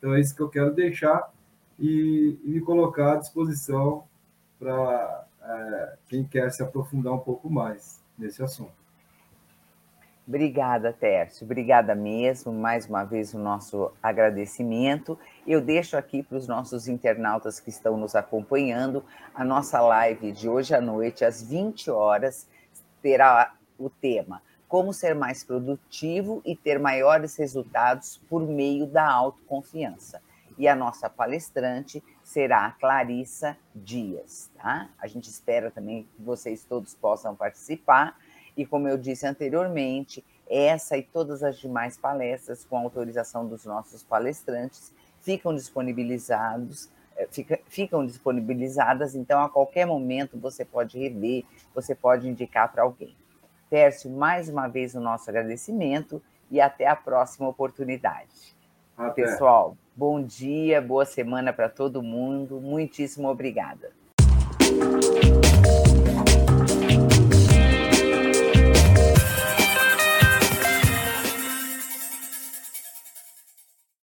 Então 0.00 0.14
é 0.14 0.20
isso 0.20 0.34
que 0.34 0.40
eu 0.40 0.48
quero 0.48 0.72
deixar 0.72 1.30
e, 1.78 2.38
e 2.42 2.48
me 2.48 2.60
colocar 2.62 3.12
à 3.12 3.16
disposição 3.16 4.04
para 4.58 5.26
é, 5.42 5.96
quem 6.08 6.24
quer 6.24 6.50
se 6.50 6.62
aprofundar 6.62 7.12
um 7.12 7.18
pouco 7.18 7.50
mais 7.50 8.02
nesse 8.18 8.42
assunto. 8.42 8.72
Obrigada, 10.26 10.90
Tércio. 10.90 11.44
Obrigada 11.44 11.94
mesmo. 11.94 12.50
Mais 12.50 12.86
uma 12.86 13.04
vez 13.04 13.34
o 13.34 13.38
nosso 13.38 13.92
agradecimento. 14.02 15.18
Eu 15.46 15.60
deixo 15.60 15.98
aqui 15.98 16.22
para 16.22 16.38
os 16.38 16.48
nossos 16.48 16.88
internautas 16.88 17.60
que 17.60 17.68
estão 17.68 17.98
nos 17.98 18.14
acompanhando 18.14 19.04
a 19.34 19.44
nossa 19.44 19.80
live 19.82 20.32
de 20.32 20.48
hoje 20.48 20.74
à 20.74 20.80
noite, 20.80 21.26
às 21.26 21.42
20 21.42 21.90
horas, 21.90 22.48
terá 23.02 23.54
o 23.78 23.90
tema 23.90 24.40
Como 24.70 24.94
ser 24.94 25.14
mais 25.14 25.44
produtivo 25.44 26.40
e 26.46 26.56
ter 26.56 26.78
maiores 26.78 27.36
resultados 27.36 28.18
por 28.30 28.40
meio 28.46 28.86
da 28.86 29.06
autoconfiança. 29.06 30.22
E 30.56 30.68
a 30.68 30.76
nossa 30.76 31.10
palestrante 31.10 32.02
será 32.22 32.66
a 32.66 32.70
Clarissa 32.70 33.56
Dias, 33.74 34.48
tá? 34.56 34.88
A 34.98 35.06
gente 35.06 35.28
espera 35.28 35.70
também 35.70 36.04
que 36.04 36.22
vocês 36.22 36.64
todos 36.64 36.94
possam 36.94 37.34
participar 37.34 38.16
e 38.56 38.64
como 38.64 38.86
eu 38.86 38.96
disse 38.96 39.26
anteriormente, 39.26 40.24
essa 40.48 40.96
e 40.96 41.02
todas 41.02 41.42
as 41.42 41.58
demais 41.58 41.96
palestras, 41.96 42.64
com 42.64 42.78
autorização 42.78 43.46
dos 43.48 43.64
nossos 43.64 44.04
palestrantes, 44.04 44.92
ficam 45.20 45.54
disponibilizados, 45.54 46.88
eh, 47.16 47.28
fica, 47.30 47.58
ficam 47.66 48.06
disponibilizadas, 48.06 49.16
então 49.16 49.42
a 49.42 49.48
qualquer 49.48 49.86
momento 49.86 50.38
você 50.38 50.64
pode 50.64 50.98
rever, 50.98 51.44
você 51.74 51.94
pode 51.94 52.28
indicar 52.28 52.70
para 52.70 52.82
alguém. 52.82 53.16
Tércio, 53.70 54.10
mais 54.10 54.48
uma 54.48 54.66
vez 54.66 54.96
o 54.96 55.00
nosso 55.00 55.30
agradecimento 55.30 56.20
e 56.50 56.60
até 56.60 56.88
a 56.88 56.96
próxima 56.96 57.48
oportunidade. 57.48 58.56
Até. 58.98 59.22
Pessoal, 59.22 59.76
bom 59.94 60.20
dia, 60.20 60.82
boa 60.82 61.04
semana 61.04 61.52
para 61.52 61.68
todo 61.68 62.02
mundo. 62.02 62.60
Muitíssimo 62.60 63.28
obrigada. 63.28 63.92